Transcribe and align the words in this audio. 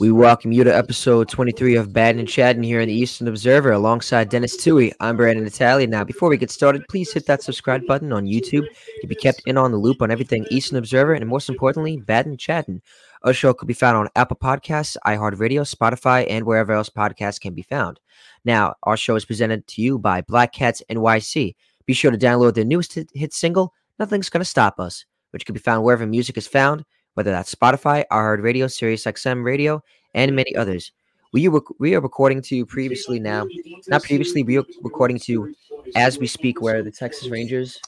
We 0.00 0.10
welcome 0.10 0.50
you 0.52 0.64
to 0.64 0.76
episode 0.76 1.28
23 1.28 1.76
of 1.76 1.92
Bad 1.92 2.16
and 2.16 2.28
Chatting 2.28 2.62
here 2.62 2.80
in 2.80 2.88
the 2.88 2.94
Eastern 2.94 3.28
Observer 3.28 3.72
alongside 3.72 4.28
Denis 4.28 4.56
Tuohy. 4.56 4.92
I'm 4.98 5.16
Brandon 5.16 5.44
Natale. 5.44 5.86
Now, 5.86 6.02
before 6.04 6.28
we 6.28 6.36
get 6.36 6.50
started, 6.50 6.86
please 6.88 7.12
hit 7.12 7.26
that 7.26 7.42
subscribe 7.42 7.86
button 7.86 8.12
on 8.12 8.26
YouTube 8.26 8.66
to 9.00 9.06
be 9.06 9.14
kept 9.14 9.42
in 9.46 9.56
on 9.56 9.70
the 9.70 9.78
loop 9.78 10.02
on 10.02 10.10
everything 10.10 10.46
Eastern 10.50 10.78
Observer 10.78 11.14
and, 11.14 11.28
most 11.28 11.48
importantly, 11.48 11.98
Bad 11.98 12.26
and 12.26 12.38
Chatting. 12.38 12.82
Our 13.22 13.32
show 13.32 13.54
could 13.54 13.68
be 13.68 13.74
found 13.74 13.96
on 13.96 14.08
Apple 14.16 14.36
Podcasts, 14.36 14.96
iHeartRadio, 15.06 15.62
Spotify, 15.62 16.26
and 16.28 16.44
wherever 16.44 16.72
else 16.72 16.90
podcasts 16.90 17.40
can 17.40 17.54
be 17.54 17.62
found. 17.62 18.00
Now, 18.44 18.74
our 18.82 18.96
show 18.96 19.14
is 19.14 19.24
presented 19.24 19.66
to 19.68 19.82
you 19.82 19.98
by 19.98 20.22
Black 20.22 20.52
Cats 20.52 20.82
NYC. 20.90 21.54
Be 21.86 21.92
sure 21.92 22.10
to 22.10 22.18
download 22.18 22.54
their 22.54 22.64
newest 22.64 22.98
hit 23.14 23.32
single, 23.32 23.74
Nothing's 23.98 24.28
Gonna 24.28 24.44
Stop 24.44 24.80
Us, 24.80 25.04
which 25.30 25.46
can 25.46 25.52
be 25.52 25.60
found 25.60 25.84
wherever 25.84 26.06
music 26.06 26.36
is 26.36 26.48
found 26.48 26.84
whether 27.14 27.30
that's 27.30 27.54
Spotify, 27.54 28.04
iHeartRadio, 28.10 28.42
SiriusXM 28.42 28.42
Radio, 28.44 28.66
Sirius 28.68 29.04
XM 29.04 29.44
radio, 29.44 29.82
and 30.14 30.36
many 30.36 30.54
others. 30.56 30.92
We 31.32 31.48
are, 31.48 31.62
we 31.78 31.94
are 31.94 32.00
recording 32.00 32.42
to 32.42 32.56
you 32.56 32.66
previously 32.66 33.18
now, 33.18 33.46
not 33.88 34.02
previously, 34.02 34.42
we 34.42 34.58
are 34.58 34.64
recording 34.82 35.18
to 35.20 35.32
you 35.32 35.54
as 35.96 36.18
we 36.18 36.26
speak, 36.26 36.60
where 36.60 36.82
the 36.82 36.90
Texas 36.90 37.28
Rangers 37.28 37.80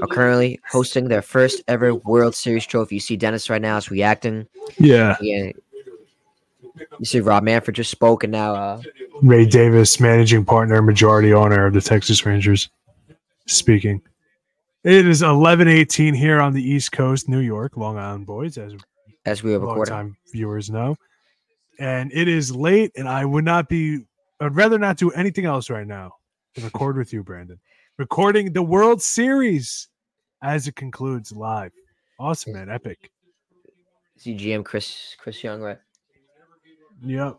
are 0.00 0.08
currently 0.08 0.60
hosting 0.70 1.08
their 1.08 1.22
first 1.22 1.62
ever 1.68 1.94
World 1.94 2.34
Series 2.34 2.66
trophy. 2.66 2.96
You 2.96 3.00
see 3.00 3.16
Denis 3.16 3.50
right 3.50 3.60
now 3.60 3.76
is 3.76 3.90
reacting. 3.90 4.46
Yeah. 4.78 5.16
Yeah. 5.20 5.50
You 6.98 7.04
see 7.04 7.20
Rob 7.20 7.44
Manfred 7.44 7.76
just 7.76 7.90
spoke, 7.90 8.24
and 8.24 8.32
now 8.32 8.54
uh, 8.54 8.82
Ray 9.22 9.46
Davis, 9.46 10.00
managing 10.00 10.44
partner, 10.44 10.82
majority 10.82 11.32
owner 11.32 11.66
of 11.66 11.74
the 11.74 11.80
Texas 11.80 12.24
Rangers, 12.26 12.68
speaking. 13.46 14.02
It 14.84 15.06
is 15.06 15.22
eleven 15.22 15.66
eighteen 15.66 16.12
here 16.12 16.42
on 16.42 16.52
the 16.52 16.62
East 16.62 16.92
Coast, 16.92 17.26
New 17.26 17.40
York, 17.40 17.78
Long 17.78 17.96
Island 17.96 18.26
boys, 18.26 18.58
as 18.58 18.74
as 19.24 19.42
we 19.42 19.54
are 19.54 19.58
recording. 19.58 19.92
time 19.92 20.16
viewers 20.30 20.70
know. 20.70 20.94
And 21.78 22.12
it 22.12 22.28
is 22.28 22.54
late, 22.54 22.92
and 22.94 23.08
I 23.08 23.24
would 23.24 23.46
not 23.46 23.68
be. 23.68 24.04
I'd 24.40 24.54
rather 24.54 24.78
not 24.78 24.98
do 24.98 25.10
anything 25.12 25.46
else 25.46 25.70
right 25.70 25.86
now 25.86 26.12
than 26.54 26.64
record 26.64 26.98
with 26.98 27.14
you, 27.14 27.22
Brandon. 27.22 27.58
Recording 27.96 28.52
the 28.52 28.62
World 28.62 29.00
Series 29.00 29.88
as 30.42 30.68
it 30.68 30.76
concludes 30.76 31.32
live. 31.32 31.72
Awesome, 32.20 32.52
man! 32.52 32.68
Epic. 32.68 33.10
See 34.18 34.36
GM 34.36 34.66
Chris 34.66 35.16
Chris 35.18 35.42
Young, 35.42 35.62
right? 35.62 35.78
Yep. 37.02 37.38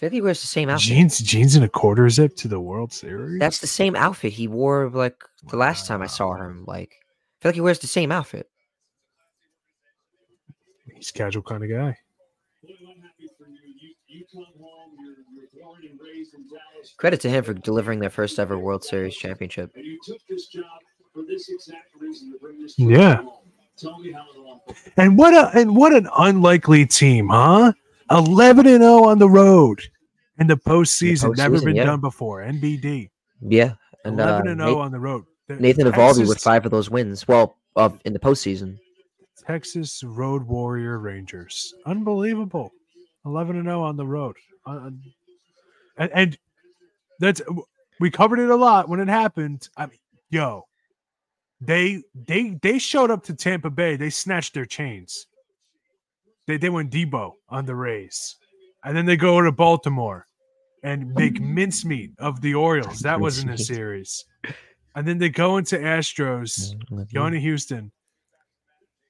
I 0.00 0.08
think 0.08 0.14
he 0.14 0.20
wears 0.22 0.40
the 0.40 0.46
same 0.46 0.70
outfit. 0.70 0.88
Jeans, 0.88 1.18
jeans, 1.18 1.56
and 1.56 1.64
a 1.64 1.68
quarter 1.68 2.08
zip 2.08 2.34
to 2.36 2.48
the 2.48 2.58
World 2.58 2.90
Series. 2.90 3.38
That's 3.38 3.58
the 3.58 3.66
same 3.66 3.94
outfit 3.94 4.32
he 4.32 4.48
wore 4.48 4.88
like 4.88 5.22
the 5.50 5.58
last 5.58 5.86
time 5.86 6.00
I 6.00 6.06
saw 6.06 6.34
him. 6.34 6.64
Like, 6.66 6.96
I 7.02 7.42
feel 7.42 7.48
like 7.50 7.54
he 7.56 7.60
wears 7.60 7.80
the 7.80 7.86
same 7.86 8.10
outfit. 8.10 8.48
He's 10.96 11.10
a 11.10 11.12
casual 11.12 11.42
kind 11.42 11.62
of 11.62 11.68
guy. 11.68 11.98
Credit 16.96 17.20
to 17.20 17.28
him 17.28 17.44
for 17.44 17.52
delivering 17.52 18.00
their 18.00 18.08
first 18.08 18.38
ever 18.38 18.58
World 18.58 18.84
Series 18.84 19.14
championship. 19.14 19.76
Yeah. 22.78 23.22
And 24.96 25.18
what 25.18 25.34
a 25.34 25.58
and 25.58 25.76
what 25.76 25.94
an 25.94 26.08
unlikely 26.16 26.86
team, 26.86 27.28
huh? 27.28 27.72
11 28.10 28.66
and 28.66 28.82
0 28.82 29.04
on 29.04 29.18
the 29.18 29.28
road 29.28 29.80
in 30.38 30.46
the 30.46 30.56
postseason. 30.56 31.36
Never 31.36 31.56
postseason, 31.56 31.64
been 31.64 31.76
yeah. 31.76 31.84
done 31.84 32.00
before. 32.00 32.42
NBD. 32.42 33.10
Yeah, 33.40 33.74
and 34.04 34.18
11 34.18 34.48
uh, 34.48 34.50
and 34.50 34.60
0 34.60 34.68
Nathan, 34.68 34.80
on 34.80 34.92
the 34.92 35.00
road. 35.00 35.24
The 35.48 35.56
Nathan 35.56 35.86
Eovaldi 35.86 36.28
with 36.28 36.40
five 36.40 36.64
of 36.64 36.70
those 36.70 36.90
wins. 36.90 37.26
Well, 37.26 37.56
of 37.76 38.00
in 38.04 38.12
the 38.12 38.18
postseason. 38.18 38.78
Texas 39.46 40.02
Road 40.02 40.42
Warrior 40.42 40.98
Rangers. 40.98 41.74
Unbelievable. 41.86 42.72
11 43.24 43.56
and 43.56 43.66
0 43.66 43.82
on 43.82 43.96
the 43.96 44.06
road. 44.06 44.36
Uh, 44.66 44.90
and, 45.96 46.10
and 46.12 46.38
that's 47.18 47.42
we 48.00 48.10
covered 48.10 48.38
it 48.38 48.50
a 48.50 48.56
lot 48.56 48.88
when 48.88 49.00
it 49.00 49.08
happened. 49.08 49.68
I 49.76 49.86
mean, 49.86 49.98
yo, 50.30 50.66
they 51.60 52.02
they 52.14 52.58
they 52.62 52.78
showed 52.78 53.10
up 53.10 53.24
to 53.24 53.34
Tampa 53.34 53.70
Bay. 53.70 53.96
They 53.96 54.10
snatched 54.10 54.54
their 54.54 54.66
chains. 54.66 55.26
They 56.50 56.56
they 56.56 56.68
went 56.68 56.90
Debo 56.90 57.34
on 57.48 57.64
the 57.64 57.76
Rays, 57.76 58.34
and 58.82 58.96
then 58.96 59.06
they 59.06 59.16
go 59.16 59.40
to 59.40 59.52
Baltimore 59.52 60.26
and 60.82 61.14
make 61.14 61.40
mincemeat 61.40 62.10
of 62.18 62.40
the 62.40 62.54
Orioles. 62.54 62.98
That 63.00 63.20
was 63.20 63.38
in 63.38 63.46
the 63.46 63.56
series, 63.56 64.24
and 64.96 65.06
then 65.06 65.18
they 65.18 65.28
go 65.28 65.58
into 65.58 65.78
Astros, 65.78 66.74
going 67.14 67.34
to 67.34 67.40
Houston, 67.40 67.92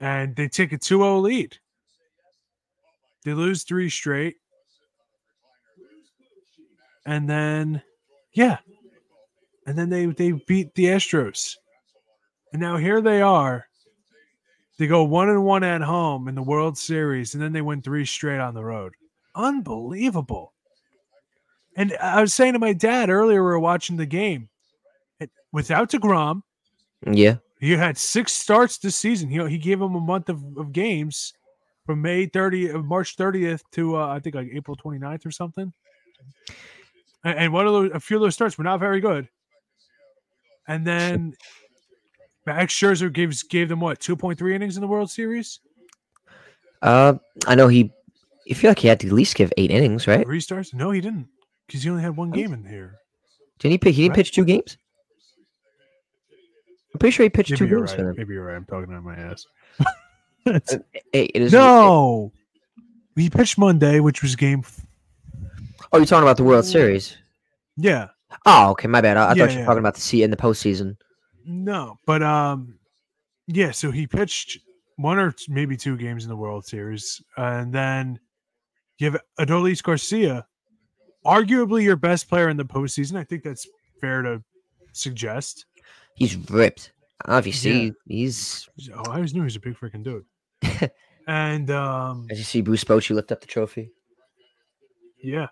and 0.01 0.37
they 0.37 0.49
take 0.49 0.75
a 0.75 0.79
2-0 0.79 1.23
lead. 1.23 1.57
They 3.25 3.33
lose 3.33 3.65
three 3.65 3.89
straight. 3.89 4.37
And 7.07 7.27
then 7.27 7.81
yeah. 8.35 8.59
And 9.67 9.79
then 9.79 9.89
they 9.89 10.05
they 10.05 10.33
beat 10.33 10.75
the 10.75 10.85
Astros. 10.85 11.55
And 12.53 12.61
now 12.61 12.77
here 12.77 13.01
they 13.01 13.23
are. 13.23 13.67
They 14.81 14.87
go 14.87 15.05
one 15.05 15.29
and 15.29 15.45
one 15.45 15.63
at 15.63 15.83
home 15.83 16.27
in 16.27 16.35
the 16.35 16.43
World 16.43 16.79
Series, 16.79 17.35
and 17.35 17.43
then 17.43 17.53
they 17.53 17.61
win 17.61 17.83
three 17.83 18.07
straight 18.07 18.41
on 18.41 18.55
the 18.55 18.65
road. 18.65 18.95
Unbelievable. 19.35 20.55
And 21.77 21.95
I 22.01 22.23
was 22.23 22.33
saying 22.33 22.55
to 22.55 22.59
my 22.59 22.73
dad 22.73 23.11
earlier, 23.11 23.43
we 23.43 23.51
were 23.51 23.59
watching 23.61 23.99
the 23.99 24.07
game. 24.07 24.49
it- 25.21 25.31
Without 25.53 25.91
DeGrom, 25.91 26.41
Yeah, 27.07 27.37
he 27.61 27.73
had 27.73 27.99
six 27.99 28.33
starts 28.33 28.79
this 28.79 28.97
season. 28.97 29.29
He, 29.29 29.47
he 29.51 29.59
gave 29.59 29.83
him 29.83 29.95
a 29.97 30.01
month 30.01 30.31
of, 30.31 30.43
of 30.57 30.73
games 30.73 31.35
from 31.85 32.01
May 32.01 32.27
30th, 32.27 32.75
of 32.75 32.87
March 32.87 33.19
30th 33.19 33.61
to 33.73 33.99
uh, 33.99 34.07
I 34.07 34.19
think 34.19 34.35
like 34.35 34.49
April 34.51 34.79
29th 34.79 35.27
or 35.27 35.31
something. 35.31 35.75
And, 37.23 37.39
and 37.39 37.53
one 37.53 37.67
of 37.67 37.75
those, 37.75 37.91
a 37.93 38.01
few 38.01 38.17
of 38.17 38.23
those 38.23 38.33
starts 38.35 38.57
were 38.57 38.65
not 38.65 38.81
very 38.81 39.01
good. 39.01 39.29
And 40.67 40.87
then 40.87 41.35
Max 42.47 42.75
Scherzer 42.75 43.13
gives 43.13 43.43
gave 43.43 43.69
them 43.69 43.81
what 43.81 44.01
2.3 44.01 44.55
innings 44.55 44.77
in 44.77 44.81
the 44.81 44.87
World 44.89 45.11
Series, 45.11 45.61
uh, 46.83 47.15
I 47.47 47.55
know 47.55 47.69
he. 47.69 47.93
I 48.51 48.55
feel 48.55 48.71
like 48.71 48.79
he 48.81 48.89
had 48.89 48.99
to 49.01 49.07
at 49.07 49.13
least 49.13 49.37
give 49.37 49.53
eight 49.57 49.71
innings, 49.71 50.07
right? 50.09 50.25
three 50.27 50.41
starts. 50.41 50.75
No, 50.75 50.91
he 50.91 51.01
didn't, 51.01 51.29
because 51.67 51.83
he 51.83 51.91
only 51.91 52.03
had 52.03 52.17
one 52.17 52.31
game 52.31 52.53
in 52.53 52.65
here. 52.65 52.97
Didn't 53.59 53.73
he? 53.73 53.79
Pitch, 53.79 53.95
he 53.97 54.03
didn't 54.03 54.13
Right. 54.13 54.17
pitch 54.17 54.33
two 54.33 54.45
games. 54.45 54.77
I'm 56.93 56.99
pretty 56.99 57.13
sure 57.13 57.25
he 57.25 57.31
pitched 57.31 57.51
Maybe 57.51 57.59
two 57.59 57.67
games 57.77 57.93
for 57.93 57.99
right. 57.99 58.07
them. 58.09 58.15
Maybe 58.17 58.35
you're 58.35 58.45
right. 58.47 58.57
I'm 58.57 58.65
talking 58.65 58.93
out 58.95 59.05
my 59.05 59.15
ass. 59.15 59.47
Hey, 61.13 61.25
it 61.35 61.43
is 61.43 61.53
no, 61.53 62.33
he 63.15 63.29
pitched 63.29 63.59
Monday, 63.59 64.01
which 64.01 64.23
was 64.23 64.35
game. 64.37 64.61
f- 64.61 64.87
Oh, 65.93 65.99
you're 65.99 66.07
talking 66.07 66.23
about 66.23 66.39
the 66.39 66.45
World 66.45 66.65
Series. 66.65 67.17
Yeah, 67.77 68.09
Oh, 68.47 68.71
okay, 68.71 68.89
my 68.89 69.01
bad. 69.03 69.17
I, 69.19 69.27
I 69.27 69.29
Yeah, 69.29 69.29
thought 69.29 69.37
you 69.37 69.43
were 69.43 69.51
yeah. 69.61 69.65
talking 69.67 69.79
about 69.81 69.95
the 69.97 70.01
sea 70.01 70.23
in 70.23 70.31
the 70.31 70.37
postseason. 70.37 70.97
No, 71.45 71.97
but 72.07 72.23
um, 72.23 72.79
yeah. 73.47 73.71
So 73.71 73.91
he 73.91 74.07
pitched 74.07 74.59
one 74.97 75.19
or 75.19 75.35
maybe 75.49 75.77
two 75.77 75.97
games 75.97 76.25
in 76.25 76.29
the 76.31 76.37
World 76.37 76.65
Series, 76.67 77.23
and 77.37 77.73
then 77.73 78.19
you 78.99 79.11
have 79.11 79.21
Adolis 79.39 79.83
Garcia, 79.83 80.47
arguably 81.25 81.83
your 81.83 81.97
best 81.97 82.29
player 82.29 82.49
in 82.49 82.57
the 82.57 82.65
postseason. 82.65 83.17
I 83.17 83.25
think 83.25 83.43
that's 83.43 83.67
fair 84.01 84.23
to 84.23 84.43
suggest. 84.93 85.67
He's 86.17 86.37
ripped. 86.51 86.93
I 87.25 87.33
know 87.33 87.39
if 87.39 87.47
you 87.47 87.53
see, 87.53 87.85
Yeah. 87.87 87.91
he's 88.07 88.69
Oh, 88.95 89.11
I 89.11 89.15
always 89.17 89.33
knew 89.35 89.41
he 89.41 89.45
was 89.45 89.57
a 89.57 89.61
big 89.61 89.77
freaking 89.77 90.03
dude. 90.05 90.25
and 91.27 91.71
um, 91.71 92.27
as 92.31 92.39
you 92.39 92.45
see 92.45 92.61
Bruce 92.61 92.85
Bochy 92.85 93.15
lift 93.15 93.31
up 93.33 93.41
the 93.41 93.47
trophy. 93.47 93.91
yeah, 95.23 95.49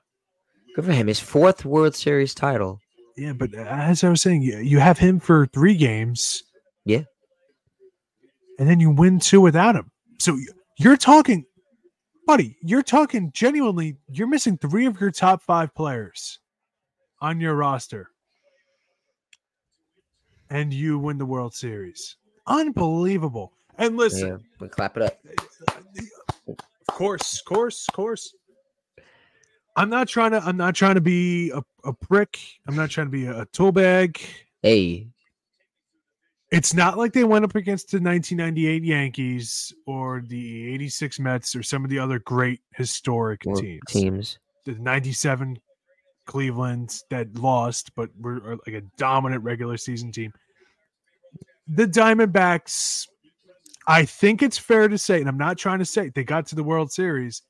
Good 0.75 0.85
for 0.85 0.93
him. 0.93 1.07
His 1.09 1.21
fourth 1.21 1.65
World 1.65 1.95
Series 1.95 2.35
title. 2.35 2.81
Yeah. 3.19 3.33
But 3.33 3.55
uh, 3.55 3.59
as 3.63 4.05
I 4.05 4.09
was 4.09 4.23
saying, 4.23 4.43
you, 4.43 4.59
you 4.59 4.79
have 4.79 4.99
him 4.99 5.21
for 5.21 5.47
three 5.47 5.75
games. 5.77 6.43
Yeah. 6.85 7.03
and 8.59 8.69
then 8.69 8.81
you 8.81 8.91
win 8.91 9.19
two 9.21 9.41
without 9.43 9.77
him. 9.77 9.91
So 10.21 10.39
you're 10.79 10.97
talking, 10.97 11.45
buddy. 12.27 12.57
You're 12.63 12.83
talking 12.83 13.31
genuinely. 13.35 13.99
You're 14.09 14.27
missing 14.29 14.57
three 14.57 14.87
of 14.87 14.99
your 15.01 15.11
top 15.11 15.43
five 15.43 15.75
players 15.75 16.39
on 17.21 17.41
your 17.41 17.55
roster, 17.55 18.09
and 20.51 20.73
you 20.73 20.99
win 20.99 21.19
the 21.19 21.27
World 21.27 21.55
Series. 21.55 22.17
Unbelievable. 22.47 23.53
And 23.77 23.97
listen, 23.97 24.29
Yeah, 24.29 24.37
we 24.61 24.69
clap 24.69 24.97
it 24.97 25.03
up. 25.03 25.19
Uh, 25.69 26.53
of 26.53 26.95
course, 26.95 27.41
course, 27.43 27.87
course. 27.93 28.35
I'm 29.79 29.89
not 29.89 30.09
trying 30.09 30.33
to. 30.33 30.43
I'm 30.45 30.57
not 30.57 30.75
trying 30.75 30.97
to 30.97 31.01
be 31.01 31.51
a, 31.51 31.63
a 31.85 31.93
prick. 31.93 32.39
I'm 32.67 32.75
not 32.75 32.91
trying 32.91 33.07
to 33.07 33.11
be 33.13 33.27
a, 33.27 33.43
a 33.43 33.47
tool 33.47 33.71
bag. 33.71 34.21
Hey, 34.63 35.07
It's 36.51 36.75
not 36.75 36.99
like 36.99 37.13
they 37.13 37.23
went 37.23 37.45
up 37.45 37.55
against 37.55 37.93
the 37.93 37.99
1998 37.99 38.83
Yankees 38.83 39.73
or 39.87 40.25
the 40.27 40.75
86 40.75 41.21
Mets 41.21 41.55
or 41.55 41.63
some 41.63 41.85
of 41.85 41.91
the 41.91 41.99
other 42.01 42.19
great 42.19 42.61
historic 42.75 43.43
teams. 43.43 43.81
teams. 43.89 44.39
The 44.65 44.75
97 44.75 45.61
Cleveland 46.27 47.01
that 47.11 47.33
lost, 47.37 47.95
but 47.95 48.11
were 48.19 48.59
like 48.67 48.75
a 48.75 48.83
dominant 48.97 49.45
regular 49.45 49.77
season 49.77 50.11
team. 50.11 50.33
The 51.69 51.87
Diamondbacks 51.87 53.07
I 53.89 54.05
think 54.05 54.43
it's 54.43 54.59
fair 54.59 54.87
to 54.87 54.99
say, 54.99 55.21
and 55.21 55.29
I'm 55.29 55.39
not 55.39 55.57
trying 55.57 55.79
to 55.79 55.85
say 55.85 56.11
they 56.11 56.23
got 56.23 56.47
to 56.49 56.55
the 56.55 56.63
World 56.63 56.93
Series. 56.93 57.43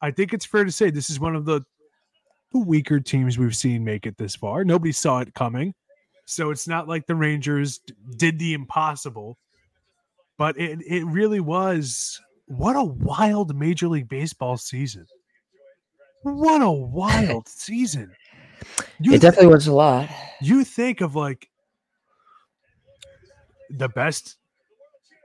I 0.00 0.10
think 0.10 0.32
it's 0.32 0.46
fair 0.46 0.64
to 0.64 0.72
say 0.72 0.90
this 0.90 1.10
is 1.10 1.20
one 1.20 1.34
of 1.34 1.44
the 1.44 1.62
the 2.52 2.58
weaker 2.60 2.98
teams 2.98 3.38
we've 3.38 3.56
seen 3.56 3.84
make 3.84 4.06
it 4.06 4.16
this 4.16 4.34
far. 4.34 4.64
Nobody 4.64 4.92
saw 4.92 5.18
it 5.18 5.34
coming. 5.34 5.74
So 6.24 6.50
it's 6.50 6.66
not 6.68 6.88
like 6.88 7.06
the 7.06 7.14
Rangers 7.14 7.80
did 8.16 8.38
the 8.38 8.54
impossible, 8.54 9.38
but 10.38 10.58
it, 10.58 10.80
it 10.86 11.04
really 11.04 11.40
was 11.40 12.20
what 12.46 12.76
a 12.76 12.84
wild 12.84 13.54
Major 13.56 13.88
League 13.88 14.08
Baseball 14.08 14.56
season. 14.56 15.06
What 16.22 16.62
a 16.62 16.70
wild 16.70 17.48
season. 17.48 18.12
You 18.98 19.12
it 19.14 19.20
definitely 19.20 19.52
was 19.52 19.66
a 19.66 19.74
lot. 19.74 20.08
you 20.40 20.64
think 20.64 21.00
of 21.00 21.14
like 21.14 21.48
the 23.70 23.88
best 23.88 24.36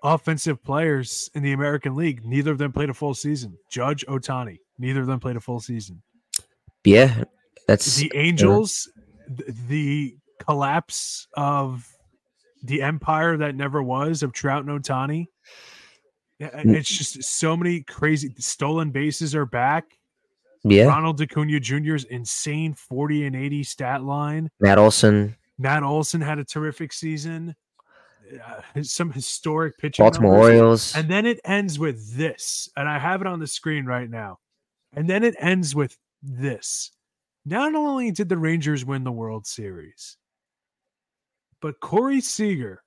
offensive 0.04 0.62
players 0.64 1.30
in 1.34 1.44
the 1.44 1.54
American 1.54 1.96
League, 1.96 2.26
neither 2.26 2.52
of 2.52 2.58
them 2.58 2.72
played 2.72 2.90
a 2.90 2.94
full 2.94 3.14
season. 3.14 3.58
Judge 3.72 4.06
Ohtani, 4.08 4.58
neither 4.78 5.02
of 5.02 5.08
them 5.08 5.20
played 5.20 5.36
a 5.36 5.40
full 5.40 5.60
season. 5.60 6.02
Yeah, 6.84 7.24
that's 7.68 7.96
The 7.96 8.12
Angels, 8.14 8.90
th- 9.38 9.50
the 9.68 10.16
collapse 10.40 11.28
of 11.36 11.88
the 12.64 12.82
empire 12.82 13.38
that 13.38 13.56
never 13.56 13.82
was 13.82 14.24
of 14.24 14.34
Trout 14.34 14.66
and 14.66 14.84
Ohtani. 14.84 15.28
Mm. 16.42 16.76
It's 16.76 16.90
just 16.90 17.24
so 17.24 17.56
many 17.56 17.82
crazy 17.82 18.34
stolen 18.38 18.92
bases 18.92 19.34
are 19.34 19.46
back. 19.46 19.86
yeah. 20.64 20.86
Ronald 20.86 21.22
Acuna 21.22 21.60
Jr.'s 21.60 22.04
insane 22.06 22.74
40 22.74 23.28
and 23.28 23.36
80 23.36 23.64
stat 23.64 24.04
line. 24.04 24.50
Matt 24.60 24.78
Olson, 24.78 25.38
Matt 25.58 25.84
Olson 25.84 26.20
had 26.20 26.40
a 26.40 26.44
terrific 26.44 26.92
season. 26.92 27.56
Uh, 28.32 28.82
some 28.84 29.12
historic 29.12 29.78
pitching. 29.78 30.04
Baltimore 30.04 30.34
numbers. 30.34 30.50
Orioles. 30.50 30.96
And 30.96 31.10
then 31.10 31.26
it 31.26 31.40
ends 31.46 31.80
with 31.80 32.16
this, 32.16 32.70
and 32.76 32.88
I 32.88 33.00
have 33.00 33.22
it 33.22 33.28
on 33.28 33.40
the 33.40 33.48
screen 33.48 33.86
right 33.86 34.10
now. 34.10 34.40
And 34.96 35.10
then 35.10 35.24
it 35.24 35.36
ends 35.40 35.76
with 35.76 35.98
this. 36.22 36.92
Not 37.46 37.76
only 37.76 38.12
did 38.12 38.30
the 38.30 38.38
Rangers 38.38 38.86
win 38.86 39.04
the 39.04 39.12
World 39.12 39.46
Series, 39.46 40.18
but 41.62 41.80
Corey 41.80 42.22
Seager, 42.22 42.84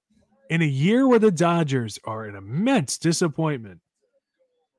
in 0.49 0.63
a 0.63 0.67
year 0.67 1.07
where 1.09 1.19
the 1.19 1.31
Dodgers 1.31 1.99
are 2.05 2.25
an 2.25 2.37
immense 2.37 2.99
disappointment, 2.99 3.81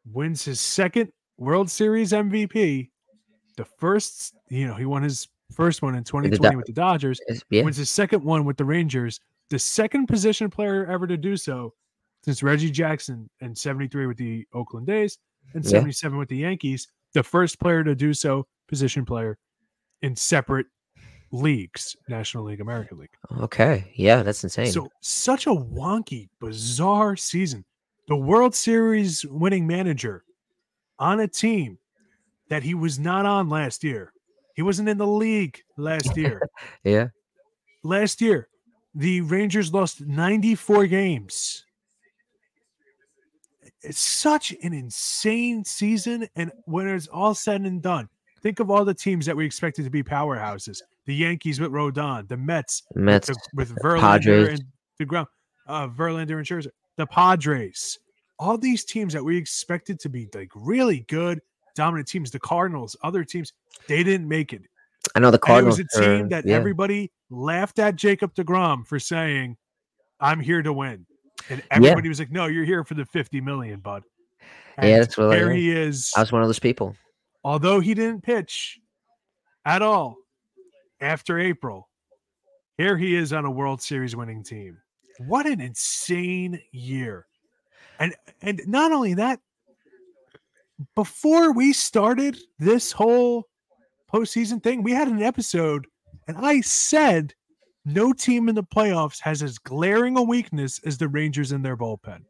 wins 0.05 0.45
his 0.45 0.59
second 0.59 1.11
World 1.37 1.69
Series 1.69 2.11
MVP. 2.11 2.89
The 3.57 3.65
first, 3.65 4.35
you 4.49 4.67
know, 4.67 4.75
he 4.75 4.85
won 4.85 5.03
his 5.03 5.27
first 5.51 5.81
one 5.81 5.95
in 5.95 6.03
2020 6.03 6.55
with 6.55 6.65
the 6.65 6.73
Dodgers 6.73 7.19
yeah, 7.49 7.63
wins 7.63 7.77
his 7.77 7.89
second 7.89 8.23
one 8.23 8.45
with 8.45 8.57
the 8.57 8.65
Rangers, 8.65 9.19
the 9.49 9.59
second 9.59 10.07
position 10.07 10.49
player 10.49 10.85
ever 10.85 11.07
to 11.07 11.17
do 11.17 11.37
so 11.37 11.73
since 12.23 12.43
Reggie 12.43 12.71
Jackson 12.71 13.29
in 13.41 13.55
73 13.55 14.05
with 14.07 14.17
the 14.17 14.45
Oakland 14.53 14.89
A's 14.89 15.17
and 15.53 15.63
Yeah. 15.63 15.71
77 15.71 16.17
with 16.17 16.29
the 16.29 16.37
Yankees, 16.37 16.87
the 17.13 17.23
first 17.23 17.59
player 17.59 17.83
to 17.83 17.95
do 17.95 18.13
so, 18.13 18.45
position 18.67 19.05
player 19.05 19.37
in 20.01 20.15
separate 20.15 20.67
leagues, 21.31 21.95
National 22.09 22.43
League, 22.45 22.61
American 22.61 22.97
League. 22.99 23.09
okay. 23.41 23.91
Yeah, 23.95 24.23
that's 24.23 24.43
insane. 24.43 24.71
So 24.71 24.89
such 25.01 25.47
a 25.47 25.51
wonky, 25.51 26.29
bizarre 26.39 27.15
season. 27.15 27.63
The 28.07 28.15
World 28.15 28.55
Series 28.55 29.25
winning 29.25 29.67
manager 29.67 30.23
on 30.99 31.19
a 31.19 31.27
team 31.27 31.77
that 32.49 32.63
he 32.63 32.73
was 32.73 32.97
not 32.99 33.25
on 33.25 33.49
last 33.49 33.83
year. 33.83 34.13
He 34.55 34.61
wasn't 34.61 34.87
in 34.89 34.97
the 34.97 35.05
league 35.07 35.61
last 35.77 36.15
year 36.17 36.41
yeah, 36.83 37.07
last 37.83 38.21
year, 38.21 38.47
the 38.95 39.21
Rangers 39.21 39.73
lost 39.73 40.01
94 40.01 40.87
games. 40.87 41.65
It's 43.81 43.99
such 43.99 44.53
an 44.63 44.73
insane 44.73 45.63
season. 45.63 46.27
And 46.35 46.51
when 46.65 46.87
it's 46.87 47.07
all 47.07 47.35
said 47.35 47.61
and 47.61 47.81
done, 47.81 48.09
think 48.41 48.59
of 48.59 48.71
all 48.71 48.83
the 48.83 48.93
teams 48.93 49.25
that 49.25 49.35
we 49.35 49.45
expected 49.45 49.83
to 49.85 49.91
be 49.91 50.03
powerhouses 50.03 50.81
the 51.07 51.15
Yankees 51.15 51.59
with 51.59 51.71
Rodon, 51.71 52.27
the 52.27 52.37
Mets 52.37 52.83
Mets. 52.93 53.29
with, 53.29 53.37
with 53.53 53.75
Verlander 53.77 54.01
Padres. 54.01 54.59
and 54.59 54.67
the 54.99 55.05
ground, 55.05 55.27
uh, 55.65 55.87
Verlander 55.87 56.37
and 56.37 56.45
Scherzer, 56.45 56.67
the 56.97 57.07
Padres, 57.07 57.97
all 58.37 58.57
these 58.57 58.83
teams 58.83 59.13
that 59.13 59.23
we 59.23 59.37
expected 59.37 59.99
to 60.01 60.09
be 60.09 60.27
like 60.35 60.51
really 60.53 61.05
good, 61.07 61.39
dominant 61.75 62.07
teams, 62.07 62.29
the 62.29 62.39
Cardinals, 62.39 62.95
other 63.03 63.23
teams, 63.23 63.53
they 63.87 64.03
didn't 64.03 64.27
make 64.27 64.53
it. 64.53 64.63
I 65.15 65.19
know 65.19 65.31
the 65.31 65.35
And 65.37 65.41
Cardinals. 65.41 65.79
it 65.79 65.87
was 65.93 66.01
a 66.01 66.05
team 66.05 66.25
are- 66.25 66.29
that 66.29 66.45
yeah. 66.45 66.55
everybody 66.55 67.11
laughed 67.29 67.79
at 67.79 67.95
Jacob 67.95 68.33
DeGrom 68.35 68.85
for 68.87 68.99
saying, 68.99 69.57
I'm 70.19 70.39
here 70.39 70.61
to 70.61 70.73
win. 70.73 71.05
And 71.49 71.59
Yeah. 71.59 71.89
everybody 71.89 72.09
was 72.09 72.19
like, 72.19 72.31
No, 72.31 72.45
you're 72.47 72.65
here 72.65 72.83
for 72.83 72.93
the 72.95 73.05
50 73.05 73.41
million, 73.41 73.79
bud. 73.79 74.03
Yeah, 74.41 74.45
And 74.85 75.01
that's 75.03 75.17
what 75.17 75.31
I- 75.31 75.35
here 75.37 75.51
he 75.51 75.71
is. 75.71 76.11
I 76.15 76.19
was 76.21 76.31
one 76.31 76.41
of 76.41 76.47
those 76.47 76.59
people. 76.59 76.95
Although 77.43 77.79
he 77.79 77.93
didn't 77.93 78.23
pitch 78.23 78.79
at 79.65 79.81
all 79.81 80.17
after 80.99 81.39
April, 81.39 81.89
here 82.77 82.97
he 82.97 83.15
is 83.15 83.31
on 83.33 83.45
a 83.45 83.51
World 83.51 83.81
Series 83.81 84.15
winning 84.15 84.43
team. 84.43 84.77
What 85.19 85.45
an 85.47 85.61
insane 85.61 86.61
year. 86.71 87.25
And 87.99 88.15
and 88.41 88.61
not 88.67 88.91
only 88.91 89.15
that, 89.15 89.39
before 90.95 91.51
we 91.53 91.73
started 91.73 92.37
this 92.59 92.91
whole 92.91 93.47
postseason 94.11 94.61
thing, 94.63 94.83
we 94.83 94.91
had 94.93 95.07
an 95.07 95.21
episode, 95.21 95.87
and 96.27 96.37
I 96.37 96.61
said 96.61 97.33
no 97.85 98.13
team 98.13 98.49
in 98.49 98.55
the 98.55 98.63
playoffs 98.63 99.21
has 99.21 99.41
as 99.41 99.57
glaring 99.57 100.17
a 100.17 100.21
weakness 100.21 100.79
as 100.85 100.97
the 100.97 101.07
Rangers 101.07 101.51
in 101.51 101.61
their 101.61 101.77
bullpen. 101.77 102.21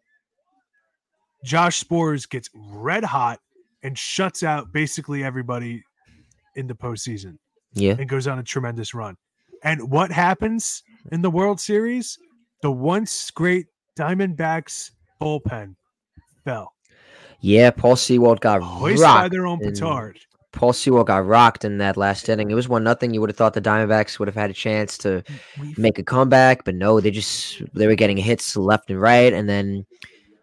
Josh 1.44 1.84
Sborz 1.84 2.30
gets 2.30 2.50
red 2.54 3.04
hot 3.04 3.40
and 3.84 3.98
shuts 3.98 4.44
out 4.44 4.72
basically 4.72 5.24
everybody 5.24 5.84
in 6.56 6.68
the 6.68 6.74
postseason 6.74 7.38
Yeah, 7.74 7.96
and 7.98 8.10
goes 8.10 8.28
on 8.28 8.40
a 8.40 8.44
tremendous 8.44 8.94
run. 8.94 9.16
And 9.64 9.90
what 9.90 10.12
happens 10.12 10.84
in 11.12 11.22
the 11.22 11.30
World 11.30 11.60
Series? 11.60 12.18
The 12.62 12.72
once 12.72 13.32
great 13.32 13.68
Diamondbacks 13.98 14.92
bullpen 15.22 15.76
fell. 16.44 16.74
yeah. 17.40 17.72
Paul 17.72 17.96
Sewald 17.96 18.42
got 18.42 18.62
Hoisted 18.62 19.04
by 19.04 19.30
their 19.30 19.46
own 19.48 19.60
petard. 19.60 20.20
Paul 20.58 20.74
Sewald 20.74 21.06
got 21.08 21.26
rocked 21.26 21.64
in 21.66 21.78
that 21.78 21.98
last 21.98 22.28
inning. 22.30 22.50
It 22.50 22.56
was 22.56 22.68
one 22.68 22.84
nothing. 22.84 23.14
You 23.14 23.22
would 23.22 23.30
have 23.30 23.38
thought 23.38 23.54
the 23.54 23.62
Diamondbacks 23.62 24.18
would 24.18 24.28
have 24.28 24.36
had 24.36 24.50
a 24.50 24.54
chance 24.54 24.98
to 25.00 25.24
make 25.78 26.00
a 26.00 26.04
comeback, 26.04 26.64
but 26.66 26.74
no, 26.76 27.00
they 27.00 27.12
just 27.12 27.62
they 27.76 27.86
were 27.86 27.96
getting 27.96 28.18
hits 28.18 28.58
left 28.58 28.90
and 28.90 29.00
right. 29.00 29.32
And 29.32 29.48
then 29.48 29.86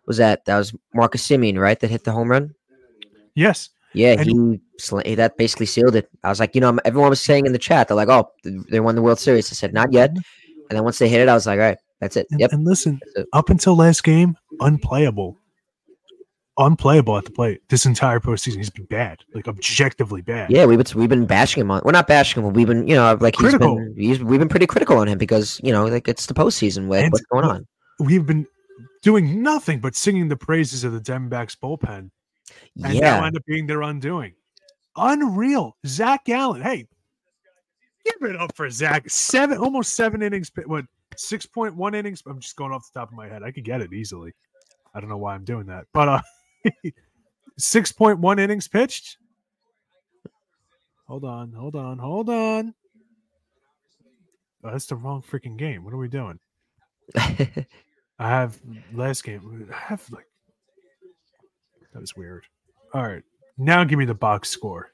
was 0.06 0.18
that 0.18 0.44
that 0.44 0.56
was 0.56 0.72
Marcus 0.94 1.26
Semien, 1.26 1.58
right? 1.58 1.78
That 1.80 1.90
hit 1.90 2.04
the 2.04 2.12
home 2.12 2.30
run. 2.30 2.54
yes. 3.34 3.70
Yeah, 3.96 4.16
And- 4.18 4.26
he 4.26 4.60
sl- 4.78 5.00
that 5.16 5.36
basically 5.36 5.66
sealed 5.66 5.94
it. 5.94 6.08
I 6.24 6.28
was 6.28 6.40
like, 6.40 6.54
you 6.56 6.60
know, 6.60 6.76
everyone 6.84 7.10
was 7.10 7.20
saying 7.20 7.46
in 7.46 7.52
the 7.52 7.58
chat, 7.60 7.86
they're 7.86 7.96
like, 7.96 8.08
oh, 8.08 8.28
they 8.42 8.80
won 8.80 8.96
the 8.96 9.02
World 9.02 9.20
Series. 9.20 9.52
I 9.52 9.54
said, 9.54 9.72
not 9.72 9.92
yet. 9.92 10.10
Mm-hmm. 10.10 10.60
And 10.70 10.76
then 10.76 10.82
once 10.84 10.98
they 10.98 11.08
hit 11.08 11.20
it, 11.20 11.28
I 11.28 11.34
was 11.34 11.46
like, 11.46 11.60
all 11.60 11.66
right, 11.66 11.78
that's 12.00 12.16
it. 12.16 12.26
And, 12.32 12.40
Yep. 12.40 12.52
and 12.52 12.64
listen, 12.64 13.00
up 13.32 13.50
until 13.50 13.76
last 13.76 14.02
game, 14.02 14.36
unplayable. 14.60 15.38
Unplayable 16.56 17.16
at 17.18 17.24
the 17.24 17.32
plate. 17.32 17.62
This 17.68 17.84
entire 17.84 18.20
postseason, 18.20 18.58
he's 18.58 18.70
been 18.70 18.84
bad, 18.84 19.24
like 19.34 19.48
objectively 19.48 20.22
bad. 20.22 20.50
Yeah, 20.50 20.66
we've 20.66 20.78
been 20.78 20.98
we've 21.00 21.08
been 21.08 21.26
bashing 21.26 21.60
him 21.62 21.70
on. 21.72 21.82
We're 21.84 21.90
not 21.90 22.06
bashing 22.06 22.40
him. 22.42 22.48
but 22.48 22.54
We've 22.54 22.66
been, 22.68 22.86
you 22.86 22.94
know, 22.94 23.18
like 23.20 23.34
he's 23.34 23.42
Critical. 23.50 23.74
been. 23.74 23.94
He's, 23.96 24.22
we've 24.22 24.38
been 24.38 24.48
pretty 24.48 24.66
critical 24.66 24.96
on 24.98 25.08
him 25.08 25.18
because 25.18 25.60
you 25.64 25.72
know, 25.72 25.84
like 25.86 26.06
it's 26.06 26.26
the 26.26 26.34
postseason. 26.34 26.86
With 26.86 27.02
And 27.02 27.12
what's 27.12 27.24
going 27.26 27.44
on? 27.44 27.66
We've 27.98 28.24
been 28.24 28.46
doing 29.02 29.42
nothing 29.42 29.80
but 29.80 29.96
singing 29.96 30.28
the 30.28 30.36
praises 30.36 30.84
of 30.84 30.92
the 30.92 31.00
Diamondbacks 31.00 31.56
bullpen, 31.58 32.10
and 32.84 32.94
Yeah, 32.94 33.18
now 33.18 33.24
end 33.26 33.36
up 33.36 33.44
being 33.46 33.66
their 33.66 33.82
undoing. 33.82 34.34
Unreal. 34.96 35.76
Zach 35.86 36.24
Gallen. 36.24 36.62
Hey, 36.62 36.86
give 38.04 38.30
it 38.30 38.36
up 38.36 38.54
for 38.54 38.70
Zach. 38.70 39.10
Seven, 39.10 39.58
almost 39.58 39.94
seven 39.94 40.22
innings. 40.22 40.52
What, 40.66 40.84
6.1 41.16 41.94
innings? 41.96 42.22
I'm 42.26 42.38
just 42.38 42.54
going 42.54 42.70
off 42.72 42.88
the 42.92 43.00
top 43.00 43.08
of 43.10 43.16
my 43.16 43.28
head. 43.28 43.42
I 43.42 43.50
could 43.50 43.64
get 43.64 43.80
it 43.80 43.92
easily. 43.92 44.32
I 44.94 45.00
don't 45.00 45.08
know 45.08 45.16
why 45.16 45.34
I'm 45.34 45.44
doing 45.44 45.66
that. 45.66 45.86
But 45.92 46.08
uh 46.08 46.20
6.1 47.60 48.40
innings 48.40 48.68
pitched. 48.68 49.18
Hold 51.06 51.24
on, 51.24 51.52
hold 51.52 51.76
on, 51.76 51.98
hold 51.98 52.30
on. 52.30 52.74
Oh, 54.64 54.70
that's 54.70 54.86
the 54.86 54.96
wrong 54.96 55.22
freaking 55.22 55.58
game. 55.58 55.84
What 55.84 55.92
are 55.92 55.98
we 55.98 56.08
doing? 56.08 56.38
I 57.16 57.66
have 58.18 58.58
last 58.94 59.22
game. 59.24 59.68
I 59.70 59.76
have 59.76 60.02
like 60.10 60.24
that 61.92 62.00
was 62.00 62.16
weird. 62.16 62.44
All 62.94 63.02
right, 63.02 63.22
now 63.58 63.84
give 63.84 63.98
me 63.98 64.06
the 64.06 64.14
box 64.14 64.48
score. 64.48 64.88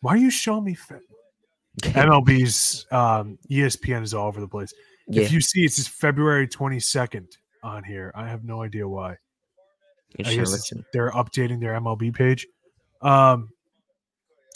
Why 0.00 0.12
are 0.14 0.18
you 0.18 0.30
showing 0.30 0.64
me 0.64 0.74
fa- 0.74 1.00
MLB's 1.82 2.86
um, 2.92 3.36
ESPN 3.50 4.02
is 4.04 4.14
all 4.14 4.28
over 4.28 4.40
the 4.40 4.46
place. 4.48 4.72
yeah. 5.08 5.22
If 5.22 5.32
you 5.32 5.40
see 5.40 5.62
it's 5.64 5.76
just 5.76 5.88
February 5.90 6.46
twenty 6.46 6.78
second 6.78 7.26
on 7.64 7.82
here, 7.82 8.12
I 8.14 8.28
have 8.28 8.44
no 8.44 8.62
idea 8.62 8.86
why. 8.88 9.16
I 10.18 10.22
guess 10.22 10.26
gonna 10.30 10.42
it's- 10.42 10.52
listen. 10.52 10.84
they're 10.92 11.10
updating 11.12 11.60
their 11.60 11.74
MLB 11.74 12.14
page. 12.14 12.46
Um, 13.02 13.50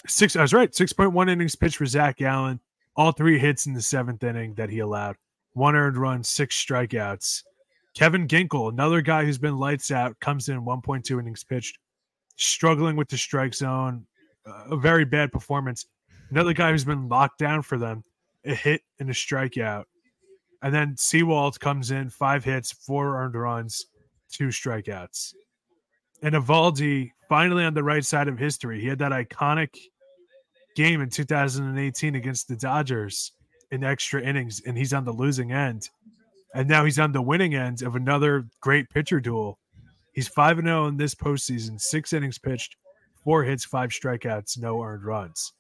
six. 0.07 0.37
I 0.37 0.43
was 0.43 0.53
right. 0.53 0.75
Six 0.75 0.93
point 0.93 1.13
one 1.13 1.29
innings 1.29 1.57
pitched 1.57 1.77
for 1.77 1.87
Zach 1.87 2.17
Gallen. 2.17 2.61
All 2.97 3.13
three 3.13 3.39
hits 3.39 3.67
in 3.67 3.73
the 3.73 3.83
seventh 3.83 4.23
inning 4.23 4.55
that 4.55 4.69
he 4.71 4.81
allowed. 4.81 5.17
One 5.55 5.77
earned 5.77 5.97
run, 5.97 6.23
six 6.25 6.63
strikeouts. 6.63 7.43
Kevin 7.95 8.27
Ginkel, 8.27 8.71
another 8.71 9.01
guy 9.03 9.25
who's 9.25 9.39
been 9.39 9.59
lights 9.59 9.91
out, 9.91 10.19
comes 10.21 10.49
in 10.49 10.65
1.2 10.65 11.21
innings 11.21 11.45
pitched, 11.45 11.79
struggling 12.37 12.97
with 12.97 13.09
the 13.09 13.19
strike 13.19 13.55
zone, 13.55 14.07
uh, 14.47 14.65
a 14.71 14.77
very 14.77 15.05
bad 15.05 15.31
performance. 15.31 15.87
Another 16.31 16.55
guy 16.55 16.71
who's 16.71 16.85
been 16.87 17.09
locked 17.09 17.39
down 17.39 17.61
for 17.61 17.77
them, 17.77 18.03
a 18.47 18.55
hit 18.55 18.81
and 18.99 19.11
a 19.11 19.13
strikeout. 19.13 19.85
And 20.63 20.75
then 20.75 20.97
Sewald 20.97 21.61
comes 21.61 21.91
in, 21.91 22.09
five 22.09 22.45
hits, 22.45 22.73
four 22.73 23.19
earned 23.23 23.35
runs, 23.35 23.87
two 24.31 24.49
strikeouts. 24.49 25.35
And 26.23 26.35
Eovaldi 26.35 27.11
finally 27.29 27.65
on 27.65 27.75
the 27.75 27.83
right 27.83 28.05
side 28.05 28.29
of 28.29 28.39
history. 28.39 28.81
He 28.81 28.87
had 28.87 28.99
that 28.99 29.13
iconic 29.13 29.77
game 30.77 31.01
in 31.01 31.11
2018 31.11 32.15
against 32.15 32.49
the 32.49 32.57
Dodgers 32.57 33.33
in 33.71 33.83
extra 33.83 34.23
innings, 34.23 34.61
and 34.67 34.77
he's 34.77 34.93
on 34.93 35.05
the 35.05 35.13
losing 35.13 35.53
end. 35.53 35.89
And 36.55 36.69
now 36.69 36.85
he's 36.85 36.99
on 36.99 37.13
the 37.13 37.23
winning 37.23 37.55
end 37.55 37.83
of 37.83 37.97
another 37.97 38.47
great 38.61 38.89
pitcher 38.91 39.19
duel. 39.19 39.59
He's 40.13 40.29
5 40.29 40.59
0 40.59 40.87
in 40.87 40.97
this 40.99 41.15
postseason, 41.15 41.81
six 41.81 42.13
innings 42.13 42.39
pitched, 42.39 42.77
four 43.25 43.43
hits, 43.45 43.65
five 43.65 43.91
strikeouts, 43.91 44.59
no 44.59 44.83
earned 44.83 45.05
runs. 45.05 45.53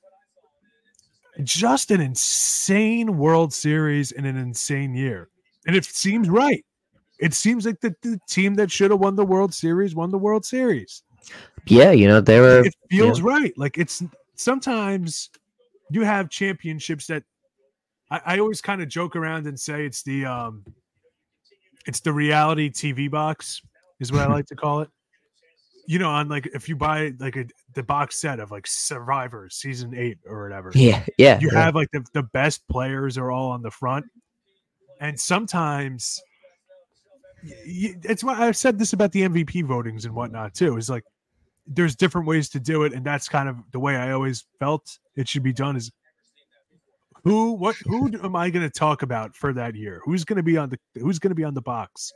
Just 1.42 1.90
an 1.90 2.02
insane 2.02 3.16
World 3.16 3.54
Series 3.54 4.12
in 4.12 4.26
an 4.26 4.36
insane 4.36 4.94
year. 4.94 5.30
And 5.66 5.74
it 5.74 5.86
seems 5.86 6.28
right. 6.28 6.64
It 7.22 7.34
seems 7.34 7.64
like 7.64 7.80
the, 7.80 7.94
the 8.02 8.18
team 8.28 8.56
that 8.56 8.68
should 8.68 8.90
have 8.90 8.98
won 8.98 9.14
the 9.14 9.24
World 9.24 9.54
Series 9.54 9.94
won 9.94 10.10
the 10.10 10.18
World 10.18 10.44
Series. 10.44 11.04
Yeah, 11.66 11.92
you 11.92 12.08
know, 12.08 12.20
they 12.20 12.40
were. 12.40 12.66
It 12.66 12.74
feels 12.90 13.20
yeah. 13.20 13.26
right. 13.26 13.52
Like 13.56 13.78
it's 13.78 14.02
sometimes 14.34 15.30
you 15.88 16.02
have 16.02 16.30
championships 16.30 17.06
that 17.06 17.22
I, 18.10 18.20
I 18.26 18.38
always 18.40 18.60
kind 18.60 18.82
of 18.82 18.88
joke 18.88 19.14
around 19.14 19.46
and 19.46 19.58
say 19.58 19.86
it's 19.86 20.02
the 20.02 20.24
um 20.24 20.64
it's 21.86 22.00
the 22.00 22.12
reality 22.12 22.68
TV 22.68 23.08
box 23.08 23.62
is 24.00 24.10
what 24.10 24.22
I 24.22 24.26
like 24.32 24.46
to 24.46 24.56
call 24.56 24.80
it. 24.80 24.90
You 25.86 26.00
know, 26.00 26.10
on 26.10 26.28
like 26.28 26.48
if 26.54 26.68
you 26.68 26.74
buy 26.74 27.12
like 27.20 27.36
a 27.36 27.44
the 27.74 27.84
box 27.84 28.20
set 28.20 28.40
of 28.40 28.50
like 28.50 28.66
Survivor 28.66 29.48
season 29.48 29.94
eight 29.96 30.18
or 30.26 30.42
whatever. 30.42 30.72
Yeah, 30.74 31.04
yeah. 31.18 31.38
You 31.38 31.50
yeah. 31.52 31.62
have 31.66 31.76
like 31.76 31.92
the, 31.92 32.04
the 32.14 32.24
best 32.24 32.66
players 32.66 33.16
are 33.16 33.30
all 33.30 33.52
on 33.52 33.62
the 33.62 33.70
front. 33.70 34.06
And 35.00 35.18
sometimes 35.18 36.20
it's 37.44 38.22
why 38.24 38.46
I've 38.46 38.56
said 38.56 38.78
this 38.78 38.92
about 38.92 39.12
the 39.12 39.22
MVP 39.22 39.64
votings 39.64 40.04
and 40.04 40.14
whatnot 40.14 40.54
too. 40.54 40.76
Is 40.76 40.88
like 40.88 41.04
there's 41.66 41.96
different 41.96 42.26
ways 42.26 42.48
to 42.50 42.60
do 42.60 42.84
it, 42.84 42.92
and 42.92 43.04
that's 43.04 43.28
kind 43.28 43.48
of 43.48 43.56
the 43.72 43.78
way 43.78 43.96
I 43.96 44.12
always 44.12 44.44
felt 44.58 44.98
it 45.16 45.28
should 45.28 45.42
be 45.42 45.52
done. 45.52 45.76
Is 45.76 45.90
who 47.24 47.52
what 47.52 47.76
who 47.84 48.10
am 48.22 48.36
I 48.36 48.50
going 48.50 48.68
to 48.68 48.78
talk 48.78 49.02
about 49.02 49.36
for 49.36 49.52
that 49.52 49.74
year? 49.74 50.00
Who's 50.04 50.24
going 50.24 50.36
to 50.36 50.42
be 50.42 50.56
on 50.56 50.70
the 50.70 50.78
who's 51.00 51.18
going 51.18 51.30
to 51.30 51.36
be 51.36 51.44
on 51.44 51.54
the 51.54 51.62
box 51.62 52.12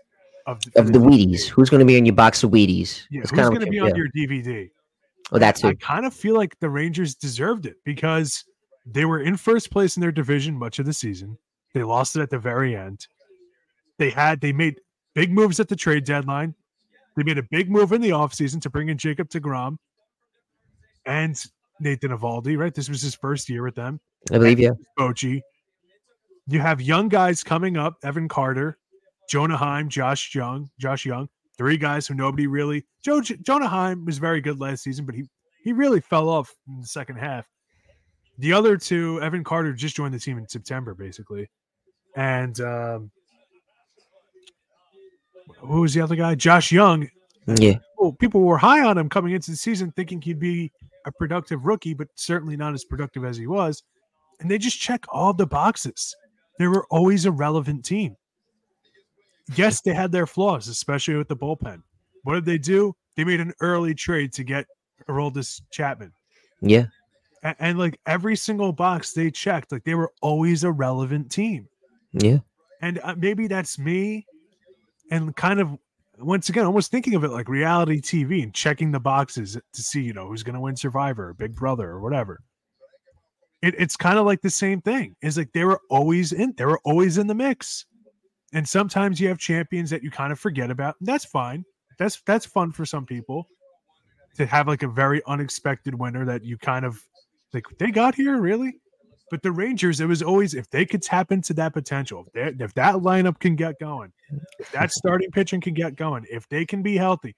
of 0.46 0.60
the, 0.62 0.80
of 0.80 0.92
the 0.92 0.98
Wheaties? 0.98 1.46
Who's 1.48 1.70
going 1.70 1.80
to 1.80 1.86
be 1.86 1.96
on 1.96 2.04
your 2.04 2.14
box 2.14 2.42
of 2.42 2.50
Wheaties? 2.50 3.02
Yeah, 3.10 3.22
who's 3.22 3.30
going 3.30 3.60
to 3.60 3.66
be 3.66 3.78
on 3.78 3.90
yeah. 3.90 3.94
your 3.96 4.08
DVD? 4.16 4.70
Oh, 5.32 5.38
that's 5.38 5.64
I, 5.64 5.70
I 5.70 5.74
kind 5.74 6.06
of 6.06 6.14
feel 6.14 6.36
like 6.36 6.58
the 6.60 6.70
Rangers 6.70 7.14
deserved 7.14 7.66
it 7.66 7.76
because 7.84 8.44
they 8.84 9.04
were 9.04 9.20
in 9.20 9.36
first 9.36 9.70
place 9.70 9.96
in 9.96 10.00
their 10.00 10.12
division 10.12 10.56
much 10.56 10.78
of 10.78 10.86
the 10.86 10.92
season. 10.92 11.36
They 11.74 11.82
lost 11.82 12.16
it 12.16 12.22
at 12.22 12.30
the 12.30 12.38
very 12.38 12.76
end. 12.76 13.06
They 13.98 14.10
had 14.10 14.40
they 14.40 14.52
made 14.52 14.80
big 15.16 15.32
moves 15.32 15.58
at 15.58 15.66
the 15.66 15.74
trade 15.74 16.04
deadline. 16.04 16.54
They 17.16 17.24
made 17.24 17.38
a 17.38 17.42
big 17.42 17.70
move 17.70 17.92
in 17.92 18.02
the 18.02 18.10
offseason 18.10 18.60
to 18.60 18.70
bring 18.70 18.90
in 18.90 18.98
Jacob 18.98 19.30
DeGrom 19.30 19.78
and 21.06 21.42
Nathan 21.80 22.10
Eovaldi, 22.10 22.56
right? 22.56 22.74
This 22.74 22.88
was 22.88 23.00
his 23.00 23.14
first 23.14 23.48
year 23.48 23.64
with 23.64 23.74
them. 23.74 23.98
I 24.30 24.38
believe, 24.38 24.60
yeah. 24.60 24.72
Bochy. 24.98 25.40
You 26.46 26.60
have 26.60 26.80
young 26.80 27.08
guys 27.08 27.42
coming 27.42 27.76
up, 27.76 27.96
Evan 28.04 28.28
Carter, 28.28 28.78
Jonah 29.28 29.56
Heim, 29.56 29.88
Josh 29.88 30.32
Jung, 30.34 30.70
Josh 30.78 31.06
Jung, 31.06 31.28
three 31.56 31.78
guys 31.78 32.06
who 32.06 32.14
nobody 32.14 32.46
really 32.46 32.84
Joe 33.02 33.20
Jonah 33.20 33.66
Heim 33.66 34.04
was 34.04 34.18
very 34.18 34.40
good 34.40 34.60
last 34.60 34.84
season, 34.84 35.06
but 35.06 35.14
he 35.14 35.24
he 35.64 35.72
really 35.72 36.00
fell 36.00 36.28
off 36.28 36.54
in 36.68 36.80
the 36.80 36.86
second 36.86 37.16
half. 37.16 37.48
The 38.38 38.52
other 38.52 38.76
two, 38.76 39.20
Evan 39.22 39.42
Carter 39.42 39.72
just 39.72 39.96
joined 39.96 40.12
the 40.12 40.20
team 40.20 40.36
in 40.38 40.46
September, 40.46 40.94
basically. 40.94 41.48
And 42.14 42.60
um, 42.60 43.10
who 45.66 45.82
was 45.82 45.94
the 45.94 46.00
other 46.00 46.16
guy? 46.16 46.34
Josh 46.34 46.72
Jung. 46.72 47.08
Yeah. 47.46 47.78
Well, 47.98 48.12
people 48.12 48.42
were 48.42 48.58
high 48.58 48.84
on 48.84 48.98
him 48.98 49.08
coming 49.08 49.32
into 49.32 49.50
the 49.50 49.56
season, 49.56 49.92
thinking 49.92 50.20
he'd 50.20 50.40
be 50.40 50.72
a 51.04 51.12
productive 51.12 51.64
rookie, 51.64 51.94
but 51.94 52.08
certainly 52.16 52.56
not 52.56 52.74
as 52.74 52.84
productive 52.84 53.24
as 53.24 53.36
he 53.36 53.46
was. 53.46 53.82
And 54.40 54.50
they 54.50 54.58
just 54.58 54.80
check 54.80 55.04
all 55.08 55.32
the 55.32 55.46
boxes. 55.46 56.14
They 56.58 56.66
were 56.66 56.86
always 56.90 57.24
a 57.24 57.30
relevant 57.30 57.84
team. 57.84 58.16
Yes, 59.54 59.80
they 59.80 59.94
had 59.94 60.10
their 60.10 60.26
flaws, 60.26 60.68
especially 60.68 61.14
with 61.14 61.28
the 61.28 61.36
bullpen. 61.36 61.82
What 62.24 62.34
did 62.34 62.44
they 62.44 62.58
do? 62.58 62.94
They 63.16 63.24
made 63.24 63.40
an 63.40 63.52
early 63.60 63.94
trade 63.94 64.32
to 64.34 64.44
get 64.44 64.66
Aroldis 65.08 65.62
Chapman. 65.70 66.12
Yeah. 66.60 66.86
And, 67.44 67.56
and 67.60 67.78
like 67.78 68.00
every 68.06 68.34
single 68.34 68.72
box 68.72 69.12
they 69.12 69.30
checked, 69.30 69.70
like 69.70 69.84
they 69.84 69.94
were 69.94 70.12
always 70.20 70.64
a 70.64 70.72
relevant 70.72 71.30
team. 71.30 71.68
Yeah. 72.12 72.38
And 72.82 72.98
uh, 73.04 73.14
maybe 73.16 73.46
that's 73.46 73.78
me 73.78 74.25
and 75.10 75.34
kind 75.36 75.60
of 75.60 75.76
once 76.18 76.48
again 76.48 76.64
almost 76.64 76.90
thinking 76.90 77.14
of 77.14 77.24
it 77.24 77.30
like 77.30 77.48
reality 77.48 78.00
TV 78.00 78.42
and 78.42 78.54
checking 78.54 78.90
the 78.90 79.00
boxes 79.00 79.58
to 79.72 79.82
see 79.82 80.02
you 80.02 80.12
know 80.12 80.28
who's 80.28 80.42
going 80.42 80.54
to 80.54 80.60
win 80.60 80.76
Survivor, 80.76 81.28
or 81.28 81.34
Big 81.34 81.54
Brother, 81.54 81.88
or 81.88 82.00
whatever. 82.00 82.40
It, 83.62 83.74
it's 83.78 83.96
kind 83.96 84.18
of 84.18 84.26
like 84.26 84.42
the 84.42 84.50
same 84.50 84.80
thing. 84.80 85.16
Is 85.22 85.36
like 85.36 85.52
they 85.52 85.64
were 85.64 85.80
always 85.90 86.32
in, 86.32 86.54
they 86.56 86.64
were 86.64 86.80
always 86.84 87.18
in 87.18 87.26
the 87.26 87.34
mix, 87.34 87.86
and 88.52 88.68
sometimes 88.68 89.20
you 89.20 89.28
have 89.28 89.38
champions 89.38 89.90
that 89.90 90.02
you 90.02 90.10
kind 90.10 90.32
of 90.32 90.38
forget 90.38 90.70
about. 90.70 90.96
And 91.00 91.08
that's 91.08 91.24
fine. 91.24 91.64
That's 91.98 92.20
that's 92.26 92.46
fun 92.46 92.72
for 92.72 92.84
some 92.84 93.06
people 93.06 93.48
to 94.36 94.46
have 94.46 94.68
like 94.68 94.82
a 94.82 94.88
very 94.88 95.22
unexpected 95.26 95.94
winner 95.94 96.24
that 96.26 96.44
you 96.44 96.58
kind 96.58 96.84
of 96.84 97.02
like 97.52 97.64
they 97.78 97.90
got 97.90 98.14
here 98.14 98.38
really 98.38 98.78
but 99.30 99.42
the 99.42 99.50
Rangers, 99.50 100.00
it 100.00 100.06
was 100.06 100.22
always 100.22 100.54
if 100.54 100.70
they 100.70 100.86
could 100.86 101.02
tap 101.02 101.32
into 101.32 101.52
that 101.54 101.72
potential, 101.72 102.26
if, 102.34 102.60
if 102.60 102.74
that 102.74 102.96
lineup 102.96 103.38
can 103.40 103.56
get 103.56 103.78
going, 103.80 104.12
if 104.58 104.70
that 104.72 104.92
starting 104.92 105.30
pitching 105.30 105.60
can 105.60 105.74
get 105.74 105.96
going, 105.96 106.24
if 106.30 106.48
they 106.48 106.64
can 106.64 106.82
be 106.82 106.96
healthy, 106.96 107.34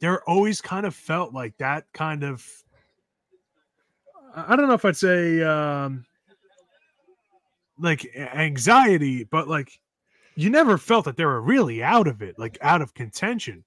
they're 0.00 0.22
always 0.28 0.60
kind 0.60 0.86
of 0.86 0.94
felt 0.94 1.34
like 1.34 1.56
that 1.58 1.84
kind 1.92 2.22
of. 2.22 2.46
I 4.34 4.54
don't 4.54 4.68
know 4.68 4.74
if 4.74 4.84
I'd 4.84 4.96
say 4.96 5.42
um, 5.42 6.04
like 7.78 8.06
anxiety, 8.14 9.24
but 9.24 9.48
like 9.48 9.80
you 10.36 10.50
never 10.50 10.78
felt 10.78 11.04
that 11.06 11.16
they 11.16 11.24
were 11.24 11.40
really 11.40 11.82
out 11.82 12.06
of 12.06 12.22
it, 12.22 12.38
like 12.38 12.58
out 12.60 12.80
of 12.80 12.94
contention. 12.94 13.64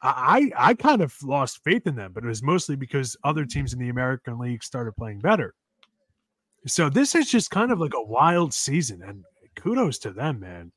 I 0.00 0.52
I 0.56 0.74
kind 0.74 1.02
of 1.02 1.12
lost 1.24 1.64
faith 1.64 1.88
in 1.88 1.96
them, 1.96 2.12
but 2.12 2.22
it 2.22 2.28
was 2.28 2.40
mostly 2.40 2.76
because 2.76 3.16
other 3.24 3.44
teams 3.44 3.72
in 3.72 3.80
the 3.80 3.88
American 3.88 4.38
League 4.38 4.62
started 4.62 4.92
playing 4.92 5.18
better. 5.18 5.54
So 6.66 6.88
this 6.88 7.14
is 7.14 7.30
just 7.30 7.50
kind 7.50 7.70
of 7.72 7.80
like 7.80 7.94
a 7.94 8.02
wild 8.02 8.52
season, 8.52 9.02
and 9.02 9.24
kudos 9.54 9.98
to 10.00 10.10
them, 10.10 10.40
man, 10.40 10.72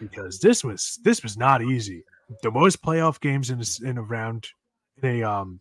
because 0.00 0.38
this 0.38 0.64
was 0.64 0.98
this 1.04 1.22
was 1.22 1.36
not 1.36 1.62
easy. 1.62 2.04
The 2.42 2.50
most 2.50 2.82
playoff 2.82 3.20
games 3.20 3.50
in 3.50 3.60
a, 3.60 3.88
in 3.88 3.98
a 3.98 4.02
round, 4.02 4.48
in 5.02 5.22
a 5.22 5.22
um, 5.22 5.60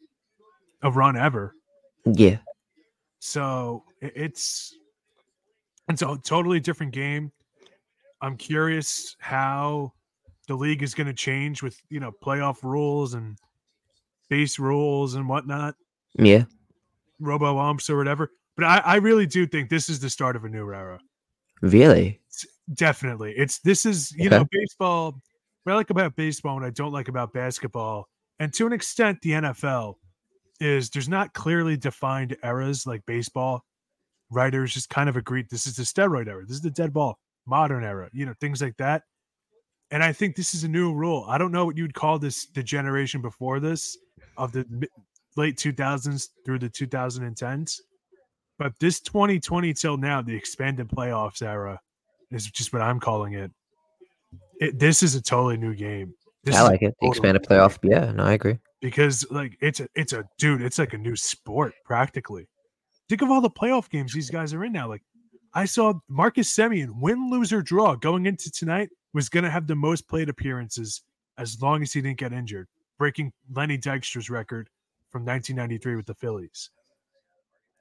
a 0.81 0.91
run 0.91 1.17
ever. 1.17 1.55
Yeah. 2.05 2.37
So 3.19 3.83
it's 4.01 4.77
it's 5.87 6.01
a 6.01 6.17
totally 6.23 6.59
different 6.59 6.93
game. 6.93 7.31
I'm 8.21 8.37
curious 8.37 9.15
how 9.19 9.93
the 10.47 10.55
league 10.55 10.83
is 10.83 10.93
going 10.93 11.07
to 11.07 11.13
change 11.13 11.61
with 11.61 11.79
you 11.89 11.99
know 11.99 12.11
playoff 12.11 12.63
rules 12.63 13.13
and 13.13 13.37
base 14.29 14.59
rules 14.59 15.15
and 15.15 15.29
whatnot. 15.29 15.75
Yeah. 16.15 16.45
Robo 17.19 17.59
umps 17.59 17.89
or 17.89 17.97
whatever. 17.97 18.31
But 18.55 18.65
I, 18.65 18.77
I 18.79 18.95
really 18.97 19.25
do 19.25 19.47
think 19.47 19.69
this 19.69 19.89
is 19.89 19.99
the 19.99 20.09
start 20.09 20.35
of 20.35 20.43
a 20.43 20.49
new 20.49 20.71
era. 20.71 20.99
Really? 21.61 22.19
It's 22.27 22.45
definitely. 22.73 23.33
It's 23.37 23.59
this 23.59 23.85
is 23.85 24.11
you 24.13 24.27
okay. 24.27 24.37
know 24.37 24.45
baseball. 24.51 25.21
What 25.63 25.73
I 25.73 25.75
like 25.75 25.91
about 25.91 26.15
baseball 26.15 26.57
and 26.57 26.65
I 26.65 26.71
don't 26.71 26.91
like 26.91 27.07
about 27.07 27.33
basketball, 27.33 28.07
and 28.39 28.53
to 28.53 28.65
an 28.65 28.73
extent 28.73 29.19
the 29.21 29.31
NFL, 29.31 29.95
is 30.59 30.89
there's 30.89 31.09
not 31.09 31.33
clearly 31.33 31.77
defined 31.77 32.35
eras 32.43 32.85
like 32.85 33.05
baseball. 33.05 33.63
Writers 34.29 34.73
just 34.73 34.89
kind 34.89 35.09
of 35.09 35.17
agreed 35.17 35.49
this 35.49 35.67
is 35.67 35.75
the 35.75 35.83
steroid 35.83 36.27
era, 36.27 36.45
this 36.45 36.55
is 36.55 36.61
the 36.61 36.71
dead 36.71 36.93
ball 36.93 37.19
modern 37.45 37.83
era, 37.83 38.09
you 38.13 38.25
know, 38.25 38.33
things 38.39 38.61
like 38.61 38.77
that. 38.77 39.03
And 39.89 40.03
I 40.03 40.13
think 40.13 40.35
this 40.35 40.53
is 40.53 40.63
a 40.63 40.69
new 40.69 40.93
rule. 40.93 41.25
I 41.27 41.37
don't 41.37 41.51
know 41.51 41.65
what 41.65 41.77
you'd 41.77 41.93
call 41.93 42.17
this 42.17 42.45
the 42.47 42.63
generation 42.63 43.21
before 43.21 43.59
this 43.59 43.97
of 44.37 44.51
the 44.53 44.65
late 45.35 45.57
2000s 45.57 46.29
through 46.45 46.59
the 46.59 46.69
2010s. 46.69 47.79
But 48.57 48.73
this 48.79 48.99
2020 48.99 49.73
till 49.73 49.97
now, 49.97 50.21
the 50.21 50.35
expanded 50.35 50.87
playoffs 50.87 51.41
era 51.41 51.79
is 52.29 52.49
just 52.49 52.73
what 52.73 52.81
I'm 52.81 52.99
calling 52.99 53.33
it. 53.33 53.51
it 54.59 54.79
this 54.79 55.03
is 55.03 55.15
a 55.15 55.21
totally 55.21 55.57
new 55.57 55.75
game. 55.75 56.13
This 56.43 56.55
I 56.55 56.63
like 56.63 56.81
it. 56.81 56.95
The 57.01 57.07
expanded 57.07 57.43
playoff. 57.43 57.77
Yeah, 57.83 58.11
no, 58.11 58.23
I 58.23 58.33
agree. 58.33 58.57
Because 58.81 59.25
like 59.29 59.57
it's 59.61 59.79
a 59.79 59.87
it's 59.95 60.13
a 60.13 60.25
dude, 60.37 60.61
it's 60.61 60.79
like 60.79 60.93
a 60.93 60.97
new 60.97 61.15
sport 61.15 61.73
practically. 61.85 62.47
Think 63.09 63.21
of 63.21 63.29
all 63.29 63.41
the 63.41 63.49
playoff 63.49 63.89
games 63.89 64.13
these 64.13 64.29
guys 64.29 64.53
are 64.53 64.63
in 64.63 64.71
now. 64.71 64.87
Like 64.87 65.03
I 65.53 65.65
saw 65.65 65.93
Marcus 66.07 66.55
Semien 66.55 66.99
win, 66.99 67.29
lose, 67.29 67.51
or 67.51 67.61
draw 67.61 67.95
going 67.95 68.25
into 68.25 68.49
tonight 68.51 68.89
was 69.13 69.29
going 69.29 69.43
to 69.43 69.49
have 69.49 69.67
the 69.67 69.75
most 69.75 70.07
plate 70.07 70.29
appearances 70.29 71.01
as 71.37 71.61
long 71.61 71.81
as 71.81 71.91
he 71.91 72.01
didn't 72.01 72.19
get 72.19 72.33
injured, 72.33 72.67
breaking 72.97 73.33
Lenny 73.53 73.77
Dykstra's 73.77 74.29
record 74.29 74.69
from 75.09 75.25
1993 75.25 75.95
with 75.95 76.05
the 76.05 76.13
Phillies. 76.13 76.69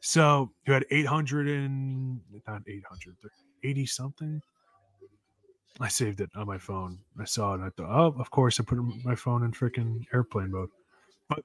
So 0.00 0.50
you 0.66 0.73
had 0.73 0.87
800 0.90 1.47
and 1.47 2.21
not 2.49 2.62
800, 2.66 3.16
80 3.62 3.87
something. 3.87 4.40
I 5.78 5.88
saved 5.88 6.21
it 6.21 6.30
on 6.35 6.47
my 6.47 6.59
phone. 6.59 6.99
I 7.19 7.25
saw 7.25 7.54
it. 7.54 7.61
I 7.61 7.71
thought, 7.71 7.90
oh, 7.90 8.21
of 8.21 8.30
course, 8.30 8.59
I 8.61 8.64
put 8.64 8.78
my 9.04 9.14
phone 9.14 9.45
in 9.45 9.52
freaking 9.52 10.04
airplane 10.12 10.50
mode. 10.50 10.69
But 11.28 11.45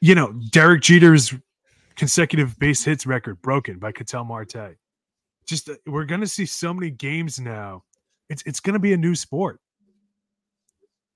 you 0.00 0.14
know, 0.14 0.32
Derek 0.50 0.82
Jeter's 0.82 1.34
consecutive 1.96 2.58
base 2.58 2.84
hits 2.84 3.06
record 3.06 3.40
broken 3.42 3.78
by 3.78 3.92
Ketel 3.92 4.24
Marte. 4.24 4.76
Just 5.46 5.68
uh, 5.68 5.74
we're 5.86 6.04
gonna 6.04 6.26
see 6.26 6.46
so 6.46 6.72
many 6.72 6.90
games 6.90 7.40
now. 7.40 7.82
It's 8.28 8.42
it's 8.46 8.60
gonna 8.60 8.78
be 8.78 8.92
a 8.92 8.96
new 8.96 9.14
sport. 9.14 9.60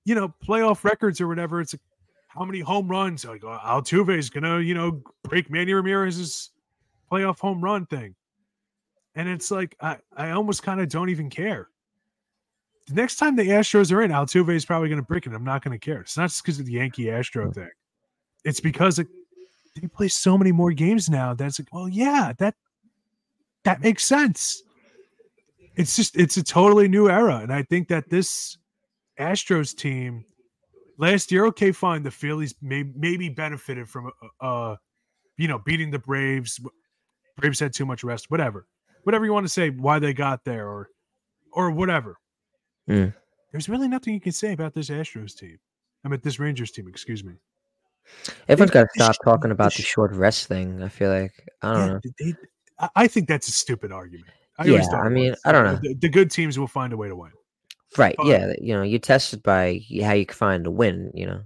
You 0.03 0.15
know, 0.15 0.33
playoff 0.45 0.83
records 0.83 1.21
or 1.21 1.27
whatever. 1.27 1.61
It's 1.61 1.75
how 2.35 2.45
many 2.45 2.59
home 2.59 2.87
runs? 2.87 3.25
Like 3.25 3.43
uh, 3.43 3.59
Altuve 3.59 4.17
is 4.17 4.29
gonna, 4.29 4.59
you 4.59 4.73
know, 4.73 5.01
break 5.23 5.49
Manny 5.49 5.73
Ramirez's 5.73 6.51
playoff 7.11 7.39
home 7.39 7.61
run 7.61 7.85
thing. 7.85 8.15
And 9.15 9.29
it's 9.29 9.49
like 9.51 9.75
I, 9.79 9.97
I 10.15 10.31
almost 10.31 10.63
kind 10.63 10.81
of 10.81 10.89
don't 10.89 11.09
even 11.09 11.29
care. 11.29 11.69
The 12.87 12.93
next 12.93 13.15
time 13.15 13.35
the 13.35 13.43
Astros 13.47 13.91
are 13.91 14.01
in, 14.03 14.11
Altuve 14.11 14.53
is 14.53 14.65
probably 14.65 14.89
going 14.89 15.01
to 15.01 15.07
break 15.07 15.25
it. 15.25 15.33
I'm 15.33 15.43
not 15.43 15.63
going 15.63 15.77
to 15.77 15.83
care. 15.83 16.01
It's 16.01 16.17
not 16.17 16.29
just 16.29 16.43
because 16.43 16.59
of 16.59 16.67
the 16.67 16.73
Yankee 16.73 17.09
Astro 17.09 17.51
thing. 17.51 17.69
It's 18.43 18.59
because 18.59 18.99
it, 18.99 19.07
they 19.75 19.87
play 19.87 20.07
so 20.07 20.37
many 20.37 20.51
more 20.51 20.71
games 20.71 21.09
now. 21.09 21.33
That's 21.33 21.59
like, 21.59 21.73
well, 21.73 21.89
yeah, 21.89 22.33
that 22.37 22.55
that 23.63 23.81
makes 23.81 24.05
sense. 24.05 24.61
It's 25.75 25.95
just 25.95 26.15
it's 26.15 26.37
a 26.37 26.43
totally 26.43 26.87
new 26.87 27.09
era, 27.09 27.37
and 27.37 27.51
I 27.51 27.63
think 27.63 27.87
that 27.87 28.09
this 28.09 28.57
Astros 29.19 29.75
team 29.75 30.25
last 30.97 31.31
year, 31.31 31.45
okay, 31.47 31.71
fine. 31.71 32.03
The 32.03 32.11
Phillies 32.11 32.55
may, 32.61 32.83
maybe 32.83 33.29
benefited 33.29 33.89
from 33.89 34.11
uh, 34.41 34.45
uh, 34.45 34.75
you 35.37 35.47
know, 35.47 35.59
beating 35.59 35.91
the 35.91 35.99
Braves. 35.99 36.59
Braves 37.37 37.59
had 37.59 37.73
too 37.73 37.85
much 37.85 38.03
rest, 38.03 38.31
whatever, 38.31 38.67
whatever 39.03 39.25
you 39.25 39.33
want 39.33 39.45
to 39.45 39.51
say, 39.51 39.69
why 39.69 39.99
they 39.99 40.13
got 40.13 40.43
there, 40.45 40.67
or 40.67 40.89
or 41.51 41.71
whatever. 41.71 42.17
Mm. 42.89 43.13
There's 43.51 43.69
really 43.69 43.87
nothing 43.87 44.13
you 44.13 44.21
can 44.21 44.31
say 44.31 44.53
about 44.53 44.73
this 44.73 44.89
Astros 44.89 45.35
team. 45.35 45.57
I 46.03 46.09
mean, 46.09 46.19
this 46.23 46.39
Rangers 46.39 46.71
team. 46.71 46.87
Excuse 46.87 47.23
me. 47.23 47.33
Everyone's 48.47 48.71
got 48.71 48.83
to 48.83 49.03
stop 49.03 49.15
talking 49.23 49.51
about 49.51 49.73
the 49.73 49.81
short 49.81 50.11
rest 50.13 50.47
thing. 50.47 50.81
I 50.83 50.89
feel 50.89 51.09
like 51.09 51.33
I 51.61 51.73
don't 51.73 51.79
Yeah, 51.79 51.93
know. 51.93 51.99
they- 52.19 52.33
I- 52.77 52.89
I 52.95 53.07
think 53.07 53.27
that's 53.27 53.47
a 53.47 53.51
stupid 53.51 53.91
argument. 53.91 54.29
I 54.59 54.65
Yeah, 54.65 54.85
I 54.93 55.09
mean. 55.09 55.33
I 55.45 55.51
don't 55.51 55.63
know. 55.65 55.79
The, 55.81 55.93
the 55.95 56.09
good 56.09 56.29
teams 56.29 56.59
will 56.59 56.67
find 56.67 56.93
a 56.93 56.97
way 56.97 57.07
to 57.07 57.15
win. 57.15 57.31
Right? 57.97 58.15
but- 58.17 58.27
Yeah, 58.27 58.53
you 58.61 58.73
know, 58.73 58.81
you're 58.83 58.99
tested 58.99 59.41
by 59.43 59.81
how 60.01 60.13
you 60.13 60.25
can 60.25 60.35
find 60.35 60.67
a 60.67 60.71
win. 60.71 61.11
You 61.13 61.27
know. 61.27 61.41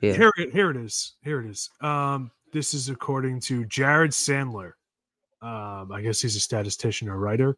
Yeah. 0.00 0.14
Here, 0.14 0.32
it, 0.38 0.52
here 0.52 0.70
it 0.70 0.76
is. 0.76 1.14
Here 1.22 1.40
it 1.40 1.50
is. 1.50 1.68
Um, 1.80 2.30
this 2.52 2.72
is 2.72 2.88
according 2.88 3.40
to 3.42 3.64
Jared 3.66 4.12
Sandler. 4.12 4.72
Um, 5.42 5.92
I 5.92 6.00
guess 6.02 6.20
he's 6.20 6.36
a 6.36 6.40
statistician 6.40 7.08
or 7.08 7.18
writer 7.18 7.56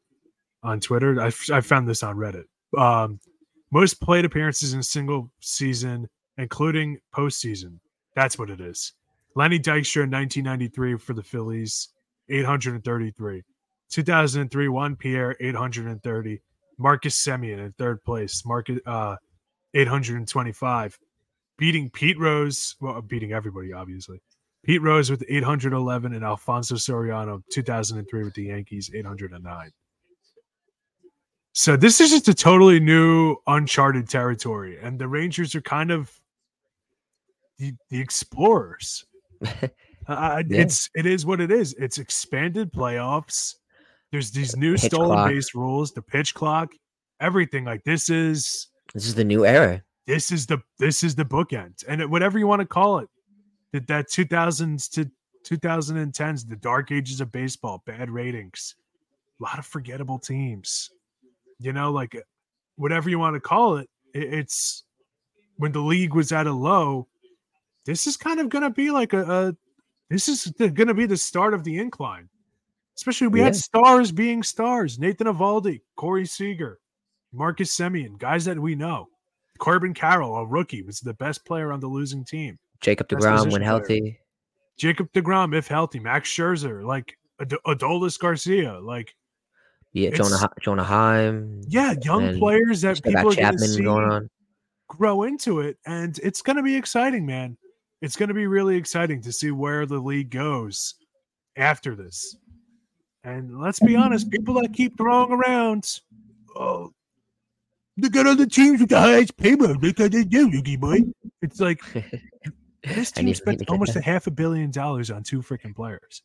on 0.63 0.81
Twitter. 0.81 1.21
I, 1.21 1.27
f- 1.29 1.51
I 1.51 1.61
found 1.61 1.89
this 1.89 2.03
on 2.03 2.17
Reddit. 2.17 2.45
Um, 2.77 3.19
most 3.73 4.01
played 4.01 4.25
appearances 4.25 4.73
in 4.75 4.81
a 4.81 4.83
single 4.83 5.31
season, 5.41 6.09
including 6.39 6.99
postseason. 7.15 7.79
That's 8.17 8.39
what 8.39 8.51
it 8.51 8.61
is. 8.61 8.93
Lenny 9.37 9.59
Dykstra 9.59 10.05
in 10.05 10.11
1993 10.11 10.97
for 10.99 11.13
the 11.15 11.23
Phillies, 11.23 11.89
833. 12.29 13.43
2003, 13.91 14.69
Juan 14.69 14.97
Pierre, 14.97 15.37
830. 15.41 16.41
Marcus 16.81 17.23
Semien 17.23 17.59
in 17.59 17.73
third 17.73 18.03
place, 18.03 18.45
Marcus, 18.47 18.81
uh, 18.87 19.17
825 19.75 20.99
beating 21.59 21.91
Pete 21.91 22.19
Rose, 22.19 22.75
well, 22.81 23.01
beating 23.03 23.33
everybody, 23.33 23.73
obviously. 23.73 24.21
Pete 24.65 24.83
Rose 24.83 25.11
with 25.11 25.23
811 25.29 26.15
and 26.15 26.25
Alfonso 26.25 26.75
Soriano, 26.75 27.43
2003 27.53 28.25
with 28.25 28.35
the 28.35 28.45
Yankees, 28.45 28.91
809. 28.95 29.71
So 31.53 31.77
this 31.77 32.01
is 32.01 32.11
just 32.11 32.29
a 32.29 32.35
totally 32.35 32.81
new, 32.81 33.37
uncharted 33.47 34.09
territory, 34.09 34.79
and 34.81 34.99
the 34.99 35.09
Rangers 35.09 35.55
are 35.55 35.61
kind 35.61 35.91
of 35.91 36.11
the, 37.59 37.75
the 37.91 38.01
explorers. 38.01 39.05
Uh, 40.09 40.43
Yeah. 40.49 40.63
It's 40.63 40.91
it 40.97 41.07
is 41.07 41.25
what 41.25 41.41
it 41.41 41.53
is. 41.53 41.73
It's 41.75 41.99
expanded 41.99 42.73
playoffs. 42.73 43.57
There's 44.13 44.31
these 44.31 44.57
new 44.57 44.75
Pitch 44.75 44.87
stolen 44.93 45.11
clock. 45.11 45.29
base 45.29 45.55
rules, 45.55 45.93
the 45.93 46.03
pitch 46.03 46.35
clock, 46.35 46.73
everything. 47.21 47.65
Like 47.65 47.85
this 47.85 48.11
is 48.11 48.69
This 48.95 49.07
is 49.07 49.15
the 49.15 49.25
new 49.25 49.47
era. 49.47 49.83
this 50.07 50.33
is 50.33 50.47
the 50.47 50.59
this 50.79 51.05
is 51.05 51.15
the 51.15 51.25
bookend 51.25 51.85
and 51.87 52.11
whatever 52.11 52.39
you 52.39 52.47
want 52.47 52.61
to 52.61 52.67
call 52.67 52.99
it 52.99 53.09
that 53.73 53.87
that 53.87 54.09
2000s 54.09 54.91
to 54.91 55.09
2010s 55.47 56.49
the 56.49 56.57
dark 56.57 56.91
ages 56.91 57.21
of 57.21 57.31
baseball 57.31 57.83
bad 57.87 58.11
ratings 58.11 58.75
a 59.41 59.43
lot 59.45 59.59
of 59.59 59.65
forgettable 59.67 60.19
teams 60.19 60.91
you 61.61 61.73
know 61.73 61.93
like 61.93 62.15
uh, 62.17 62.21
whatever 62.77 63.09
you 63.09 63.19
want 63.19 63.35
to 63.35 63.41
call 63.41 63.77
it, 63.77 63.89
it 64.15 64.35
it's 64.35 64.83
when 65.57 65.71
the 65.73 65.79
league 65.81 66.15
was 66.15 66.33
at 66.33 66.47
a 66.49 66.53
low 66.53 67.07
this 67.87 68.07
is 68.09 68.17
kind 68.17 68.41
of 68.41 68.49
going 68.49 68.63
to 68.65 68.71
be 68.71 68.91
like 68.91 69.13
a, 69.13 69.23
a 69.23 69.57
this 70.09 70.29
is 70.29 70.53
going 70.59 70.89
to 70.89 70.95
be 70.95 71.07
the 71.07 71.17
start 71.17 71.55
of 71.55 71.63
the 71.63 71.79
incline 71.79 72.29
especially 73.01 73.29
we 73.29 73.41
had 73.41 73.57
stars 73.57 74.13
being 74.13 74.43
stars 74.43 74.99
nathan 74.99 75.27
Eovaldi, 75.27 75.81
corey 75.97 76.27
seager 76.27 76.79
marcus 77.33 77.75
Semien, 77.75 78.19
guys 78.19 78.45
that 78.45 78.59
we 78.59 78.75
know 78.75 79.09
Corbin 79.59 79.93
Carroll, 79.95 80.37
a 80.37 80.47
rookie, 80.47 80.83
was 80.83 81.01
the 81.01 81.13
best 81.15 81.45
player 81.45 81.71
on 81.71 81.81
the 81.81 81.87
losing 81.87 82.25
team. 82.25 82.59
Jacob 82.81 83.09
Degrom 83.09 83.43
when 83.43 83.51
player. 83.51 83.63
healthy. 83.65 84.19
Jacob 84.79 85.13
DeGrom, 85.13 85.55
if 85.55 85.69
healthy, 85.69 86.01
Max 86.01 86.31
Scherzer, 86.31 86.83
like 86.83 87.15
Ad- 87.39 87.55
Adolis 87.67 88.19
Garcia, 88.19 88.81
like 88.81 89.15
Yeah, 89.93 90.11
Jonah 90.11 90.49
Jonah 90.63 90.83
Heim. 90.83 91.61
yeah, 91.69 91.95
young 92.03 92.39
players 92.39 92.81
that 92.81 93.03
people 93.03 93.19
are 93.19 93.23
going 93.25 93.35
to 93.37 93.41
Chapman 93.43 93.69
see 93.69 93.83
going 93.83 94.11
on. 94.11 94.31
grow 94.89 95.25
into 95.25 95.61
it, 95.61 95.77
and 95.85 96.19
it's 96.23 96.41
going 96.41 96.57
to 96.57 96.63
be 96.63 96.75
exciting, 96.75 97.27
man. 97.27 97.59
It's 98.01 98.17
going 98.17 98.29
to 98.31 98.35
be 98.35 98.47
really 98.47 98.77
exciting 98.77 99.21
to 99.23 99.31
see 99.33 99.51
where 99.51 99.85
the 99.85 99.99
league 99.99 100.31
goes 100.31 100.95
after 101.57 101.95
this. 101.95 102.35
And 103.25 103.61
let's 103.61 103.81
be 103.81 103.97
honest, 103.97 104.31
people 104.31 104.55
that 104.55 104.73
keep 104.73 104.97
throwing 104.97 105.31
around, 105.33 106.01
oh, 106.57 106.93
look 107.99 108.17
at 108.17 108.27
other 108.27 108.47
teams 108.47 108.81
with 108.81 108.89
the 108.91 108.99
highest. 108.99 109.33
Look 109.39 109.99
how 109.99 110.09
they 110.09 110.25
do, 110.25 110.49
Yuki 110.49 110.77
boy. 110.77 111.01
It's 111.43 111.61
like 111.61 111.81
This 112.83 113.11
team 113.13 113.33
spent 113.35 113.47
need 113.47 113.59
to 113.59 113.65
get 113.67 113.71
almost 113.71 113.97
a 113.97 114.01
half 114.01 114.27
a 114.27 114.31
billion 114.31 114.71
dollars 114.71 115.11
on 115.11 115.23
two 115.23 115.43
freaking 115.43 115.75
players, 115.77 116.23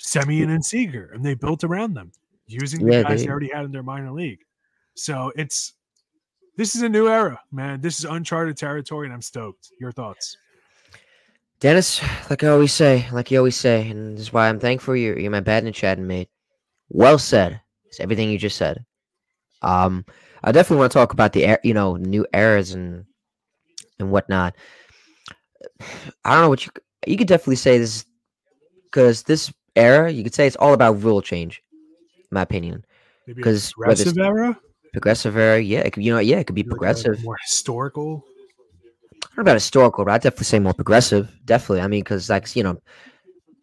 Semien 0.00 0.48
and 0.54 0.64
Seager, 0.64 1.10
and 1.14 1.22
they 1.22 1.34
built 1.34 1.62
around 1.62 1.92
them 1.94 2.10
using 2.46 2.84
the 2.86 2.92
Yeah, 2.92 3.02
guys 3.02 3.20
they, 3.20 3.26
they- 3.26 3.30
already 3.30 3.50
had 3.52 3.66
in 3.66 3.72
their 3.72 3.82
minor 3.82 4.10
league. 4.12 4.40
So 4.94 5.30
it's 5.36 5.74
this 6.56 6.74
is 6.74 6.82
a 6.82 6.88
new 6.88 7.06
era, 7.06 7.38
man. 7.52 7.80
This 7.82 7.98
is 7.98 8.04
uncharted 8.06 8.56
territory, 8.56 9.06
and 9.06 9.14
I'm 9.14 9.22
stoked. 9.22 9.70
Your 9.78 9.92
thoughts? 9.92 10.36
Denis, 11.60 12.00
like 12.30 12.44
I 12.44 12.48
always 12.48 12.72
say, 12.72 13.06
like 13.12 13.30
you 13.30 13.38
always 13.38 13.56
say, 13.56 13.88
and 13.90 14.14
this 14.16 14.22
is 14.22 14.32
why 14.32 14.48
I'm 14.48 14.60
thankful 14.60 14.94
you're, 14.94 15.18
you're 15.18 15.30
my 15.30 15.40
bad 15.40 15.64
and 15.64 15.74
chatting 15.74 16.06
mate. 16.06 16.28
Well 16.88 17.18
said. 17.18 17.60
It's 17.86 18.00
everything 18.00 18.30
you 18.30 18.38
just 18.38 18.56
said. 18.56 18.84
Um, 19.62 20.04
I 20.44 20.52
definitely 20.52 20.78
want 20.80 20.92
to 20.92 20.98
talk 20.98 21.12
about 21.12 21.32
the 21.32 21.48
er- 21.48 21.60
you 21.64 21.74
know 21.74 21.96
new 21.96 22.24
eras 22.32 22.72
and 22.72 23.04
and 23.98 24.10
whatnot. 24.12 24.54
I 26.24 26.32
don't 26.34 26.42
know 26.42 26.48
what 26.48 26.64
you 26.64 26.72
you 27.06 27.16
could 27.16 27.26
definitely 27.26 27.56
say 27.56 27.78
this 27.78 28.04
because 28.84 29.24
this 29.24 29.52
era 29.74 30.10
you 30.12 30.22
could 30.22 30.34
say 30.34 30.46
it's 30.46 30.56
all 30.56 30.74
about 30.74 31.02
rule 31.02 31.22
change, 31.22 31.60
in 31.72 32.24
my 32.30 32.42
opinion. 32.42 32.84
Maybe 33.26 33.40
a 33.40 33.44
'Cause 33.44 33.72
whether 33.76 33.96
progressive 34.04 34.18
era, 34.18 34.60
Progressive 34.92 35.36
era, 35.36 35.60
yeah, 35.60 35.80
it 35.80 35.92
could, 35.92 36.02
you 36.04 36.12
know, 36.12 36.18
yeah, 36.20 36.38
it 36.38 36.44
could 36.46 36.54
be 36.54 36.62
Like 36.62 36.66
a 36.66 36.70
progressive. 36.70 37.22
more 37.24 37.36
historical. 37.42 38.24
I 39.24 39.26
don't 39.36 39.36
know 39.36 39.42
about 39.42 39.54
historical, 39.54 40.04
but 40.04 40.12
I'd 40.12 40.22
definitely 40.22 40.44
say 40.44 40.58
more 40.58 40.74
progressive. 40.74 41.32
Definitely. 41.44 41.82
I 41.82 41.88
mean, 41.88 42.02
because 42.02 42.28
like 42.28 42.54
you 42.56 42.62
know, 42.62 42.80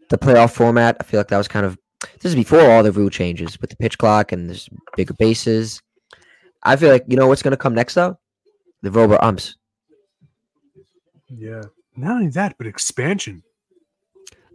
the 0.10 0.18
playoff 0.18 0.54
format, 0.54 0.98
I 1.00 1.04
feel 1.04 1.20
like 1.20 1.28
that 1.30 1.38
was 1.38 1.48
kind 1.48 1.66
of 1.66 1.78
this 2.22 2.26
is 2.26 2.36
before 2.36 2.70
all 2.72 2.84
the 2.84 2.92
rule 2.92 3.10
changes 3.10 3.60
with 3.60 3.70
the 3.70 3.76
pitch 3.76 3.98
clock 3.98 4.32
and 4.32 4.50
there's 4.50 4.70
bigger 4.96 5.14
bases. 5.14 5.82
I 6.64 6.76
feel 6.76 6.92
like 6.92 7.06
you 7.08 7.18
know 7.18 7.28
what's 7.28 7.42
going 7.42 7.52
to 7.52 7.58
come 7.58 7.74
next 7.76 7.94
though, 7.94 8.18
the 8.82 8.92
robot 8.92 9.24
umps 9.24 9.56
Yeah. 11.30 11.62
Not 11.96 12.18
only 12.18 12.30
that, 12.30 12.56
but 12.58 12.68
expansion. 12.68 13.42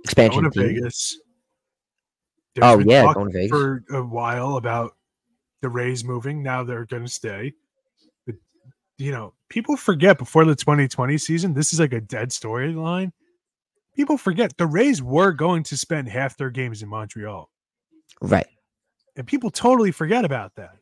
expansion. 0.04 0.42
Going 0.42 0.52
to. 0.52 0.60
Vegas. 0.60 1.18
Oh, 2.60 2.76
been 2.78 2.88
yeah, 2.90 3.12
going 3.14 3.28
to 3.28 3.32
Vegas. 3.32 3.50
for 3.50 3.84
a 3.90 4.02
while 4.02 4.56
about 4.56 4.94
the 5.62 5.68
Rays 5.68 6.04
moving. 6.04 6.42
Now 6.42 6.64
they're 6.64 6.84
going 6.86 7.04
to 7.04 7.10
stay. 7.10 7.54
You 9.00 9.12
know, 9.12 9.32
people 9.48 9.76
forget 9.76 10.18
before 10.18 10.44
the 10.44 10.54
2020 10.54 11.16
season, 11.16 11.54
this 11.54 11.72
is 11.72 11.80
like 11.80 11.94
a 11.94 12.02
dead 12.02 12.28
storyline. 12.30 13.12
People 13.96 14.18
forget 14.18 14.56
the 14.58 14.66
Rays 14.66 15.02
were 15.02 15.32
going 15.32 15.62
to 15.64 15.76
spend 15.76 16.08
half 16.08 16.36
their 16.36 16.50
games 16.50 16.82
in 16.82 16.88
Montreal. 16.88 17.50
Right. 18.20 18.46
And 19.16 19.26
people 19.26 19.50
totally 19.50 19.90
forget 19.90 20.24
about 20.24 20.54
that. 20.56 20.76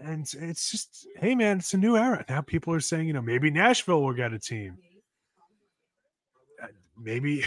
And 0.00 0.26
it's 0.40 0.70
just, 0.70 1.06
hey 1.18 1.34
man, 1.34 1.58
it's 1.58 1.74
a 1.74 1.78
new 1.78 1.96
era. 1.96 2.24
Now 2.28 2.40
people 2.40 2.72
are 2.72 2.80
saying, 2.80 3.06
you 3.06 3.12
know, 3.12 3.20
maybe 3.20 3.50
Nashville 3.50 4.02
will 4.02 4.14
get 4.14 4.32
a 4.32 4.38
team. 4.38 4.78
Uh, 6.62 6.68
Maybe 6.98 7.44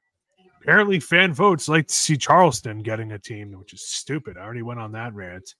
apparently 0.60 1.00
fan 1.00 1.32
votes 1.32 1.68
like 1.68 1.88
to 1.88 1.94
see 1.94 2.18
Charleston 2.18 2.80
getting 2.80 3.12
a 3.12 3.18
team, 3.18 3.52
which 3.58 3.72
is 3.72 3.82
stupid. 3.82 4.36
I 4.36 4.42
already 4.42 4.62
went 4.62 4.80
on 4.80 4.92
that 4.92 5.14
rant 5.14 5.54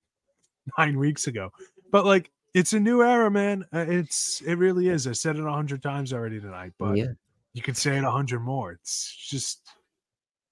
nine 0.78 0.98
weeks 0.98 1.26
ago. 1.26 1.50
But 1.90 2.04
like 2.04 2.30
it's 2.54 2.72
a 2.72 2.80
new 2.80 3.02
era, 3.02 3.30
man. 3.30 3.64
Uh, 3.72 3.84
It's 3.88 4.40
it 4.42 4.54
really 4.54 4.88
is. 4.88 5.06
I 5.06 5.12
said 5.12 5.36
it 5.36 5.44
a 5.44 5.52
hundred 5.52 5.82
times 5.82 6.12
already 6.12 6.40
tonight, 6.40 6.72
but 6.78 6.96
yeah, 6.96 7.12
you 7.52 7.62
could 7.62 7.76
say 7.76 7.96
it 7.96 8.04
a 8.04 8.10
hundred 8.10 8.40
more. 8.40 8.72
It's 8.72 9.14
just 9.28 9.66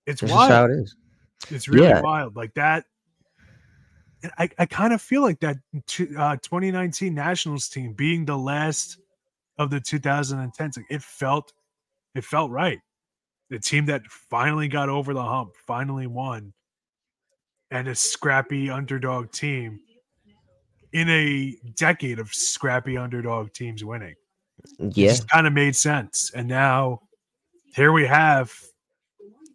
it's 0.07 0.21
this 0.21 0.31
is 0.31 0.37
wild. 0.37 0.51
how 0.51 0.65
it 0.67 0.71
is. 0.73 0.97
It's 1.51 1.69
really 1.69 1.89
Yeah. 1.89 2.01
wild. 2.01 2.37
Like 2.37 2.55
that. 2.55 2.85
I, 4.39 4.49
I 4.59 4.67
kind 4.67 4.93
of 4.93 5.01
feel 5.01 5.23
like 5.23 5.39
that 5.41 5.57
uh, 6.19 6.37
2019 6.37 7.15
Nationals 7.15 7.69
team 7.69 7.93
being 7.93 8.25
the 8.25 8.37
last 8.37 8.99
of 9.59 9.71
the 9.71 9.81
2010s, 9.81 10.77
like 10.77 10.87
it 10.91 11.03
felt, 11.03 11.53
it 12.15 12.25
felt 12.25 12.51
right. 12.51 12.81
The 13.51 13.61
team 13.61 13.87
that 13.87 14.03
finally 14.07 14.69
got 14.69 14.89
over 14.89 15.15
the 15.15 15.23
hump, 15.23 15.53
finally 15.67 16.07
won, 16.09 16.55
and 17.71 17.87
a 17.87 17.95
scrappy 17.95 18.71
underdog 18.71 19.31
team 19.31 19.81
in 20.97 21.11
a 21.11 21.55
decade 21.75 22.19
of 22.19 22.33
scrappy 22.33 22.97
underdog 22.97 23.53
teams 23.53 23.85
winning 23.85 24.15
it 24.79 24.97
Yeah, 24.97 25.11
just 25.11 25.29
kind 25.29 25.47
of 25.47 25.53
made 25.53 25.77
sense. 25.77 26.31
And 26.35 26.49
now 26.49 27.03
here 27.75 27.93
we 27.93 28.07
have 28.07 28.51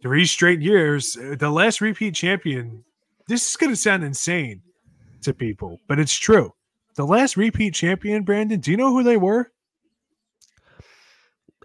three 0.03 0.25
straight 0.25 0.61
years. 0.61 1.17
Uh, 1.17 1.35
The 1.39 1.49
last 1.49 1.81
repeat 1.81 2.13
champion. 2.13 2.83
This 3.27 3.49
is 3.49 3.55
going 3.55 3.71
to 3.71 3.75
sound 3.75 4.03
insane 4.03 4.61
to 5.23 5.33
people, 5.33 5.79
but 5.87 5.97
it's 5.97 6.13
true. 6.13 6.53
The 6.95 7.05
last 7.05 7.37
repeat 7.37 7.73
champion, 7.73 8.23
Brandon. 8.23 8.59
Do 8.59 8.69
you 8.69 8.77
know 8.77 8.91
who 8.91 9.01
they 9.03 9.17
were? 9.17 9.51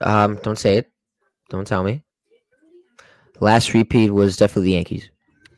um, 0.00 0.38
don't 0.42 0.58
say 0.58 0.76
it. 0.78 0.90
Don't 1.50 1.66
tell 1.66 1.82
me. 1.84 2.02
Last 3.40 3.74
repeat 3.74 4.10
was 4.10 4.36
definitely 4.36 4.68
the 4.70 4.76
Yankees. 4.76 5.10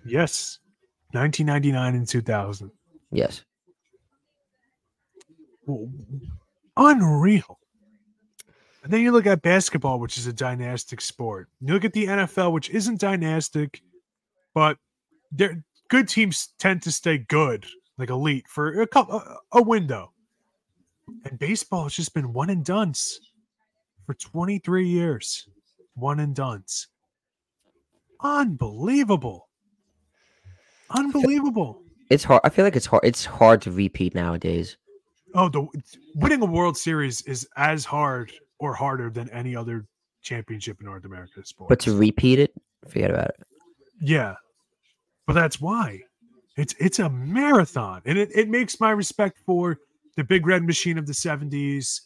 Yes, 0.05 0.59
1999 1.13 1.95
and 1.95 2.09
2000. 2.09 2.71
Yes. 3.13 3.45
Unreal. 6.77 7.59
And 8.83 8.93
then 8.93 9.01
you 9.03 9.13
look 9.13 9.27
at 9.27 9.43
basketball, 9.43 9.99
which 9.99 10.17
is 10.17 10.27
a 10.27 10.33
dynastic 10.33 11.01
sport. 11.01 11.49
You 11.61 11.75
look 11.75 11.85
at 11.85 11.93
the 11.93 12.07
NFL, 12.07 12.53
which 12.53 12.71
isn't 12.71 13.01
dynastic, 13.01 13.83
but 14.55 14.79
they're 15.33 15.63
good 15.89 16.09
teams 16.09 16.55
tend 16.59 16.83
to 16.83 16.93
stay 16.93 17.19
good, 17.19 17.67
like 17.99 18.11
elite, 18.11 18.47
for 18.49 18.81
a 18.81 18.87
couple 18.87 19.17
a, 19.17 19.37
a 19.53 19.63
window. 19.63 20.13
And 21.25 21.39
baseball 21.39 21.85
has 21.85 21.95
just 21.95 22.15
been 22.15 22.33
one 22.33 22.51
and 22.51 22.65
duns 22.65 23.21
for 24.07 24.15
23 24.15 24.87
years. 24.87 25.49
One 25.95 26.21
and 26.21 26.35
duns. 26.35 26.87
Unbelievable. 28.21 29.49
Unbelievable. 30.91 31.83
It's 32.09 32.25
hard. 32.25 32.41
I 32.45 32.49
feel 32.49 32.65
like 32.65 32.77
it's 32.77 32.87
hard. 32.87 33.05
It's 33.05 33.25
hard 33.25 33.63
to 33.63 33.71
repeat 33.71 34.15
nowadays. 34.15 34.77
Oh, 35.39 35.49
the 35.49 35.69
winning 36.17 36.43
a 36.43 36.47
World 36.47 36.77
Series 36.77 37.23
is 37.23 37.47
as 37.57 37.85
hard 37.85 38.33
or 38.59 38.75
harder 38.75 39.09
than 39.09 39.31
any 39.31 39.55
other 39.55 39.87
championship 40.21 40.81
in 40.81 40.87
North 40.87 41.05
America 41.05 41.45
sports. 41.45 41.69
But 41.69 41.79
to 41.81 41.97
repeat 41.97 42.41
it, 42.41 42.53
forget 42.89 43.13
about 43.13 43.29
it. 43.29 43.47
yeah, 44.01 44.35
but 45.29 45.35
that's 45.35 45.61
why 45.61 46.01
it's 46.57 46.75
it's 46.81 46.99
a 46.99 47.09
marathon, 47.09 48.03
and 48.05 48.19
it, 48.19 48.31
it 48.35 48.49
makes 48.49 48.81
my 48.81 48.91
respect 48.91 49.39
for 49.47 49.79
the 50.17 50.25
big 50.25 50.45
red 50.45 50.65
machine 50.65 50.99
of 50.99 51.07
the 51.07 51.13
'70s 51.13 52.01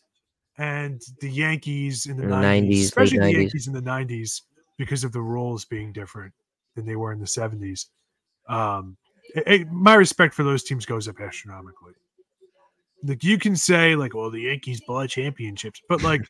and 0.59 1.01
the 1.23 1.31
Yankees 1.31 2.05
in 2.05 2.19
the 2.19 2.25
In 2.25 2.29
the 2.29 2.37
90s, 2.37 2.69
90s, 2.69 2.85
especially 2.85 3.19
the 3.19 3.25
90s. 3.25 3.33
Yankees 3.33 3.67
in 3.67 3.73
the 3.73 3.81
'90s 3.81 4.43
because 4.77 5.05
of 5.05 5.13
the 5.13 5.23
roles 5.23 5.65
being 5.65 5.91
different 5.91 6.35
than 6.77 6.85
they 6.85 6.97
were 6.97 7.13
in 7.13 7.19
the 7.19 7.25
'70s. 7.27 7.87
Um, 8.47 8.99
it- 9.35 9.45
it- 9.47 9.73
my 9.73 9.95
respect 9.95 10.35
for 10.35 10.43
those 10.43 10.63
teams 10.65 10.85
goes 10.85 11.09
up 11.09 11.19
astronomically. 11.19 11.95
Like 13.05 13.25
you 13.25 13.39
can 13.39 13.57
say, 13.57 13.97
like, 13.97 14.15
well, 14.15 14.31
the 14.31 14.43
Yankees 14.43 14.81
bought 14.87 15.09
championships, 15.09 15.81
but 15.89 16.03
like, 16.03 16.23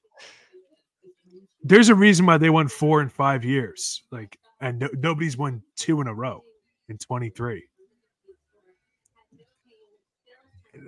there's 1.62 1.90
a 1.90 1.94
reason 1.94 2.26
why 2.26 2.38
they 2.38 2.50
won 2.50 2.68
four 2.68 3.02
in 3.02 3.08
five 3.08 3.44
years. 3.44 4.02
Like, 4.10 4.38
and 4.60 4.78
no, 4.78 4.88
nobody's 4.94 5.36
won 5.36 5.62
two 5.76 6.00
in 6.00 6.06
a 6.06 6.14
row 6.14 6.42
in 6.88 6.98
23. 6.98 7.64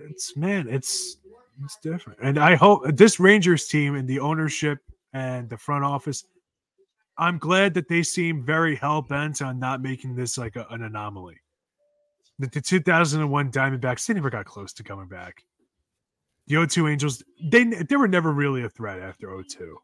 It's 0.08 0.36
man, 0.36 0.68
it's 0.68 1.18
it's 1.62 1.76
different, 1.82 2.18
and 2.22 2.38
I 2.38 2.54
hope 2.54 2.84
this 2.96 3.20
Rangers 3.20 3.68
team 3.68 3.94
and 3.94 4.08
the 4.08 4.18
ownership 4.18 4.78
and 5.12 5.48
the 5.48 5.56
front 5.56 5.84
office. 5.84 6.24
I'm 7.16 7.38
glad 7.38 7.74
that 7.74 7.88
they 7.88 8.02
seem 8.02 8.42
very 8.42 8.74
hell 8.74 9.02
bent 9.02 9.40
on 9.40 9.58
not 9.60 9.80
making 9.80 10.16
this 10.16 10.36
like 10.36 10.56
a, 10.56 10.66
an 10.70 10.82
anomaly. 10.82 11.36
The, 12.40 12.48
the 12.48 12.60
2001 12.60 13.52
Diamondbacks, 13.52 14.06
they 14.06 14.14
never 14.14 14.30
got 14.30 14.46
close 14.46 14.72
to 14.72 14.82
coming 14.82 15.06
back. 15.06 15.44
The 16.46 16.66
02 16.66 16.88
Angels, 16.88 17.22
they 17.42 17.64
they 17.64 17.96
were 17.96 18.08
never 18.08 18.32
really 18.32 18.64
a 18.64 18.68
threat 18.68 18.98
after 19.00 19.28
02. 19.48 19.76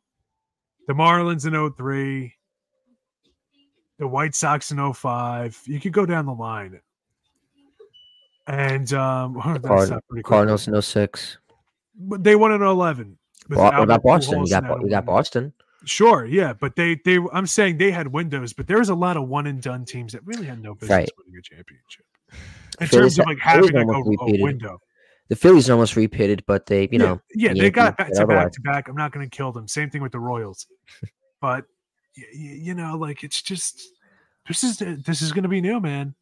The 0.86 0.92
Marlins 0.92 1.46
in 1.46 1.72
03, 1.72 2.34
the 3.98 4.06
White 4.08 4.34
Sox 4.34 4.70
in 4.70 4.92
05. 4.92 5.60
You 5.66 5.80
could 5.80 5.92
go 5.92 6.04
down 6.04 6.26
the 6.26 6.32
line. 6.32 6.80
And 8.46 8.92
um, 8.92 9.40
that's 9.62 9.88
Card-. 9.90 10.02
Cardinals 10.24 10.68
in 10.68 10.80
06. 10.80 11.38
But 11.96 12.24
they 12.24 12.36
won 12.36 12.52
in 12.52 12.62
11. 12.62 13.16
with 13.48 13.58
Bo- 13.58 13.64
what 13.64 13.82
about 13.82 14.02
Boston? 14.02 14.40
You 14.44 14.50
got 14.50 14.58
and 14.64 14.68
Bo- 14.68 14.74
Adam 14.74 14.84
you 14.86 14.90
got 14.90 15.04
Boston. 15.06 15.52
Sure, 15.86 16.26
yeah, 16.26 16.52
but 16.52 16.76
they 16.76 17.00
they 17.06 17.18
I'm 17.32 17.46
saying 17.46 17.78
they 17.78 17.90
had 17.90 18.08
windows, 18.08 18.52
but 18.52 18.66
there 18.66 18.78
was 18.78 18.90
a 18.90 18.94
lot 18.94 19.16
of 19.16 19.28
one 19.28 19.46
and 19.46 19.62
done 19.62 19.86
teams 19.86 20.12
that 20.12 20.20
really 20.26 20.44
had 20.44 20.62
no 20.62 20.74
business 20.74 20.90
Right. 20.94 21.10
winning 21.16 21.38
a 21.38 21.42
championship. 21.42 22.04
In 22.80 22.86
Phillies 22.86 23.16
terms 23.16 23.18
of 23.18 23.26
like 23.26 23.38
having 23.38 23.72
like 23.88 24.04
a, 24.04 24.24
a 24.24 24.42
window. 24.42 24.78
The 25.30 25.36
Phillies 25.36 25.70
almost 25.70 25.94
repeated, 25.94 26.44
but 26.46 26.66
they, 26.66 26.88
you 26.90 26.98
know, 26.98 27.20
yeah, 27.34 27.54
they 27.54 27.70
got 27.70 27.96
back 27.96 28.12
to 28.14 28.26
back 28.26 28.52
to 28.52 28.60
back. 28.62 28.88
I'm 28.88 28.96
not 28.96 29.12
going 29.12 29.24
to 29.24 29.34
kill 29.34 29.52
them. 29.52 29.68
Same 29.68 29.88
thing 29.88 30.02
with 30.02 30.10
the 30.10 30.18
Royals, 30.18 30.66
but 31.40 31.64
y- 32.18 32.24
y- 32.34 32.58
you 32.60 32.74
know, 32.74 32.96
like 32.96 33.22
it's 33.22 33.40
just 33.40 33.80
this 34.48 34.64
is 34.64 34.78
this 34.78 35.22
is 35.22 35.30
going 35.30 35.44
to 35.44 35.48
be 35.48 35.60
new, 35.60 35.78
man. 35.78 36.16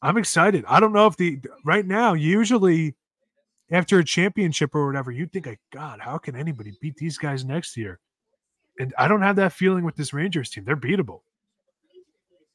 I'm 0.00 0.16
excited. 0.16 0.64
I 0.66 0.80
don't 0.80 0.94
know 0.94 1.06
if 1.06 1.16
the 1.18 1.40
right 1.66 1.86
now 1.86 2.14
usually 2.14 2.96
after 3.70 3.98
a 3.98 4.04
championship 4.04 4.74
or 4.74 4.86
whatever, 4.86 5.10
you 5.10 5.26
think 5.26 5.44
like 5.44 5.60
God, 5.70 6.00
how 6.00 6.16
can 6.16 6.34
anybody 6.34 6.72
beat 6.80 6.96
these 6.96 7.18
guys 7.18 7.44
next 7.44 7.76
year? 7.76 8.00
And 8.78 8.94
I 8.96 9.08
don't 9.08 9.20
have 9.22 9.36
that 9.36 9.52
feeling 9.52 9.84
with 9.84 9.96
this 9.96 10.14
Rangers 10.14 10.48
team. 10.48 10.64
They're 10.64 10.74
beatable. 10.74 11.20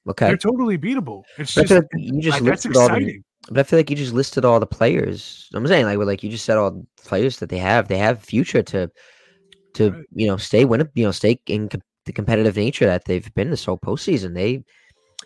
Okay. 0.09 0.27
They're 0.27 0.37
totally 0.37 0.77
beatable. 0.77 1.23
It's 1.37 1.53
just 1.53 1.71
like 1.71 1.85
you 1.95 2.21
just 2.21 2.41
like, 2.41 2.49
that's 2.49 2.65
listed 2.65 2.77
all 2.77 2.87
the, 2.89 2.95
exciting. 2.95 3.23
but 3.49 3.59
I 3.59 3.63
feel 3.63 3.79
like 3.79 3.89
you 3.89 3.95
just 3.95 4.13
listed 4.13 4.45
all 4.45 4.59
the 4.59 4.65
players. 4.67 5.49
I'm 5.53 5.65
saying 5.67 5.85
like, 5.85 5.97
like 5.97 6.23
you 6.23 6.29
just 6.29 6.45
said 6.45 6.57
all 6.57 6.71
the 6.71 6.85
players 7.03 7.37
that 7.39 7.49
they 7.49 7.57
have. 7.59 7.87
They 7.87 7.97
have 7.97 8.21
future 8.23 8.63
to, 8.63 8.89
to 9.73 9.91
Right. 9.91 10.03
you 10.13 10.27
know, 10.27 10.37
stay 10.37 10.65
win, 10.65 10.87
you 10.95 11.05
know, 11.05 11.11
stay 11.11 11.39
in 11.47 11.69
com- 11.69 11.81
the 12.05 12.13
competitive 12.13 12.55
nature 12.55 12.85
that 12.85 13.05
they've 13.05 13.33
been 13.35 13.49
this 13.49 13.65
whole 13.65 13.77
postseason. 13.77 14.33
They, 14.33 14.63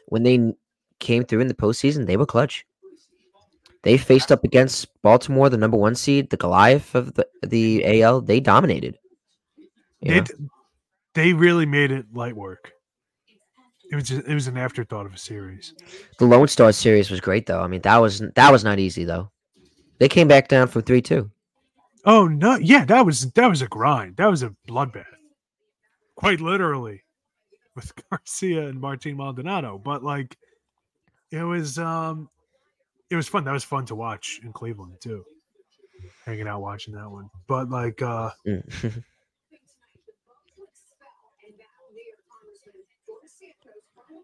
when 0.07 0.23
they 0.23 0.53
came 0.99 1.23
through 1.23 1.41
in 1.41 1.47
the 1.47 1.53
postseason, 1.53 2.05
they 2.05 2.17
were 2.17 2.25
clutch. 2.25 2.65
They 3.83 3.97
faced 3.97 4.31
up 4.31 4.43
against 4.43 4.87
Baltimore, 5.01 5.49
the 5.49 5.57
number 5.57 5.77
one 5.77 5.95
seed, 5.95 6.29
the 6.29 6.37
Goliath 6.37 6.93
of 6.93 7.15
the 7.15 7.27
the 7.41 8.03
AL. 8.03 8.21
They 8.21 8.39
dominated. 8.39 8.97
They 10.03 10.21
d- 10.21 10.33
they 11.15 11.33
really 11.33 11.65
made 11.65 11.91
it 11.91 12.05
light 12.13 12.35
work. 12.35 12.73
It 13.91 13.95
was 13.95 14.07
just, 14.07 14.25
it 14.25 14.33
was 14.33 14.47
an 14.47 14.57
afterthought 14.57 15.05
of 15.05 15.13
a 15.13 15.17
series. 15.17 15.73
The 16.17 16.25
Lone 16.25 16.47
Star 16.47 16.71
series 16.71 17.11
was 17.11 17.19
great 17.19 17.45
though. 17.45 17.61
I 17.61 17.67
mean, 17.67 17.81
that 17.81 17.97
was 17.97 18.23
that 18.35 18.51
was 18.51 18.63
not 18.63 18.79
easy 18.79 19.03
though. 19.03 19.29
They 19.99 20.07
came 20.07 20.29
back 20.29 20.47
down 20.47 20.69
from 20.69 20.83
three 20.83 21.01
two. 21.01 21.29
Oh 22.05 22.27
no, 22.27 22.55
yeah, 22.55 22.85
that 22.85 23.05
was 23.05 23.31
that 23.33 23.47
was 23.47 23.61
a 23.61 23.67
grind. 23.67 24.15
That 24.15 24.27
was 24.27 24.43
a 24.43 24.55
bloodbath, 24.67 25.03
quite 26.15 26.39
literally, 26.39 27.03
with 27.75 27.91
Garcia 28.09 28.67
and 28.67 28.79
Martin 28.79 29.17
Maldonado. 29.17 29.77
But 29.77 30.03
like, 30.03 30.37
it 31.29 31.43
was 31.43 31.77
um, 31.77 32.29
it 33.09 33.17
was 33.17 33.27
fun. 33.27 33.43
That 33.43 33.51
was 33.51 33.65
fun 33.65 33.85
to 33.87 33.95
watch 33.95 34.39
in 34.41 34.53
Cleveland 34.53 34.95
too, 35.01 35.25
hanging 36.25 36.47
out 36.47 36.61
watching 36.61 36.93
that 36.95 37.11
one. 37.11 37.29
But 37.45 37.69
like, 37.69 38.01
uh, 38.01 38.31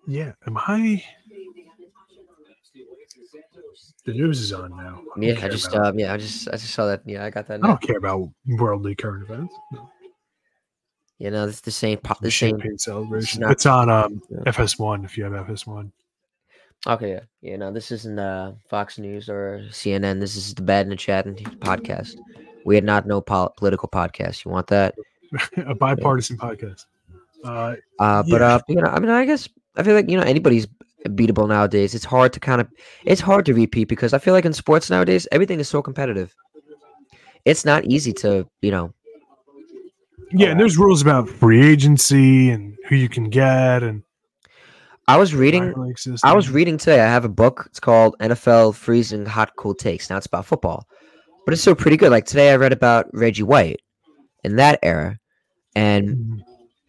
yeah, 0.07 0.31
am 0.47 0.57
I? 0.57 1.03
The 4.05 4.13
news 4.13 4.39
is 4.39 4.53
on 4.53 4.71
now. 4.71 5.01
I 5.15 5.19
yeah, 5.19 5.39
I 5.45 5.49
just 5.49 5.73
uh, 5.75 5.91
yeah, 5.95 6.13
I 6.13 6.17
just 6.17 6.47
I 6.47 6.51
just 6.53 6.73
saw 6.73 6.85
that. 6.87 7.01
Yeah, 7.05 7.25
I 7.25 7.29
got 7.29 7.47
that. 7.47 7.61
I 7.63 7.67
don't 7.67 7.81
care 7.81 7.97
about 7.97 8.29
worldly 8.47 8.95
current 8.95 9.23
events. 9.23 9.53
You 11.19 11.31
know, 11.31 11.47
it's 11.47 11.61
the 11.61 11.71
same. 11.71 11.97
po- 11.97 12.15
The 12.21 12.27
The 12.27 12.31
same. 12.31 12.51
champagne 12.51 12.77
celebration. 12.77 13.41
not- 13.41 13.51
It's 13.51 13.65
on 13.65 13.89
um, 13.89 14.21
Yeah. 14.29 14.43
FS1 14.51 15.03
if 15.03 15.17
you 15.17 15.23
have 15.25 15.33
FS1. 15.33 15.91
Okay, 16.85 17.09
yeah, 17.09 17.19
yeah. 17.41 17.55
No, 17.57 17.71
this 17.71 17.91
isn't 17.91 18.19
uh, 18.19 18.53
Fox 18.69 18.99
News 18.99 19.27
or 19.27 19.65
CNN. 19.71 20.19
This 20.19 20.35
is 20.35 20.53
the 20.53 20.61
Bad 20.61 20.85
in 20.85 20.91
the 20.91 20.95
Chat 20.95 21.25
and 21.25 21.35
podcast. 21.59 22.15
We 22.65 22.77
are 22.77 22.81
not 22.81 23.07
no 23.07 23.19
pol- 23.19 23.53
political 23.57 23.89
podcast. 23.89 24.45
You 24.45 24.51
want 24.51 24.67
that? 24.67 24.93
a 25.57 25.73
bipartisan 25.75 26.37
podcast. 26.37 26.85
Uh, 27.43 27.75
Uh, 27.99 28.23
but 28.29 28.41
Yeah. 28.41 28.55
uh, 28.55 28.59
you 28.69 28.75
know, 28.75 28.87
I 28.89 28.99
mean, 28.99 29.09
I 29.09 29.25
guess 29.25 29.49
I 29.77 29.83
feel 29.83 29.95
like 29.95 30.09
you 30.09 30.17
know 30.17 30.23
anybody's 30.23 30.67
beatable 31.05 31.47
nowadays. 31.47 31.95
It's 31.95 32.05
hard 32.05 32.33
to 32.33 32.39
kind 32.39 32.59
of, 32.59 32.67
it's 33.05 33.21
hard 33.21 33.45
to 33.45 33.53
repeat 33.53 33.85
because 33.85 34.13
I 34.13 34.17
feel 34.17 34.33
like 34.33 34.45
in 34.45 34.53
sports 34.53 34.89
nowadays 34.89 35.27
everything 35.31 35.59
is 35.59 35.69
so 35.69 35.81
competitive. 35.81 36.35
It's 37.45 37.63
not 37.63 37.85
easy 37.85 38.11
to, 38.13 38.47
you 38.61 38.71
know, 38.71 38.93
yeah, 40.31 40.49
and 40.49 40.59
there's 40.59 40.77
rules 40.77 41.01
about 41.01 41.29
free 41.29 41.65
agency 41.65 42.49
and 42.49 42.75
who 42.89 42.95
you 42.95 43.07
can 43.07 43.29
get 43.29 43.83
and 43.83 44.03
I 45.07 45.15
was 45.15 45.33
reading 45.33 45.73
I 46.21 46.33
was 46.35 46.49
reading 46.49 46.77
today. 46.77 46.99
I 46.99 47.05
have 47.05 47.23
a 47.23 47.29
book. 47.29 47.63
It's 47.67 47.79
called 47.79 48.17
NFL 48.19 48.75
Freezing 48.75 49.25
Hot 49.25 49.55
Cool 49.55 49.73
Takes. 49.73 50.09
Now 50.09 50.17
it's 50.17 50.25
about 50.25 50.45
football, 50.45 50.85
but 51.45 51.53
it's 51.53 51.61
still 51.61 51.75
pretty 51.75 51.95
good. 51.95 52.11
Like 52.11 52.25
today, 52.25 52.51
I 52.51 52.57
read 52.57 52.73
about 52.73 53.07
Reggie 53.13 53.43
White 53.43 53.79
in 54.43 54.57
that 54.57 54.79
era, 54.83 55.17
and 55.75 56.09
Mhm. 56.09 56.41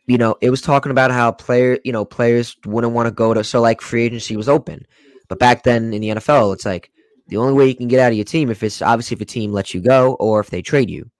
You 0.08 0.18
know, 0.18 0.36
it 0.40 0.50
was 0.50 0.60
talking 0.62 0.90
about 0.90 1.10
how 1.12 1.30
player, 1.30 1.78
you 1.84 1.92
know, 1.92 2.04
players 2.04 2.56
wouldn't 2.64 2.94
want 2.94 3.06
to 3.06 3.12
go 3.12 3.34
to. 3.34 3.44
So 3.44 3.60
like 3.60 3.80
free 3.80 4.04
agency 4.04 4.36
was 4.36 4.48
open, 4.48 4.86
but 5.28 5.38
back 5.38 5.62
then 5.62 5.92
in 5.92 6.00
the 6.00 6.08
NFL, 6.08 6.54
it's 6.54 6.64
like 6.66 6.90
the 7.28 7.36
only 7.36 7.52
way 7.52 7.68
you 7.68 7.74
can 7.76 7.88
get 7.88 8.00
out 8.00 8.10
of 8.10 8.16
your 8.16 8.24
team 8.24 8.50
if 8.50 8.62
it's 8.62 8.82
obviously 8.82 9.14
if 9.16 9.20
a 9.20 9.26
team 9.26 9.52
lets 9.52 9.74
you 9.74 9.80
go 9.82 10.14
or 10.14 10.40
if 10.40 10.50
they 10.50 10.62
trade 10.62 10.90
you. 10.90 11.10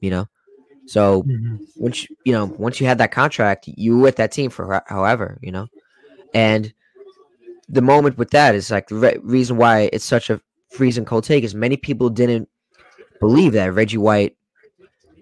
You 0.00 0.10
know, 0.10 0.28
so 0.86 1.22
Mhm. 1.22 1.60
once 1.76 2.02
you, 2.08 2.16
you 2.24 2.32
know 2.32 2.46
once 2.58 2.80
you 2.80 2.86
had 2.86 2.98
that 2.98 3.12
contract 3.12 3.68
you 3.68 3.96
were 3.96 4.02
with 4.02 4.16
that 4.16 4.32
team 4.32 4.50
for 4.50 4.82
however 4.86 5.38
you 5.40 5.52
know 5.52 5.66
and 6.34 6.72
the 7.68 7.80
moment 7.80 8.18
with 8.18 8.30
that 8.30 8.54
is 8.54 8.70
like 8.70 8.88
the 8.88 8.96
re- 8.96 9.18
reason 9.22 9.56
why 9.56 9.88
it's 9.92 10.04
such 10.04 10.30
a 10.30 10.40
freezing 10.70 11.04
cold 11.04 11.24
take 11.24 11.44
is 11.44 11.54
many 11.54 11.76
people 11.76 12.10
didn't 12.10 12.48
believe 13.20 13.52
that 13.52 13.72
reggie 13.72 13.98
white 13.98 14.36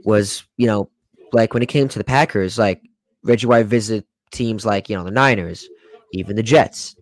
was 0.05 0.44
you 0.57 0.66
know 0.66 0.88
like 1.33 1.55
when 1.55 1.62
it 1.62 1.67
came 1.67 1.88
to 1.88 1.99
the 1.99 2.05
packers 2.05 2.59
like 2.59 2.83
reggie 3.23 3.47
white 3.47 3.67
visited 3.67 4.05
teams 4.31 4.64
like 4.64 4.88
you 4.88 4.97
know 4.97 5.05
the 5.05 5.11
niners 5.11 5.69
even 6.12 6.37
the 6.37 6.43
jets. 6.43 6.97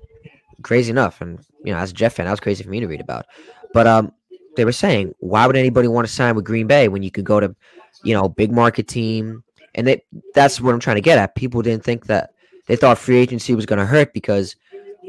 Crazy 0.62 0.90
enough 0.90 1.20
and 1.20 1.38
you 1.64 1.72
know 1.72 1.78
as 1.78 1.90
a 1.90 1.94
jet 1.94 2.10
fan 2.10 2.26
that 2.26 2.32
was 2.32 2.40
crazy 2.40 2.64
for 2.64 2.70
me 2.70 2.80
to 2.80 2.86
read 2.86 3.00
about. 3.00 3.26
But 3.72 3.86
um 3.86 4.12
they 4.56 4.64
were 4.64 4.72
saying 4.72 5.14
why 5.18 5.46
would 5.46 5.56
anybody 5.56 5.88
want 5.88 6.06
to 6.06 6.12
sign 6.12 6.34
with 6.34 6.44
green 6.44 6.66
bay 6.66 6.88
when 6.88 7.02
you 7.02 7.10
could 7.10 7.24
go 7.24 7.40
to 7.40 7.54
you 8.02 8.14
know 8.14 8.28
big 8.28 8.52
market 8.52 8.88
team? 8.88 9.44
And 9.74 9.86
they 9.86 10.02
that's 10.34 10.60
what 10.60 10.72
i'm 10.72 10.80
trying 10.80 10.96
to 10.96 11.02
get 11.02 11.18
at. 11.18 11.34
People 11.34 11.62
didn't 11.62 11.84
think 11.84 12.06
that 12.06 12.30
they 12.66 12.76
thought 12.76 12.98
free 12.98 13.18
agency 13.18 13.54
was 13.54 13.66
going 13.66 13.78
to 13.78 13.86
hurt 13.86 14.12
because 14.12 14.56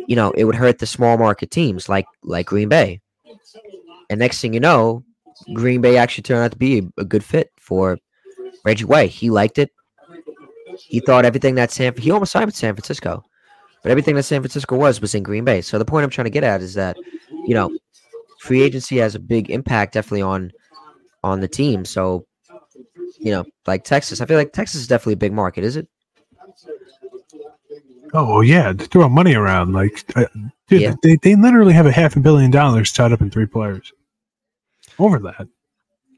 you 0.08 0.16
know 0.16 0.32
it 0.32 0.44
would 0.44 0.56
hurt 0.56 0.80
the 0.80 0.86
small 0.86 1.18
market 1.18 1.50
teams 1.50 1.90
like 1.90 2.06
like 2.24 2.46
green 2.46 2.70
bay. 2.70 3.02
And 4.10 4.20
next 4.20 4.42
thing 4.42 4.54
you 4.54 4.60
know 4.60 5.04
green 5.54 5.82
bay 5.82 5.98
actually 5.98 6.24
turned 6.24 6.44
out 6.44 6.52
to 6.52 6.58
be 6.58 6.80
a, 6.80 7.02
a 7.02 7.06
good 7.06 7.24
fit 7.24 7.52
for 7.58 7.98
reggie 8.68 8.84
white 8.84 9.10
he 9.10 9.30
liked 9.30 9.58
it 9.58 9.72
he 10.78 11.00
thought 11.00 11.24
everything 11.24 11.56
that 11.56 11.72
san 11.72 11.96
he 11.96 12.12
almost 12.12 12.34
signed 12.34 12.46
with 12.46 12.56
san 12.56 12.76
francisco 12.76 13.24
but 13.82 13.92
everything 13.92 14.14
that 14.16 14.24
san 14.24 14.42
francisco 14.42 14.76
was 14.76 15.00
was 15.00 15.16
in 15.16 15.24
green 15.24 15.46
bay 15.46 15.62
so 15.62 15.80
the 15.80 15.86
point 15.86 16.04
i'm 16.04 16.10
trying 16.10 16.26
to 16.26 16.32
get 16.32 16.44
at 16.44 16.62
is 16.62 16.74
that 16.74 16.98
you 17.46 17.54
know 17.54 17.76
free 18.42 18.62
agency 18.62 18.98
has 18.98 19.16
a 19.16 19.20
big 19.20 19.50
impact 19.50 19.94
definitely 19.94 20.22
on 20.22 20.52
on 21.24 21.40
the 21.40 21.48
team 21.48 21.86
so 21.86 22.26
you 23.18 23.32
know 23.32 23.46
like 23.66 23.86
texas 23.86 24.20
i 24.20 24.26
feel 24.26 24.38
like 24.38 24.52
texas 24.52 24.82
is 24.82 24.88
definitely 24.88 25.14
a 25.14 25.18
big 25.18 25.32
market 25.34 25.64
is 25.64 25.78
it 25.78 25.88
Oh 28.14 28.40
yeah, 28.40 28.72
throwing 28.74 29.12
money 29.12 29.36
around 29.36 29.74
like, 29.74 30.06
uh, 30.16 30.26
dude. 30.70 30.82
Yeah. 30.82 30.96
They 31.04 31.18
they 31.22 31.36
literally 31.36 31.74
have 31.74 31.86
a 31.86 31.92
half 31.92 32.16
a 32.16 32.22
billion 32.22 32.52
dollars 32.52 32.94
tied 32.94 33.12
up 33.12 33.22
in 33.22 33.30
three 33.30 33.46
players. 33.46 33.92
Over 34.98 35.20
that, 35.20 35.48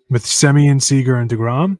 with 0.09 0.25
Semi 0.25 0.77
Seager 0.79 1.15
and 1.15 1.29
Degrom. 1.29 1.77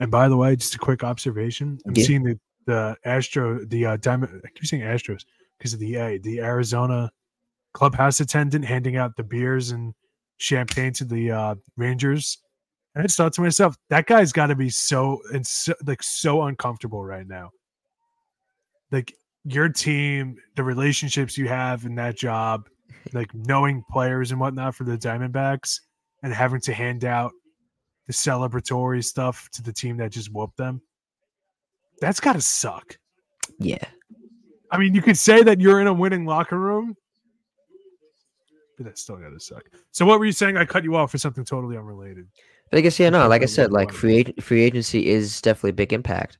And 0.00 0.10
by 0.10 0.28
the 0.28 0.36
way, 0.36 0.56
just 0.56 0.74
a 0.74 0.78
quick 0.78 1.02
observation: 1.04 1.78
I'm 1.86 1.94
Yeah. 1.96 2.04
seeing 2.04 2.22
the 2.22 2.38
the 2.66 2.96
Astro, 3.04 3.64
the 3.64 3.86
uh, 3.86 3.96
Diamond. 3.96 4.42
I 4.44 4.48
keep 4.48 4.66
saying 4.66 4.82
Astros 4.82 5.24
because 5.58 5.72
of 5.72 5.78
the 5.80 5.94
A, 5.96 6.18
the 6.18 6.40
Arizona 6.40 7.10
clubhouse 7.74 8.20
attendant 8.20 8.64
handing 8.64 8.96
out 8.96 9.16
the 9.16 9.22
beers 9.22 9.70
and 9.70 9.94
champagne 10.38 10.92
to 10.94 11.04
the 11.04 11.30
uh, 11.30 11.54
Rangers. 11.76 12.38
And 12.94 13.02
I 13.02 13.06
just 13.06 13.16
thought 13.16 13.32
to 13.34 13.40
myself, 13.42 13.76
that 13.90 14.06
guy's 14.06 14.32
got 14.32 14.46
to 14.46 14.54
be 14.56 14.70
so 14.70 15.20
and 15.32 15.46
so, 15.46 15.74
like 15.86 16.02
so 16.02 16.42
uncomfortable 16.42 17.04
right 17.04 17.26
now. 17.26 17.50
Like 18.90 19.14
your 19.44 19.68
team, 19.68 20.36
the 20.56 20.64
relationships 20.64 21.36
you 21.38 21.48
have 21.48 21.84
in 21.84 21.94
that 21.96 22.16
job, 22.16 22.68
like 23.12 23.32
knowing 23.34 23.84
players 23.90 24.30
and 24.32 24.40
whatnot 24.40 24.74
for 24.74 24.84
the 24.84 24.96
Diamondbacks, 24.96 25.80
and 26.22 26.32
having 26.32 26.60
to 26.62 26.72
hand 26.72 27.04
out 27.04 27.32
the 28.06 28.12
celebratory 28.12 29.04
stuff 29.04 29.48
to 29.52 29.62
the 29.62 29.72
team 29.72 29.96
that 29.98 30.12
just 30.12 30.32
whooped 30.32 30.56
them. 30.56 30.80
That's 32.00 32.20
got 32.20 32.34
to 32.34 32.40
suck. 32.40 32.98
yeah 33.58 33.84
I 34.70 34.78
mean, 34.78 34.94
you 34.94 35.02
could 35.02 35.16
say 35.16 35.42
that 35.42 35.60
you're 35.60 35.80
in 35.80 35.86
a 35.86 35.92
winning 35.92 36.26
locker 36.26 36.58
room, 36.58 36.96
but 38.76 38.86
that's 38.86 39.00
still 39.00 39.16
got 39.16 39.30
to 39.30 39.40
suck. 39.40 39.62
So, 39.92 40.04
what 40.04 40.18
were 40.18 40.26
you 40.26 40.32
saying? 40.32 40.56
I 40.56 40.64
cut 40.64 40.84
you 40.84 40.96
off 40.96 41.10
for 41.10 41.18
something 41.18 41.44
totally 41.44 41.76
unrelated. 41.76 42.26
But 42.70 42.78
I 42.78 42.80
guess 42.80 42.98
yeah, 42.98 43.10
no, 43.10 43.28
like 43.28 43.42
I 43.42 43.46
said, 43.46 43.72
like 43.72 43.92
free 43.92 44.20
ag- 44.20 44.42
free 44.42 44.62
agency 44.62 45.06
is 45.06 45.40
definitely 45.40 45.70
a 45.70 45.74
big 45.74 45.92
impact. 45.92 46.38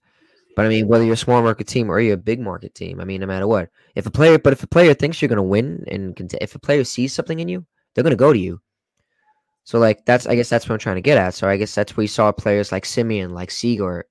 But 0.57 0.67
I 0.67 0.69
mean, 0.69 0.89
whether 0.89 1.05
you're 1.05 1.15
a 1.15 1.19
small 1.19 1.43
market 1.43 1.67
team 1.67 1.91
or 1.91 2.01
you're 2.01 2.15
a 2.15 2.19
big 2.19 2.41
market 2.41 2.75
team, 2.75 3.01
I 3.01 3.05
mean, 3.05 3.21
no 3.21 3.27
matter 3.27 3.47
what, 3.47 3.69
if 3.95 4.07
a 4.07 4.11
player, 4.11 4.39
but 4.39 4.53
if 4.53 4.63
a 4.63 4.67
player 4.67 4.95
thinks 4.95 5.21
you're 5.21 5.29
gonna 5.29 5.43
win 5.43 5.85
and 5.87 6.17
cont- 6.17 6.35
if 6.41 6.55
a 6.55 6.59
player 6.59 6.83
sees 6.83 7.13
something 7.13 7.39
in 7.39 7.49
you, 7.49 7.65
they're 7.95 8.05
gonna 8.05 8.17
go 8.17 8.33
to 8.33 8.39
you. 8.39 8.61
So 9.67 9.79
like 9.79 10.07
that's, 10.07 10.27
I 10.27 10.37
guess 10.37 10.49
that's 10.49 10.69
what 10.69 10.75
I'm 10.75 10.79
trying 10.79 10.97
to 10.97 11.03
get 11.03 11.19
at. 11.19 11.35
So 11.35 11.49
I 11.49 11.59
guess 11.59 11.75
that's 11.75 11.97
where 11.97 12.03
you 12.05 12.09
saw 12.09 12.33
players 12.33 12.73
like 12.73 12.85
Semien, 12.85 13.33
like 13.33 13.51
Seager, 13.51 14.07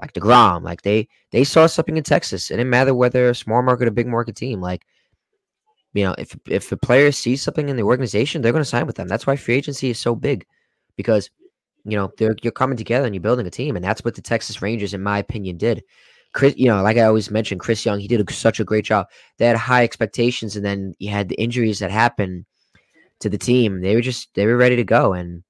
like 0.00 0.12
Degrom, 0.12 0.62
like 0.62 0.82
they 0.82 1.08
they 1.32 1.44
saw 1.44 1.66
something 1.66 1.96
in 1.96 2.04
Texas. 2.04 2.50
It 2.50 2.56
didn't 2.58 2.70
matter 2.70 2.94
whether 2.94 3.30
a 3.30 3.34
small 3.34 3.62
market 3.62 3.88
or 3.88 3.92
big 3.92 4.08
market 4.08 4.36
team. 4.36 4.60
Like, 4.60 4.84
you 5.94 6.04
know, 6.04 6.14
if 6.18 6.36
if 6.48 6.70
a 6.72 6.76
player 6.76 7.12
sees 7.12 7.42
something 7.42 7.68
in 7.68 7.76
the 7.76 7.82
organization, 7.82 8.42
they're 8.42 8.52
gonna 8.52 8.64
sign 8.64 8.86
with 8.86 8.96
them. 8.96 9.08
That's 9.08 9.26
why 9.26 9.36
free 9.36 9.54
agency 9.54 9.90
is 9.90 9.98
so 9.98 10.14
big, 10.14 10.46
because 10.96 11.30
you 11.84 11.96
know 11.96 12.10
they're 12.18 12.36
you're 12.42 12.52
coming 12.52 12.76
together 12.76 13.06
and 13.06 13.14
you're 13.14 13.22
building 13.22 13.46
a 13.46 13.50
team 13.50 13.76
and 13.76 13.84
that's 13.84 14.04
what 14.04 14.14
the 14.14 14.22
texas 14.22 14.60
rangers 14.62 14.94
in 14.94 15.02
my 15.02 15.18
opinion 15.18 15.56
did 15.56 15.82
chris 16.34 16.54
you 16.56 16.66
know 16.66 16.82
like 16.82 16.96
i 16.96 17.02
always 17.02 17.30
mentioned 17.30 17.60
chris 17.60 17.84
young 17.84 17.98
he 17.98 18.08
did 18.08 18.20
a, 18.20 18.32
such 18.32 18.60
a 18.60 18.64
great 18.64 18.84
job 18.84 19.06
they 19.38 19.46
had 19.46 19.56
high 19.56 19.84
expectations 19.84 20.56
and 20.56 20.64
then 20.64 20.92
you 20.98 21.08
had 21.08 21.28
the 21.28 21.40
injuries 21.40 21.78
that 21.78 21.90
happened 21.90 22.44
to 23.20 23.28
the 23.28 23.38
team. 23.38 23.80
They 23.80 23.94
were 23.94 24.00
just 24.00 24.34
they 24.34 24.46
were 24.46 24.56
ready 24.56 24.76
to 24.76 24.84
go 24.84 25.12
and 25.12 25.42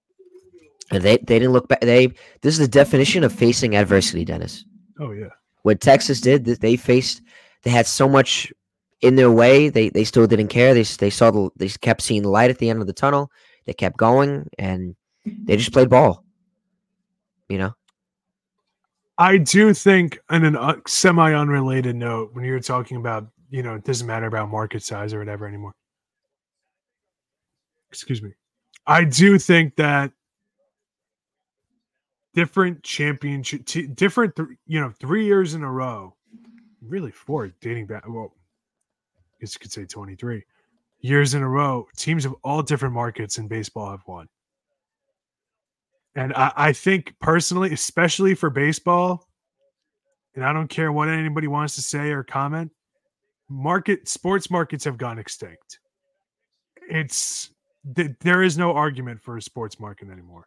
they 0.90 1.18
they 1.18 1.38
didn't 1.38 1.52
look 1.52 1.68
back 1.68 1.80
they 1.80 2.06
this 2.40 2.54
is 2.54 2.58
the 2.58 2.68
definition 2.68 3.24
of 3.24 3.32
facing 3.32 3.76
adversity 3.76 4.24
denis. 4.24 4.64
Oh 5.00 5.12
yeah, 5.12 5.28
what 5.62 5.80
texas 5.80 6.20
did 6.20 6.44
th- 6.44 6.58
they 6.58 6.76
faced 6.76 7.22
they 7.62 7.70
had 7.70 7.86
so 7.86 8.08
much 8.08 8.52
in 9.00 9.16
their 9.16 9.30
way 9.30 9.68
they 9.68 9.90
they 9.90 10.04
still 10.04 10.26
didn't 10.26 10.48
care. 10.48 10.74
They 10.74 10.82
they 10.82 11.10
saw 11.10 11.30
the 11.30 11.50
they 11.56 11.68
kept 11.68 12.02
seeing 12.02 12.22
the 12.22 12.30
light 12.30 12.50
at 12.50 12.58
the 12.58 12.70
end 12.70 12.80
of 12.80 12.86
the 12.86 12.92
tunnel. 12.92 13.30
They 13.66 13.74
kept 13.74 13.98
going 13.98 14.48
and 14.58 14.96
they 15.24 15.56
just 15.56 15.72
played 15.72 15.90
ball. 15.90 16.24
You 17.48 17.58
know? 17.58 17.74
I 19.18 19.36
do 19.36 19.74
think, 19.74 20.18
on 20.30 20.44
a 20.44 20.60
uh, 20.60 20.76
semi 20.86 21.34
unrelated 21.34 21.96
note, 21.96 22.30
when 22.34 22.44
you're 22.44 22.60
talking 22.60 22.98
about, 22.98 23.26
you 23.50 23.64
know, 23.64 23.74
it 23.74 23.84
doesn't 23.84 24.06
matter 24.06 24.26
about 24.26 24.48
market 24.48 24.82
size 24.82 25.12
or 25.12 25.18
whatever 25.18 25.46
anymore. 25.46 25.74
Excuse 27.90 28.22
me. 28.22 28.30
I 28.86 29.04
do 29.04 29.38
think 29.38 29.76
that 29.76 30.12
different 32.34 32.82
championship, 32.82 33.64
t- 33.66 33.86
different, 33.86 34.36
th- 34.36 34.48
you 34.66 34.80
know, 34.80 34.92
three 35.00 35.24
years 35.24 35.54
in 35.54 35.62
a 35.62 35.70
row, 35.70 36.14
really 36.82 37.10
four, 37.10 37.48
dating 37.60 37.86
back. 37.86 38.08
Well, 38.08 38.32
I 39.16 39.36
guess 39.40 39.54
you 39.54 39.60
could 39.60 39.72
say 39.72 39.84
23 39.84 40.44
years 41.00 41.34
in 41.34 41.42
a 41.42 41.48
row, 41.48 41.86
teams 41.96 42.24
of 42.24 42.34
all 42.42 42.62
different 42.62 42.94
markets 42.94 43.38
in 43.38 43.48
baseball 43.48 43.90
have 43.90 44.02
won. 44.06 44.28
And 46.14 46.32
I, 46.34 46.52
I 46.56 46.72
think 46.72 47.14
personally, 47.20 47.72
especially 47.72 48.34
for 48.34 48.50
baseball, 48.50 49.28
and 50.34 50.44
I 50.44 50.52
don't 50.52 50.68
care 50.68 50.92
what 50.92 51.08
anybody 51.08 51.46
wants 51.46 51.74
to 51.76 51.82
say 51.82 52.10
or 52.10 52.22
comment, 52.22 52.72
market 53.48 54.08
sports 54.08 54.50
markets 54.50 54.84
have 54.84 54.98
gone 54.98 55.18
extinct. 55.18 55.80
It's 56.88 57.50
th- 57.94 58.12
there 58.20 58.42
is 58.42 58.58
no 58.58 58.72
argument 58.74 59.20
for 59.22 59.36
a 59.36 59.42
sports 59.42 59.78
market 59.80 60.08
anymore. 60.10 60.46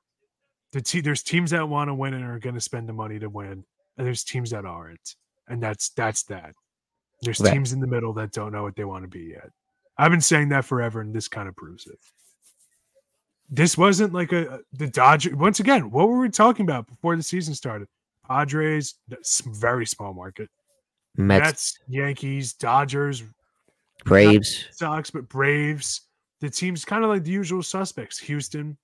The 0.72 0.82
te- 0.82 1.02
there's 1.02 1.24
teams 1.24 1.52
that 1.52 1.68
want 1.68 1.90
to 1.90 1.94
win 1.94 2.14
and 2.14 2.24
are 2.24 2.40
going 2.40 2.56
to 2.56 2.62
spend 2.62 2.88
the 2.88 2.94
money 2.94 3.20
to 3.20 3.30
win, 3.30 3.64
and 3.98 4.08
there's 4.08 4.24
teams 4.24 4.52
that 4.52 4.66
aren't, 4.66 5.16
and 5.48 5.62
that's 5.62 5.90
that's 5.90 6.24
that. 6.24 6.54
There's 7.22 7.40
Right. 7.40 7.54
teams 7.54 7.74
in 7.74 7.80
the 7.80 7.88
middle 7.88 8.14
that 8.14 8.32
don't 8.32 8.52
know 8.52 8.64
what 8.64 8.76
they 8.76 8.86
want 8.86 9.04
to 9.04 9.08
be 9.10 9.26
yet. 9.26 9.50
I've 9.98 10.12
been 10.12 10.22
saying 10.22 10.50
that 10.50 10.66
forever, 10.66 11.02
and 11.02 11.14
this 11.14 11.28
kind 11.28 11.48
of 11.48 11.56
proves 11.56 11.86
it 11.88 12.00
this 13.52 13.78
wasn't 13.78 14.14
like 14.14 14.32
a 14.32 14.62
the 14.74 14.88
Dodgers. 14.88 15.36
Once 15.36 15.60
again, 15.60 15.92
what 15.92 16.08
were 16.08 16.20
we 16.20 16.30
talking 16.30 16.66
about 16.66 16.88
before 16.88 17.16
the 17.16 17.22
season 17.24 17.54
started? 17.54 17.88
Padres, 18.26 18.96
very 19.46 19.86
small 19.86 20.14
market. 20.14 20.50
Mets, 21.18 21.44
Mets, 21.46 21.80
Yankees, 21.90 22.54
Dodgers, 22.54 23.24
Braves. 24.06 24.66
Sox, 24.72 25.12
but 25.12 25.28
Braves. 25.28 26.02
The 26.42 26.50
team's 26.50 26.84
kind 26.84 27.04
of 27.04 27.10
like 27.10 27.24
the 27.24 27.32
usual 27.32 27.64
suspects, 27.64 28.20
Houston. 28.20 28.78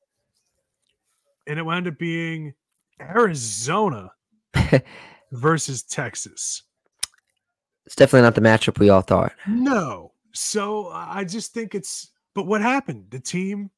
And 1.48 1.60
it 1.60 1.64
wound 1.64 1.88
up 1.88 1.98
being 1.98 2.54
Arizona 3.02 4.12
versus 5.32 5.84
Texas. 5.84 6.64
It's 7.86 7.96
definitely 7.96 8.24
not 8.24 8.36
the 8.36 8.42
matchup 8.42 8.80
we 8.80 8.90
all 8.90 9.02
thought. 9.02 9.34
No. 9.48 10.12
So 10.34 10.90
I 10.90 11.24
just 11.24 11.54
think 11.54 11.74
it's 11.74 12.12
but 12.38 12.46
what 12.46 12.62
happened? 12.62 13.06
The 13.10 13.20
team, 13.20 13.72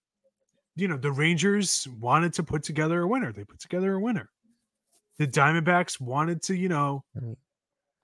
you 0.75 0.89
know, 0.89 0.97
the 0.97 1.13
Rangers 1.13 1.87
wanted 1.97 2.33
to 2.33 2.43
put 2.43 2.61
together 2.61 3.01
a 3.01 3.07
winner. 3.07 3.31
They 3.31 3.45
put 3.45 3.61
together 3.61 3.93
a 3.93 3.99
winner. 4.01 4.29
The 5.17 5.27
Diamondbacks 5.27 6.01
wanted 6.01 6.41
to, 6.41 6.57
you 6.57 6.67
know, 6.67 7.05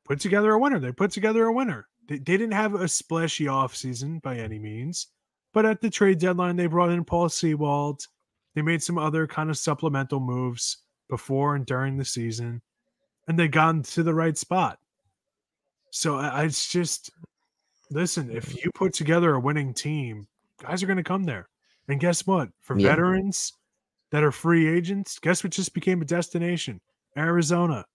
put 0.06 0.22
together 0.22 0.54
a 0.54 0.58
winner. 0.60 0.80
They 0.80 0.94
put 0.94 1.12
together 1.12 1.48
a 1.48 1.52
winner. 1.52 1.90
They, 2.08 2.20
they 2.20 2.38
didn't 2.38 2.54
have 2.54 2.74
a 2.74 2.88
splashy 2.88 3.48
offseason 3.48 4.22
by 4.22 4.38
any 4.38 4.58
means, 4.58 5.08
but 5.56 5.66
at 5.66 5.80
the 5.82 5.90
trade 5.90 6.20
deadline, 6.20 6.58
they 6.58 6.68
brought 6.68 6.92
in 6.92 7.06
Paul 7.06 7.30
Sewald. 7.30 8.06
They 8.56 8.62
made 8.62 8.84
some 8.84 8.98
other 8.98 9.26
kind 9.26 9.50
of 9.50 9.58
supplemental 9.58 10.20
moves 10.20 10.80
before 11.10 11.56
and 11.56 11.66
during 11.66 11.96
the 11.98 12.04
season, 12.06 12.62
and 13.28 13.40
they 13.40 13.48
got 13.48 13.74
into 13.76 14.04
the 14.04 14.14
right 14.14 14.38
spot. 14.38 14.80
So 15.92 16.18
I, 16.18 16.28
I- 16.28 16.44
it's 16.44 16.68
just 16.70 17.10
listen, 17.90 18.30
if 18.30 18.64
you 18.64 18.70
put 18.76 18.94
together 18.94 19.34
a 19.34 19.40
winning 19.40 19.74
team, 19.74 20.28
guys 20.62 20.84
are 20.84 20.88
going 20.88 20.98
to 20.98 21.04
come 21.04 21.24
there. 21.24 21.48
And 21.88 22.00
guess 22.00 22.28
what? 22.28 22.50
For 22.62 22.78
Yeah. 22.78 22.90
veterans 22.90 23.54
that 24.12 24.24
are 24.24 24.32
free 24.32 24.68
agents, 24.68 25.20
guess 25.20 25.44
what 25.44 25.54
just 25.54 25.74
became 25.74 26.02
a 26.02 26.06
destination? 26.06 26.82
Arizona. 27.18 27.86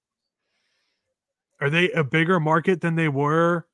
Are 1.60 1.68
they 1.68 1.90
a 1.90 2.04
bigger 2.04 2.40
market 2.40 2.80
than 2.80 2.94
they 2.94 3.08
were 3.08 3.66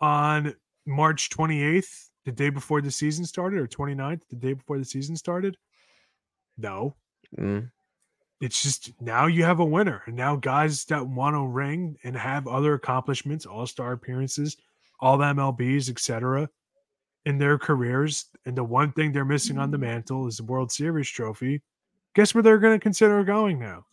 on 0.00 0.54
March 0.86 1.30
28th, 1.30 2.09
the 2.24 2.32
day 2.32 2.50
before 2.50 2.80
the 2.80 2.90
season 2.90 3.24
started, 3.24 3.58
or 3.58 3.66
29th, 3.66 4.22
the 4.28 4.36
day 4.36 4.52
before 4.52 4.78
the 4.78 4.84
season 4.84 5.16
started? 5.16 5.56
No. 6.58 6.96
Mm. 7.38 7.70
It's 8.40 8.62
just 8.62 8.92
now 9.00 9.26
you 9.26 9.44
have 9.44 9.60
a 9.60 9.64
winner. 9.64 10.02
And 10.06 10.16
now 10.16 10.36
guys 10.36 10.84
that 10.86 11.06
want 11.06 11.36
to 11.36 11.46
ring 11.46 11.96
and 12.04 12.16
have 12.16 12.46
other 12.46 12.74
accomplishments, 12.74 13.46
all-star 13.46 13.92
appearances, 13.92 14.56
all 15.00 15.18
the 15.18 15.24
MLBs, 15.24 15.90
etc., 15.90 16.48
in 17.26 17.38
their 17.38 17.58
careers, 17.58 18.26
and 18.46 18.56
the 18.56 18.64
one 18.64 18.92
thing 18.92 19.12
they're 19.12 19.24
missing 19.26 19.58
on 19.58 19.70
the 19.70 19.78
mantle 19.78 20.26
is 20.26 20.38
the 20.38 20.44
World 20.44 20.72
Series 20.72 21.08
trophy. 21.08 21.60
Guess 22.14 22.34
where 22.34 22.42
they're 22.42 22.58
going 22.58 22.78
to 22.78 22.82
consider 22.82 23.22
going 23.24 23.58
now? 23.58 23.84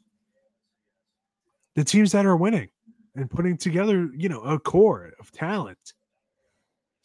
The 1.75 1.83
teams 1.83 2.13
that 2.13 2.25
are 2.25 2.37
winning 2.37 2.69
and 3.15 3.29
putting 3.29 3.57
together, 3.57 4.09
you 4.15 4.29
know, 4.29 4.41
a 4.41 4.57
core 4.57 5.11
of 5.19 5.31
talent. 5.31 5.93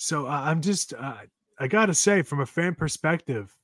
So 0.03 0.27
I 0.27 0.51
I'm 0.51 0.61
just, 0.61 0.95
uh, 0.95 1.15
I 1.61 1.69
got 1.69 1.87
to 1.87 1.95
say, 1.95 2.23
from 2.23 2.41
a 2.41 2.47
fan 2.47 2.75
perspective, 2.75 3.57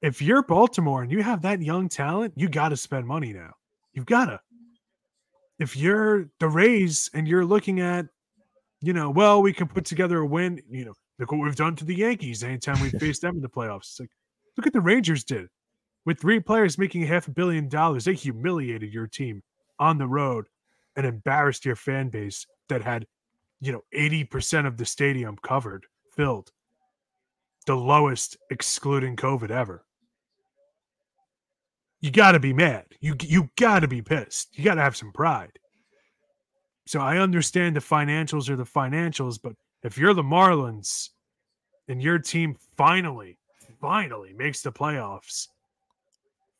if 0.00 0.22
you're 0.22 0.44
Baltimore 0.44 1.02
and 1.02 1.10
you 1.10 1.24
have 1.24 1.42
that 1.42 1.60
young 1.60 1.88
talent, 1.88 2.34
you 2.36 2.48
got 2.48 2.68
to 2.68 2.76
spend 2.76 3.04
money 3.04 3.32
now. 3.32 3.50
You've 3.94 4.06
got 4.06 4.26
to. 4.26 4.40
If 5.58 5.76
you're 5.76 6.30
the 6.38 6.48
Rays 6.48 7.10
and 7.14 7.26
you're 7.26 7.44
looking 7.44 7.80
at, 7.80 8.06
you 8.80 8.92
know, 8.92 9.10
well, 9.10 9.42
we 9.42 9.52
can 9.52 9.66
put 9.66 9.86
together 9.86 10.18
a 10.18 10.26
win, 10.26 10.62
you 10.70 10.84
know, 10.84 10.94
look 11.18 11.32
what 11.32 11.40
we've 11.40 11.56
done 11.56 11.74
to 11.74 11.84
the 11.84 11.96
Yankees 11.96 12.44
anytime 12.44 12.80
we 12.80 12.90
face 13.00 13.18
them 13.18 13.34
in 13.34 13.42
the 13.42 13.48
playoffs. 13.48 13.90
It's 13.90 14.00
like, 14.00 14.10
look 14.56 14.68
at 14.68 14.72
the 14.72 14.80
Rangers 14.80 15.24
did. 15.24 15.48
With 16.06 16.20
three 16.20 16.38
players 16.38 16.78
making 16.78 17.02
half 17.06 17.26
a 17.26 17.32
billion 17.32 17.68
dollars, 17.68 18.04
they 18.04 18.14
humiliated 18.14 18.94
your 18.94 19.08
team 19.08 19.42
on 19.80 19.98
the 19.98 20.06
road 20.06 20.46
and 20.94 21.04
embarrassed 21.04 21.64
your 21.64 21.74
fan 21.76 22.08
base 22.08 22.46
that 22.68 22.82
had, 22.82 23.04
you 23.60 23.72
know, 23.72 23.82
80% 23.94 24.66
of 24.66 24.76
the 24.76 24.84
stadium 24.84 25.36
covered, 25.42 25.86
filled. 26.14 26.50
The 27.66 27.76
lowest 27.76 28.36
excluding 28.50 29.16
COVID 29.16 29.50
ever 29.50 29.84
you 32.04 32.10
got 32.10 32.32
to 32.32 32.38
be 32.38 32.52
mad. 32.52 32.84
You 33.00 33.16
you 33.22 33.48
got 33.56 33.80
to 33.80 33.88
be 33.88 34.02
pissed. 34.02 34.58
You 34.58 34.62
got 34.62 34.74
to 34.74 34.82
have 34.82 34.94
some 34.94 35.10
pride. 35.10 35.58
So 36.86 37.00
I 37.00 37.16
understand 37.16 37.74
the 37.74 37.80
financials 37.80 38.50
are 38.50 38.56
the 38.56 38.64
financials, 38.64 39.38
but 39.42 39.54
if 39.82 39.96
you're 39.96 40.12
the 40.12 40.22
Marlins 40.22 41.08
and 41.88 42.02
your 42.02 42.18
team 42.18 42.56
finally 42.76 43.38
finally 43.80 44.34
makes 44.34 44.60
the 44.60 44.70
playoffs 44.70 45.48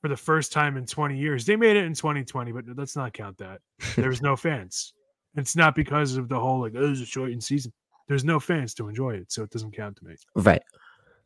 for 0.01 0.09
the 0.09 0.17
first 0.17 0.51
time 0.51 0.79
in 0.79 0.87
20 0.87 1.19
years. 1.19 1.45
They 1.45 1.57
made 1.57 1.77
it 1.77 1.85
in 1.85 1.93
2020, 1.93 2.53
but 2.53 2.65
let's 2.75 2.97
not 2.97 3.13
count 3.13 3.37
that. 3.37 3.61
There 3.97 4.09
was 4.09 4.23
no 4.23 4.37
fans. 4.37 4.95
It's 5.37 5.57
not 5.57 5.75
because 5.75 6.17
of 6.17 6.29
the 6.29 6.39
whole 6.39 6.61
like 6.61 6.75
oh, 6.77 6.93
it's 6.93 7.01
a 7.01 7.07
shortened 7.07 7.43
season. 7.45 7.73
There's 8.09 8.25
no 8.25 8.39
fans 8.39 8.75
to 8.75 8.89
enjoy 8.89 9.15
it, 9.17 9.33
so 9.33 9.43
it 9.43 9.51
doesn't 9.51 9.73
count 9.73 9.97
to 9.97 10.05
me 10.05 10.15
Right. 10.35 10.63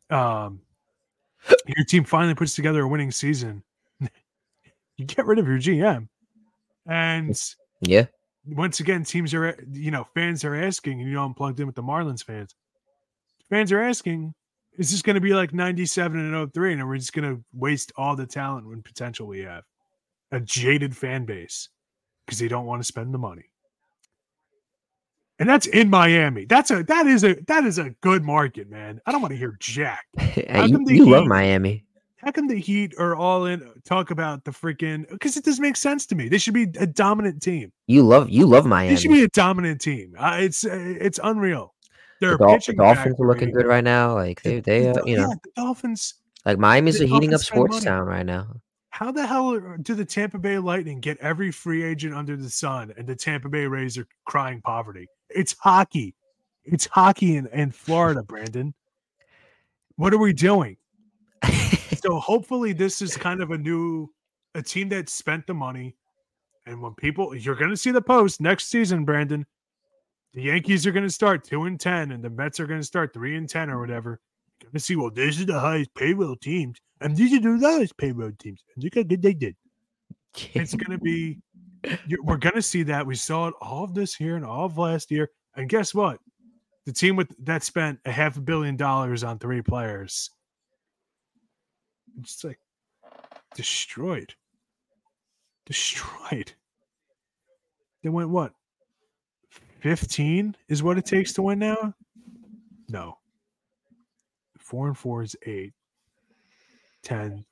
um, 0.09 0.61
your 1.65 1.85
team 1.85 2.03
finally 2.03 2.35
puts 2.35 2.55
together 2.55 2.81
a 2.83 2.87
winning 2.87 3.11
season, 3.11 3.63
you 4.97 5.05
get 5.05 5.25
rid 5.25 5.39
of 5.39 5.47
your 5.47 5.57
GM. 5.57 6.07
And 6.85 7.39
Yeah. 7.81 8.05
once 8.45 8.79
again, 8.79 9.03
teams 9.03 9.33
are, 9.33 9.57
you 9.71 9.91
know, 9.91 10.05
fans 10.15 10.43
are 10.43 10.55
asking, 10.55 10.99
and 10.99 11.07
you 11.09 11.15
know, 11.15 11.25
I'm 11.25 11.33
plugged 11.33 11.59
in 11.59 11.67
with 11.67 11.75
the 11.75 11.83
Marlins 11.83 12.23
fans. 12.23 12.55
Fans 13.49 13.71
are 13.71 13.81
asking, 13.81 14.33
is 14.77 14.91
this 14.91 15.01
going 15.01 15.15
to 15.15 15.21
be 15.21 15.33
like 15.33 15.53
97 15.53 16.19
and 16.19 16.53
03, 16.53 16.73
and 16.73 16.87
we're 16.87 16.97
just 16.97 17.13
going 17.13 17.35
to 17.35 17.43
waste 17.53 17.91
all 17.95 18.15
the 18.15 18.25
talent 18.25 18.65
and 18.67 18.83
potential 18.83 19.27
we 19.27 19.39
have? 19.39 19.63
A 20.31 20.39
jaded 20.39 20.95
fan 20.95 21.25
base 21.25 21.69
because 22.25 22.39
they 22.39 22.47
don't 22.47 22.65
want 22.65 22.81
to 22.81 22.85
spend 22.87 23.13
the 23.13 23.17
money. 23.17 23.49
And 25.39 25.47
that's 25.47 25.67
in 25.67 25.89
Miami. 25.89 26.45
That's 26.45 26.69
a 26.69 26.83
that 26.83 27.07
is 27.07 27.23
a 27.23 27.35
that 27.47 27.63
is 27.63 27.79
a 27.79 27.91
good 28.01 28.23
market, 28.23 28.69
man. 28.69 28.99
I 29.05 29.11
don't 29.11 29.21
want 29.21 29.31
to 29.31 29.37
hear 29.37 29.55
Jack. 29.59 30.05
You 30.35 30.83
you 30.87 31.09
love 31.09 31.25
Miami. 31.25 31.85
How 32.17 32.31
come 32.31 32.47
the 32.47 32.59
Heat 32.59 32.93
are 32.97 33.15
all 33.15 33.45
in 33.45 33.65
talk 33.85 34.11
about 34.11 34.43
the 34.43 34.51
freaking 34.51 35.09
because 35.09 35.37
it 35.37 35.45
doesn't 35.45 35.61
make 35.61 35.77
sense 35.77 36.05
to 36.07 36.15
me. 36.15 36.27
They 36.27 36.37
should 36.37 36.53
be 36.53 36.63
a 36.77 36.85
dominant 36.85 37.41
team. 37.41 37.71
You 37.87 38.03
love 38.03 38.29
you 38.29 38.45
love 38.45 38.65
Miami. 38.65 38.95
They 38.95 39.01
should 39.01 39.11
be 39.11 39.23
a 39.23 39.29
dominant 39.29 39.79
team. 39.79 40.13
Uh, 40.17 40.37
it's 40.39 40.65
uh, 40.65 40.95
it's 40.99 41.19
unreal. 41.23 41.73
They're 42.19 42.37
The, 42.37 42.61
the 42.67 42.73
Dolphins 42.73 43.19
are 43.19 43.27
looking 43.27 43.51
good 43.51 43.65
right 43.65 43.83
now. 43.83 44.15
Like 44.15 44.41
they 44.41 44.59
they 44.59 44.81
The 44.81 45.01
uh, 45.01 45.05
you 45.05 45.15
know 45.15 45.29
yeah, 45.29 45.35
the 45.43 45.51
Dolphins. 45.55 46.15
like 46.45 46.57
Miami's 46.57 46.99
a 46.99 47.05
heating 47.05 47.33
up 47.33 47.41
sports 47.41 47.75
money. 47.75 47.85
town 47.85 48.05
right 48.05 48.25
now. 48.25 48.47
How 48.89 49.11
the 49.13 49.25
hell 49.25 49.57
do 49.81 49.93
the 49.93 50.03
Tampa 50.03 50.39
Bay 50.39 50.57
Lightning 50.57 50.99
get 50.99 51.17
every 51.19 51.51
free 51.51 51.83
agent 51.83 52.13
under 52.13 52.35
the 52.35 52.49
sun, 52.49 52.93
and 52.97 53.07
the 53.07 53.15
Tampa 53.15 53.47
Bay 53.47 53.65
Rays 53.65 53.97
are 53.97 54.07
crying 54.25 54.59
poverty? 54.61 55.07
It's 55.29 55.55
hockey. 55.59 56.15
It's 56.63 56.85
hockey 56.85 57.37
in, 57.37 57.47
in 57.47 57.71
Florida, 57.71 58.23
Brandon. 58.23 58.73
What 59.95 60.13
are 60.13 60.17
we 60.17 60.33
doing? 60.33 60.77
so 62.01 62.19
hopefully 62.19 62.73
this 62.73 63.01
is 63.01 63.17
kind 63.17 63.41
of 63.41 63.51
a 63.51 63.57
new 63.57 64.09
a 64.55 64.61
team 64.61 64.89
that 64.89 65.09
spent 65.09 65.47
the 65.47 65.53
money. 65.53 65.95
And 66.65 66.81
when 66.81 66.93
people 66.93 67.35
you're 67.35 67.55
going 67.55 67.71
to 67.71 67.77
see 67.77 67.91
the 67.91 68.01
post 68.01 68.41
next 68.41 68.67
season 68.67 69.05
brandon. 69.05 69.45
The 70.33 70.43
yankees 70.43 70.85
are 70.85 70.91
going 70.91 71.05
to 71.05 71.11
start 71.11 71.43
2 71.43 71.63
and 71.63 71.79
10 71.79 72.11
and 72.11 72.23
the 72.23 72.29
mets 72.29 72.59
are 72.59 72.67
going 72.67 72.79
to 72.79 72.85
start 72.85 73.13
3 73.13 73.35
and 73.35 73.49
10 73.49 73.71
or 73.71 73.79
whatever. 73.79 74.19
You're 74.61 74.67
going 74.67 74.79
to 74.79 74.79
see 74.79 74.95
well 74.95 75.09
this 75.09 75.39
is 75.39 75.47
the 75.47 75.59
highest 75.59 75.93
payroll 75.95 76.35
teams. 76.35 76.77
And 77.01 77.15
these 77.15 77.33
are 77.33 77.41
the 77.41 77.49
lowest 77.49 77.97
payroll 77.97 78.31
teams. 78.37 78.63
And 78.75 78.83
look 78.83 78.95
how 78.95 79.03
good 79.03 79.21
they 79.21 79.33
did. 79.33 79.55
It's 80.53 80.75
going 80.75 80.91
to 80.91 81.03
be 81.03 81.39
we're 82.23 82.37
going 82.37 82.55
to 82.55 82.61
see 82.61 82.83
that. 82.83 83.05
We 83.05 83.15
saw 83.15 83.47
it 83.47 83.53
all 83.61 83.83
of 83.83 83.93
this 83.93 84.19
year 84.19 84.35
and 84.35 84.45
all 84.45 84.65
of 84.65 84.77
last 84.77 85.11
year 85.11 85.29
and 85.55 85.69
guess 85.69 85.93
what? 85.93 86.19
The 86.85 86.93
team 86.93 87.15
with 87.15 87.33
that 87.45 87.63
spent 87.63 87.99
a 88.05 88.11
half 88.11 88.37
a 88.37 88.41
billion 88.41 88.75
dollars 88.75 89.23
on 89.23 89.39
three 89.39 89.61
players 89.61 90.31
it's 92.19 92.43
like 92.43 92.59
destroyed. 93.55 94.33
Destroyed. 95.65 96.53
They 98.03 98.09
went 98.09 98.29
what 98.29 98.53
15 99.81 100.55
is 100.67 100.83
what 100.83 100.97
it 100.97 101.05
takes 101.05 101.33
to 101.33 101.41
win 101.41 101.59
now? 101.59 101.93
No. 102.87 103.17
Four 104.57 104.87
and 104.87 104.97
four 104.97 105.23
is 105.23 105.35
eight. 105.45 105.73
10 107.03 107.45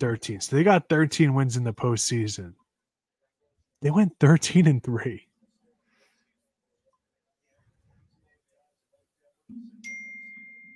13 0.00 0.40
so 0.40 0.56
they 0.56 0.64
got 0.64 0.88
13 0.88 1.34
wins 1.34 1.58
in 1.58 1.64
the 1.64 1.72
postseason 1.72 2.54
they 3.84 3.90
went 3.90 4.12
13 4.18 4.66
and 4.66 4.82
3 4.82 5.28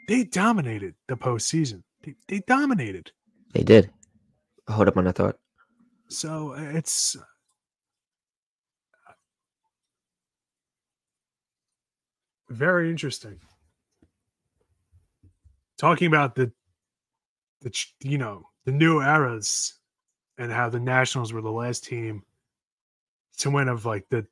they 0.07 0.25
dominated 0.25 0.95
the 1.09 1.17
postseason 1.17 1.83
they, 2.05 2.15
they 2.29 2.39
dominated 2.47 3.11
They 3.55 3.65
did. 3.65 3.91
Hold 4.69 4.89
up 4.89 4.97
on 4.97 5.05
that 5.05 5.17
thought. 5.17 5.39
so 6.09 6.53
uh, 6.55 6.61
it's 6.75 7.17
very 12.51 12.91
interesting. 12.91 13.41
Talking 15.79 16.07
about 16.09 16.35
the 16.35 16.53
the 17.63 17.73
you 18.03 18.19
know 18.19 18.49
the 18.65 18.73
new 18.73 19.01
eras 19.01 19.75
and 20.39 20.53
how 20.53 20.69
the 20.69 20.81
Nationals 20.81 21.33
were 21.33 21.43
the 21.43 21.51
last 21.51 21.85
team 21.85 22.23
to 23.39 23.51
win 23.51 23.69
of 23.69 23.85
like 23.85 24.09
the 24.09 24.27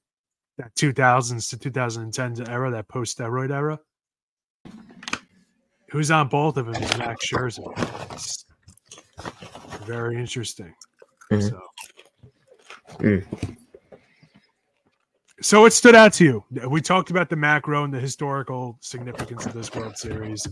that 0.59 0.75
2000s 0.75 1.51
to 1.51 1.71
2010s 1.71 2.49
era, 2.49 2.71
that 2.71 2.89
post 2.89 3.19
steroid 3.19 3.51
era. 3.51 3.79
Who's 5.91 6.11
on 6.11 6.29
both 6.29 6.57
of 6.57 6.67
them 6.67 6.83
is 6.83 6.99
Max 6.99 7.27
Scherzer. 7.27 7.73
It's 8.13 8.45
very 9.85 10.17
interesting. 10.17 10.75
Mhm. 11.31 11.51
So. 11.51 11.61
Mm. 12.99 13.57
So 15.43 15.61
what 15.61 15.73
stood 15.73 15.95
out 15.95 16.15
to 16.15 16.25
you? 16.25 16.45
We 16.69 16.81
talked 16.81 17.11
about 17.11 17.29
the 17.29 17.37
macro 17.37 17.85
and 17.85 17.93
the 17.93 18.01
historical 18.01 18.79
significance 18.81 19.45
of 19.45 19.53
this 19.53 19.73
World 19.75 19.97
Series, 19.99 20.49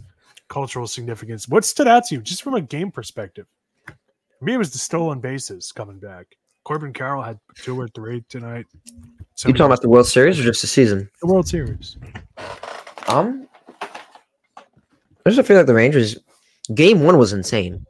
cultural 0.49 0.87
significance. 0.87 1.49
What 1.49 1.65
stood 1.65 1.89
out 1.89 2.05
to 2.07 2.17
you, 2.17 2.21
just 2.21 2.43
from 2.43 2.55
a 2.55 2.61
game 2.61 2.91
perspective? 2.91 3.47
For 3.87 4.45
me, 4.45 4.55
it 4.55 4.59
was 4.59 4.73
the 4.73 4.79
stolen 4.79 5.21
bases 5.21 5.73
coming 5.73 5.99
back. 5.99 6.37
Corbin 6.65 6.93
Carroll 6.93 7.23
had 7.23 7.39
two 7.57 7.79
or 7.79 7.89
three 7.89 8.25
tonight. 8.29 8.67
So 9.35 9.49
You 9.49 9.55
talking 9.55 9.67
about 9.67 9.83
the 9.83 9.89
World 9.89 10.07
Series 10.07 10.39
or 10.41 10.43
just 10.43 10.61
the 10.63 10.67
season? 10.67 11.11
the 11.21 11.27
World 11.27 11.47
Series? 11.47 11.97
Um, 13.09 13.47
I 15.27 15.31
just 15.31 15.47
feel 15.47 15.57
like 15.57 15.67
the 15.67 15.75
Rangers 15.75 16.19
game 16.75 17.01
one 17.01 17.19
was 17.19 17.33
insane. 17.33 17.85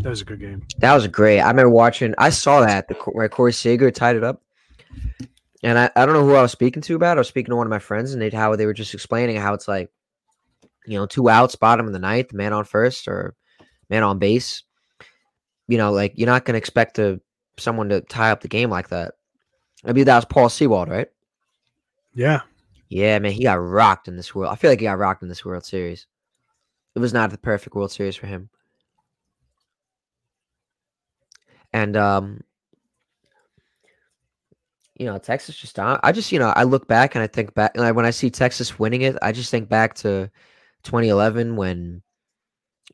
That 0.00 0.10
was 0.10 0.20
a 0.20 0.24
good 0.24 0.40
game. 0.40 0.62
That 0.78 0.94
was 0.94 1.06
great. 1.06 1.40
I 1.40 1.48
remember 1.48 1.70
watching. 1.70 2.14
I 2.18 2.30
saw 2.30 2.60
that 2.60 2.88
the 2.88 2.94
where 3.12 3.28
Corey 3.28 3.52
Seager 3.52 3.90
tied 3.90 4.16
it 4.16 4.24
up, 4.24 4.42
and 5.62 5.78
I, 5.78 5.90
I 5.96 6.04
don't 6.06 6.14
know 6.14 6.24
who 6.24 6.34
I 6.34 6.42
was 6.42 6.52
speaking 6.52 6.82
to 6.82 6.96
about. 6.96 7.16
it. 7.16 7.18
I 7.18 7.20
was 7.20 7.28
speaking 7.28 7.50
to 7.52 7.56
one 7.56 7.66
of 7.66 7.70
my 7.70 7.78
friends, 7.78 8.12
and 8.12 8.20
they 8.20 8.30
how 8.30 8.54
they 8.56 8.66
were 8.66 8.74
just 8.74 8.94
explaining 8.94 9.36
how 9.36 9.54
it's 9.54 9.68
like, 9.68 9.90
you 10.86 10.98
know, 10.98 11.06
two 11.06 11.28
outs, 11.28 11.56
bottom 11.56 11.86
of 11.86 11.92
the 11.92 11.98
ninth, 11.98 12.32
man 12.32 12.52
on 12.52 12.64
first 12.64 13.08
or 13.08 13.34
man 13.90 14.02
on 14.02 14.18
base. 14.18 14.62
You 15.66 15.78
know, 15.78 15.92
like 15.92 16.12
you're 16.16 16.26
not 16.26 16.44
gonna 16.44 16.58
expect 16.58 16.96
to 16.96 17.20
someone 17.60 17.88
to 17.90 18.00
tie 18.02 18.30
up 18.30 18.40
the 18.40 18.48
game 18.48 18.70
like 18.70 18.88
that. 18.88 19.14
I 19.84 19.92
mean, 19.92 20.04
that 20.06 20.16
was 20.16 20.24
Paul 20.24 20.48
Sewald, 20.48 20.88
right? 20.88 21.08
Yeah, 22.14 22.42
Yeah, 22.88 23.18
man, 23.18 23.32
he 23.32 23.42
got 23.44 23.54
rocked 23.62 24.08
in 24.08 24.16
this 24.16 24.34
world. 24.34 24.52
I 24.52 24.56
feel 24.56 24.70
like 24.70 24.80
he 24.80 24.86
got 24.86 24.98
rocked 24.98 25.22
in 25.22 25.28
this 25.28 25.44
World 25.44 25.64
Series. 25.64 26.06
It 26.94 27.00
was 27.00 27.12
not 27.12 27.30
the 27.30 27.38
perfect 27.38 27.76
World 27.76 27.92
Series 27.92 28.16
for 28.16 28.26
him. 28.26 28.48
And 31.72 31.96
um 31.96 32.42
you 34.96 35.06
know, 35.06 35.18
Texas 35.18 35.56
just 35.56 35.78
I 35.78 35.98
I 36.02 36.12
just, 36.12 36.32
you 36.32 36.38
know, 36.38 36.52
I 36.56 36.64
look 36.64 36.88
back 36.88 37.14
and 37.14 37.22
I 37.22 37.28
think 37.28 37.54
back 37.54 37.76
like 37.76 37.94
when 37.94 38.06
I 38.06 38.10
see 38.10 38.30
Texas 38.30 38.78
winning 38.78 39.02
it, 39.02 39.16
I 39.22 39.32
just 39.32 39.50
think 39.50 39.68
back 39.68 39.94
to 39.96 40.30
2011 40.82 41.56
when 41.56 42.02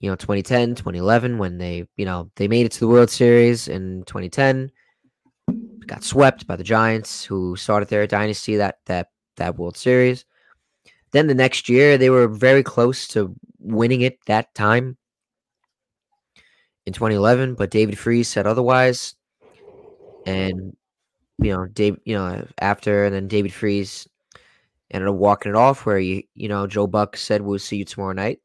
you 0.01 0.11
know, 0.11 0.17
2010, 0.17 0.75
2011 0.75 1.39
when 1.39 1.59
they, 1.59 1.87
you 1.97 2.05
know, 2.05 2.31
they 2.37 2.49
made 2.49 2.67
it 2.67 2.73
to 2.73 2.81
the 2.81 2.89
World 2.89 3.11
Series 3.11 3.69
in 3.69 4.05
2010 4.05 4.71
got 5.87 6.05
swept 6.05 6.47
by 6.47 6.57
the 6.57 6.65
Giants 6.65 7.25
who 7.25 7.57
started 7.57 7.89
their 7.89 8.07
dynasty 8.07 8.57
that 8.57 8.79
that 8.87 9.09
that 9.37 9.59
World 9.59 9.77
Series. 9.77 10.25
Then 11.13 11.27
the 11.27 11.35
next 11.35 11.69
year, 11.69 11.97
they 11.97 12.11
were 12.11 12.29
very 12.29 12.63
close 12.63 13.07
to 13.09 13.35
winning 13.61 14.01
it 14.01 14.19
that 14.27 14.55
time 14.55 14.97
in 16.87 16.93
2011, 16.93 17.55
but 17.55 17.71
David 17.71 17.99
Freese 17.99 18.29
said 18.29 18.47
otherwise. 18.47 19.15
And 20.27 20.77
you 21.39 21.53
know, 21.53 21.67
Dave, 21.67 21.99
you 22.05 22.17
know, 22.17 22.47
after 22.59 23.05
and 23.05 23.15
then 23.15 23.29
David 23.29 23.53
Freese 23.53 24.09
ended 24.91 25.09
up 25.09 25.17
walking 25.17 25.51
it 25.51 25.57
off, 25.57 25.87
where 25.87 25.99
you 25.99 26.23
you 26.35 26.49
know 26.49 26.67
Joe 26.67 26.87
Buck 26.87 27.17
said 27.17 27.43
we'll 27.43 27.59
see 27.59 27.77
you 27.79 27.85
tomorrow 27.85 28.13
night, 28.13 28.41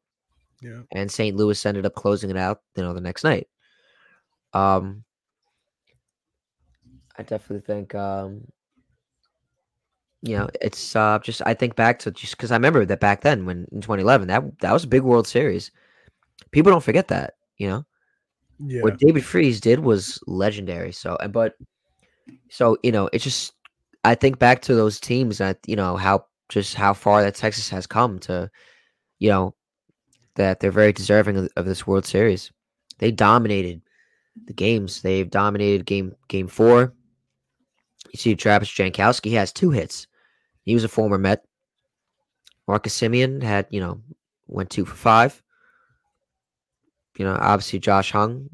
yeah. 0.60 0.82
and 0.92 1.10
St. 1.10 1.36
Louis 1.36 1.64
ended 1.66 1.86
up 1.86 1.94
closing 1.94 2.30
it 2.30 2.36
out, 2.36 2.62
you 2.76 2.82
know, 2.82 2.92
the 2.92 3.00
next 3.00 3.24
night. 3.24 3.48
Um, 4.52 5.04
I 7.16 7.22
definitely 7.22 7.60
think 7.66 7.94
um 7.94 8.46
you 10.22 10.36
know, 10.36 10.48
it's 10.60 10.94
uh 10.96 11.18
just 11.22 11.42
I 11.46 11.54
think 11.54 11.76
back 11.76 11.98
to 12.00 12.10
just 12.10 12.36
because 12.36 12.50
I 12.50 12.56
remember 12.56 12.84
that 12.84 13.00
back 13.00 13.22
then 13.22 13.46
when 13.46 13.66
in 13.72 13.80
2011 13.80 14.28
that 14.28 14.60
that 14.60 14.72
was 14.72 14.84
a 14.84 14.88
big 14.88 15.02
World 15.02 15.26
Series. 15.26 15.70
People 16.50 16.72
don't 16.72 16.84
forget 16.84 17.08
that, 17.08 17.34
you 17.58 17.68
know. 17.68 17.84
Yeah, 18.58 18.82
What 18.82 18.98
David 18.98 19.24
Freese 19.24 19.60
did 19.60 19.80
was 19.80 20.18
legendary. 20.26 20.92
So, 20.92 21.16
and 21.20 21.32
but 21.32 21.54
so 22.50 22.76
you 22.82 22.92
know, 22.92 23.08
it's 23.12 23.24
just 23.24 23.54
I 24.04 24.14
think 24.14 24.38
back 24.38 24.62
to 24.62 24.74
those 24.74 25.00
teams 25.00 25.38
that 25.38 25.58
you 25.66 25.76
know 25.76 25.96
how 25.96 26.26
just 26.48 26.74
how 26.74 26.92
far 26.92 27.22
that 27.22 27.34
Texas 27.34 27.68
has 27.70 27.86
come 27.86 28.18
to, 28.20 28.50
you 29.18 29.30
know, 29.30 29.54
that 30.36 30.60
they're 30.60 30.70
very 30.70 30.92
deserving 30.92 31.36
of, 31.36 31.48
of 31.56 31.66
this 31.66 31.86
World 31.86 32.06
Series. 32.06 32.50
They 32.98 33.10
dominated 33.10 33.82
the 34.46 34.52
games. 34.52 35.02
They've 35.02 35.28
dominated 35.28 35.86
game 35.86 36.14
game 36.28 36.48
four. 36.48 36.94
You 38.12 38.18
see, 38.18 38.34
Travis 38.34 38.70
Jankowski 38.70 39.32
has 39.32 39.52
two 39.52 39.70
hits. 39.70 40.06
He 40.62 40.74
was 40.74 40.84
a 40.84 40.88
former 40.88 41.18
Met. 41.18 41.44
Marcus 42.68 42.98
Semien 42.98 43.42
had 43.42 43.66
you 43.70 43.80
know 43.80 44.00
went 44.46 44.70
two 44.70 44.84
for 44.84 44.96
five. 44.96 45.42
You 47.18 47.24
know, 47.24 47.36
obviously 47.38 47.78
Josh 47.78 48.14
Jung, 48.14 48.48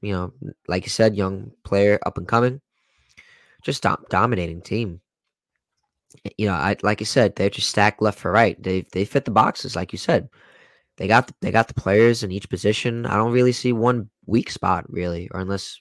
you 0.00 0.12
know, 0.12 0.32
like 0.66 0.84
you 0.84 0.90
said, 0.90 1.16
young 1.16 1.52
player, 1.64 1.98
up 2.06 2.18
and 2.18 2.26
coming, 2.26 2.60
just 3.62 3.82
dom- 3.82 4.04
dominating 4.08 4.62
team. 4.62 5.00
You 6.36 6.46
know, 6.46 6.54
I 6.54 6.76
like 6.82 7.00
you 7.00 7.06
said, 7.06 7.36
they're 7.36 7.50
just 7.50 7.68
stacked 7.68 8.00
left 8.00 8.18
for 8.18 8.32
right. 8.32 8.60
They 8.62 8.86
they 8.92 9.04
fit 9.04 9.24
the 9.24 9.30
boxes, 9.30 9.76
like 9.76 9.92
you 9.92 9.98
said. 9.98 10.28
They 10.98 11.06
got 11.08 11.28
the, 11.28 11.34
they 11.40 11.50
got 11.52 11.68
the 11.68 11.74
players 11.74 12.22
in 12.24 12.32
each 12.32 12.50
position. 12.50 13.06
I 13.06 13.14
don't 13.16 13.32
really 13.32 13.52
see 13.52 13.72
one 13.72 14.10
weak 14.26 14.50
spot 14.50 14.84
really, 14.90 15.28
or 15.32 15.40
unless 15.40 15.80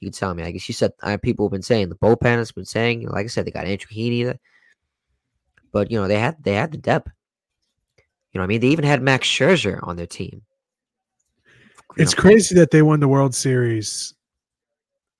you 0.00 0.08
can 0.08 0.12
tell 0.12 0.34
me. 0.34 0.42
I 0.42 0.50
guess 0.50 0.68
you 0.68 0.74
said 0.74 0.92
uh, 1.02 1.16
people 1.22 1.46
have 1.46 1.52
been 1.52 1.62
saying 1.62 1.88
the 1.88 1.94
bullpen 1.94 2.36
has 2.36 2.52
been 2.52 2.64
saying. 2.64 3.08
Like 3.08 3.24
I 3.24 3.28
said, 3.28 3.46
they 3.46 3.52
got 3.52 3.66
Andrew 3.66 3.88
Heaney, 3.90 4.26
that- 4.26 4.40
but 5.72 5.90
you 5.90 6.00
know 6.00 6.08
they 6.08 6.18
had 6.18 6.42
they 6.42 6.54
had 6.54 6.72
the 6.72 6.78
depth. 6.78 7.12
You 8.32 8.38
know, 8.38 8.42
what 8.42 8.44
I 8.44 8.48
mean, 8.48 8.60
they 8.60 8.68
even 8.68 8.84
had 8.84 9.02
Max 9.02 9.26
Scherzer 9.26 9.78
on 9.86 9.96
their 9.96 10.06
team. 10.06 10.42
You 11.96 12.02
it's 12.02 12.16
know, 12.16 12.22
crazy 12.22 12.54
that 12.56 12.70
they 12.70 12.82
won 12.82 13.00
the 13.00 13.08
World 13.08 13.34
Series. 13.34 14.14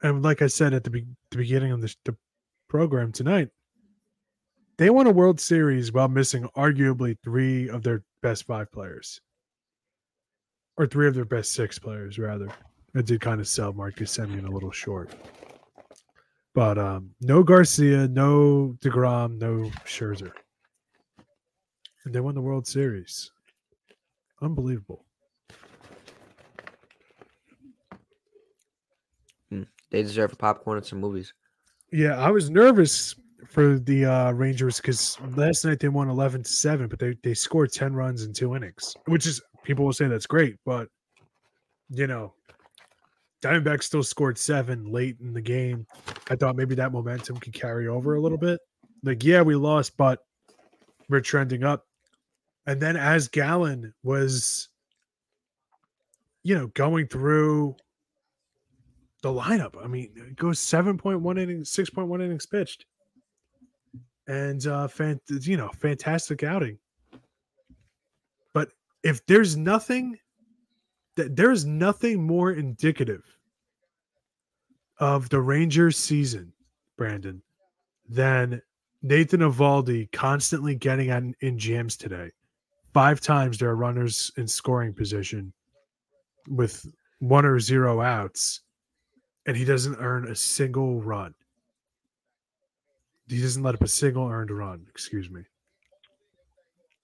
And 0.03 0.23
like 0.23 0.43
I 0.43 0.47
said 0.47 0.73
at 0.75 0.85
the, 0.85 0.91
be- 0.91 1.07
the 1.31 1.37
beginning 1.37 1.73
of 1.73 1.81
the, 1.83 1.95
the 2.05 2.17
program 2.69 3.13
tonight, 3.13 3.49
they 4.79 4.91
won 4.91 5.07
a 5.07 5.11
World 5.13 5.41
Series 5.41 5.93
while 5.93 6.09
missing 6.09 6.49
arguably 6.57 7.17
three 7.23 7.69
of 7.69 7.83
their 7.83 8.03
best 8.23 8.47
five 8.47 8.71
players, 8.73 9.21
or 10.77 10.87
three 10.87 11.09
of 11.09 11.15
their 11.15 11.25
best 11.25 11.53
six 11.53 11.79
players, 11.79 12.19
rather. 12.19 12.49
I 12.95 13.03
did 13.03 13.21
kind 13.21 13.41
of 13.41 13.47
sell 13.47 13.73
Marcus 13.73 14.17
Semien 14.17 14.49
a 14.49 14.51
little 14.51 14.73
short. 14.73 15.11
But 16.55 16.79
um, 16.79 17.11
no 17.21 17.45
Garcia, 17.45 18.09
no 18.09 18.77
DeGrom, 18.81 19.39
no 19.39 19.71
Scherzer. 19.85 20.33
And 22.05 22.15
they 22.15 22.21
won 22.21 22.35
the 22.35 22.41
World 22.41 22.67
Series. 22.67 23.31
Unbelievable. 24.43 25.05
they 29.91 30.03
deserve 30.03 30.33
a 30.33 30.37
popcorn 30.37 30.79
and 30.79 30.87
some 30.87 31.01
movies. 31.01 31.35
Yeah, 31.93 32.17
I 32.17 32.31
was 32.31 32.51
nervous 32.51 33.15
for 33.49 33.79
the 33.79 34.05
uh, 34.05 34.33
Rangers 34.33 34.77
because 34.77 35.19
last 35.37 35.65
night 35.65 35.81
they 35.81 35.89
won 35.89 36.09
eleven 36.09 36.43
to 36.43 36.51
seven, 36.51 36.89
but 36.89 36.99
they 36.99 37.15
they 37.23 37.35
scored 37.35 37.73
ten 37.73 37.95
runs 37.95 38.25
in 38.25 38.33
two 38.33 38.55
innings, 38.55 38.95
which 39.07 39.27
is 39.27 39.41
people 39.63 39.85
will 39.85 39.93
say 39.93 40.09
that's 40.09 40.27
great, 40.27 40.57
but 40.65 40.89
you 41.91 42.07
know, 42.07 42.33
Diamondbacks 43.43 43.85
still 43.85 44.03
scored 44.03 44.39
seven 44.39 44.91
late 44.91 45.17
in 45.21 45.33
the 45.33 45.41
game. 45.41 45.87
I 46.31 46.37
thought 46.37 46.57
maybe 46.57 46.75
that 46.77 46.93
momentum 46.93 47.39
could 47.39 47.53
carry 47.53 47.89
over 47.89 48.15
a 48.15 48.21
little 48.21 48.39
bit. 48.39 48.61
Like, 49.03 49.25
yeah, 49.25 49.43
we 49.43 49.55
lost, 49.55 49.97
but 49.97 50.21
we're 51.09 51.21
trending 51.21 51.65
up. 51.65 51.87
And 52.67 52.81
then 52.81 52.97
as 52.97 53.29
Gallen 53.29 53.95
was, 54.03 54.69
you 56.45 56.55
know, 56.55 56.69
going 56.69 57.09
through 57.09 57.77
the 59.23 59.31
lineup. 59.31 59.75
I 59.83 59.87
mean, 59.87 60.11
it 60.17 60.37
goes 60.37 60.59
7.1 60.61 61.39
innings, 61.39 61.71
6.1 61.71 62.23
innings 62.23 62.47
pitched. 62.47 62.87
And 64.31 64.65
uh 64.65 64.87
fan, 64.87 65.21
you 65.29 65.57
know, 65.57 65.71
fantastic 65.71 66.45
outing. 66.45 66.79
But 68.55 68.69
if 69.03 69.27
there's 69.27 69.57
nothing 69.57 70.17
that 71.17 71.35
there's 71.35 71.67
nothing 71.67 72.23
more 72.23 72.53
indicative 72.53 73.25
of 75.01 75.29
the 75.31 75.41
Rangers 75.41 75.97
season, 75.97 76.53
Brandon, 76.97 77.43
than 78.09 78.63
Nathan 79.03 79.41
Eovaldi 79.41 80.13
constantly 80.13 80.77
getting 80.77 81.09
in, 81.09 81.35
in 81.41 81.59
jams 81.59 81.97
today. 81.97 82.31
Five 82.95 83.21
times 83.21 83.59
there 83.59 83.71
are 83.71 83.77
runners 83.77 84.31
in 84.37 84.47
scoring 84.47 84.95
position 84.95 85.53
with 86.49 86.87
one 87.19 87.45
or 87.45 87.59
zero 87.59 88.01
outs 88.01 88.61
and 89.47 89.57
he 89.57 89.65
doesn't 89.65 89.97
earn 89.99 90.29
a 90.29 90.37
single 90.37 91.03
run. 91.03 91.35
He 93.31 93.41
doesn't 93.41 93.63
let 93.63 93.77
up 93.77 93.83
a 93.83 93.89
single 93.89 94.29
earned 94.29 94.51
run, 94.51 94.85
excuse 94.89 95.31
me. 95.31 95.43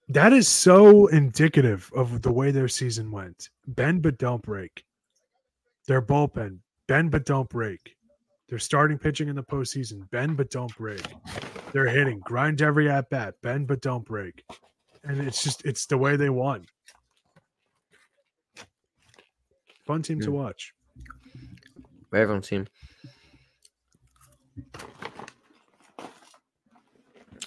That 0.09 0.33
is 0.33 0.47
so 0.49 1.07
indicative 1.07 1.89
of 1.95 2.21
the 2.21 2.31
way 2.31 2.51
their 2.51 2.67
season 2.67 3.11
went. 3.11 3.49
Bend 3.65 4.01
but 4.01 4.17
don't 4.17 4.41
break. 4.41 4.83
Their 5.87 6.01
bullpen, 6.01 6.59
bend 6.87 7.11
but 7.11 7.25
don't 7.25 7.47
break. 7.49 7.95
Their 8.49 8.59
starting 8.59 8.97
pitching 8.97 9.29
in 9.29 9.35
the 9.35 9.43
postseason, 9.43 10.09
bend 10.11 10.35
but 10.35 10.49
don't 10.49 10.75
break. 10.77 11.01
They're 11.71 11.87
hitting, 11.87 12.19
grind 12.19 12.61
every 12.61 12.89
at 12.89 13.09
bat, 13.09 13.35
bend 13.41 13.67
but 13.67 13.81
don't 13.81 14.05
break, 14.05 14.43
and 15.03 15.21
it's 15.21 15.43
just 15.43 15.65
it's 15.65 15.85
the 15.85 15.97
way 15.97 16.17
they 16.17 16.29
won. 16.29 16.65
Fun 19.85 20.01
team 20.01 20.19
to 20.21 20.29
Mm. 20.29 20.33
watch. 20.33 20.73
Very 22.11 22.27
fun 22.27 22.41
team. 22.41 22.67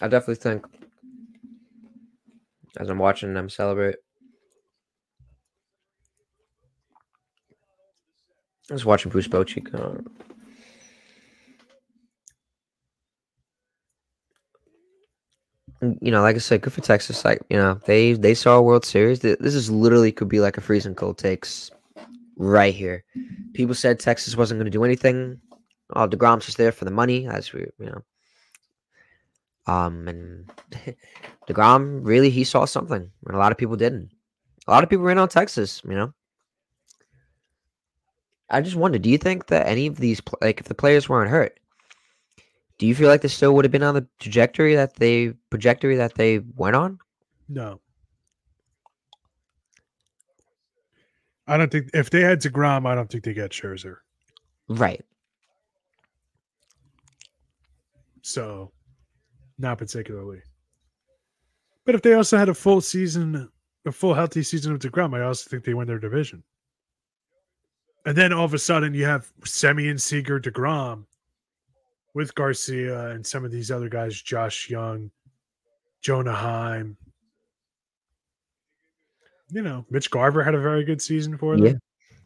I 0.01 0.09
definitely 0.09 0.37
think, 0.37 0.65
as 2.79 2.89
I'm 2.89 2.99
watching 2.99 3.35
them 3.35 3.51
celebrate, 3.51 3.97
I 8.71 8.73
was 8.73 8.85
watching 8.85 9.11
Bruce 9.11 9.29
Bochy. 9.29 9.67
You 15.83 16.11
know, 16.11 16.23
like 16.23 16.37
I 16.37 16.39
said, 16.39 16.61
good 16.61 16.73
for 16.73 16.81
Texas. 16.83 17.25
Like 17.25 17.41
you 17.51 17.57
know, 17.57 17.81
they 17.87 18.13
they 18.13 18.35
saw 18.35 18.57
a 18.57 18.63
World 18.63 18.85
Series. 18.85 19.21
This 19.21 19.55
is 19.55 19.71
literally 19.71 20.13
could 20.13 20.29
be 20.29 20.41
like 20.41 20.57
a 20.57 20.61
freezing 20.61 20.95
cold 20.95 21.19
takes 21.19 21.71
right 22.37 22.75
here. 22.75 23.05
People 23.55 23.75
said 23.75 23.99
Texas 23.99 24.37
wasn't 24.37 24.59
going 24.59 24.71
to 24.71 24.79
do 24.79 24.85
anything. 24.85 25.41
Oh, 25.97 26.07
Degrom's 26.07 26.47
just 26.47 26.59
there 26.59 26.73
for 26.73 26.85
the 26.85 26.91
money, 26.91 27.27
as 27.27 27.53
we 27.53 27.61
you 27.79 27.87
know. 27.87 28.03
Um, 29.71 30.09
and 30.09 30.51
Degrom 31.49 32.01
really 32.03 32.31
he 32.31 32.43
saw 32.43 32.65
something, 32.65 33.09
and 33.27 33.35
a 33.35 33.39
lot 33.39 33.53
of 33.53 33.59
people 33.59 33.77
didn't. 33.77 34.11
A 34.67 34.71
lot 34.71 34.83
of 34.83 34.91
people 34.91 35.05
ran 35.05 35.19
on 35.19 35.29
Texas. 35.29 35.81
You 35.85 35.95
know. 35.95 36.15
I 38.51 38.61
just 38.61 38.75
wonder, 38.75 38.99
do 38.99 39.09
you 39.09 39.19
think 39.19 39.47
that 39.47 39.69
any 39.69 39.87
of 39.87 39.99
these, 39.99 40.21
like, 40.41 40.59
if 40.59 40.67
the 40.67 40.75
players 40.75 41.09
weren't 41.09 41.31
hurt, 41.31 41.61
do 42.79 42.87
you 42.87 42.97
feel 42.97 43.07
like 43.09 43.21
they 43.21 43.29
still 43.29 43.55
would 43.55 43.65
have 43.65 43.71
been 43.71 43.85
on 43.85 43.95
the 43.95 44.05
trajectory 44.19 44.75
that 44.75 44.97
they 44.97 45.35
trajectory 45.51 45.95
that 45.97 46.17
they 46.17 46.41
went 46.57 46.75
on? 46.75 46.99
No. 47.49 47.81
I 51.47 51.57
don't 51.57 51.71
think 51.71 51.91
if 51.95 52.11
they 52.11 52.23
had 52.23 52.41
Degrom, 52.41 52.87
I 52.87 52.97
don't 52.97 53.09
think 53.09 53.23
they 53.23 53.35
get 53.35 53.53
Scherzer. 53.53 53.99
Right. 54.69 55.05
So, 58.23 58.73
not 59.61 59.79
particularly. 59.79 60.41
But 61.85 61.95
if 61.95 62.03
they 62.03 62.15
also 62.15 62.37
had 62.37 62.49
a 62.49 62.55
full 62.55 62.81
season, 62.81 63.51
a 63.87 63.93
full 63.93 64.15
healthy 64.15 64.43
season 64.43 64.73
of 64.73 64.81
Degrom, 64.81 65.15
I 65.15 65.23
also 65.23 65.49
think 65.49 65.65
they 65.65 65.75
win 65.75 65.87
their 65.87 65.99
division. 65.99 66.43
And 68.07 68.17
then 68.17 68.33
all 68.33 68.45
of 68.45 68.55
a 68.55 68.59
sudden, 68.59 68.95
you 68.95 69.05
have 69.05 69.31
Semien 69.43 70.01
Seager, 70.01 70.41
Degrom, 70.41 71.05
with 72.15 72.35
Garcia 72.35 73.11
and 73.11 73.27
some 73.27 73.45
of 73.45 73.53
these 73.53 73.71
other 73.71 73.89
guys, 73.89 74.21
Josh 74.21 74.71
Jung, 74.71 75.11
Jonah 76.01 76.35
Heim. 76.35 76.97
You 79.51 79.63
know, 79.63 79.85
Mitch 79.91 80.11
Garver 80.11 80.43
had 80.43 80.55
a 80.55 80.61
very 80.61 80.85
good 80.85 81.03
season 81.03 81.37
for 81.37 81.57
them. 81.57 81.81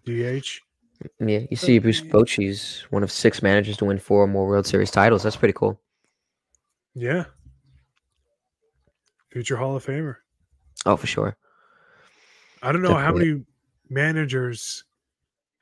DH. 0.06 0.60
Yeah, 1.20 1.40
you 1.50 1.56
see, 1.56 1.78
Bruce 1.78 2.00
Bochy's 2.00 2.84
one 2.90 3.02
of 3.02 3.10
six 3.10 3.42
managers 3.42 3.76
to 3.78 3.84
win 3.84 3.98
four 3.98 4.22
or 4.22 4.26
more 4.26 4.46
World 4.46 4.66
Series 4.66 4.90
titles. 4.90 5.22
That's 5.22 5.36
pretty 5.36 5.54
cool. 5.54 5.80
Yeah. 6.94 7.24
Future 9.30 9.56
Hall 9.56 9.76
of 9.76 9.84
Famer. 9.84 10.16
Oh, 10.86 10.96
for 10.96 11.06
sure. 11.06 11.36
I 12.62 12.72
don't 12.72 12.82
know 12.82 12.94
how 12.94 13.12
many 13.12 13.42
managers 13.90 14.84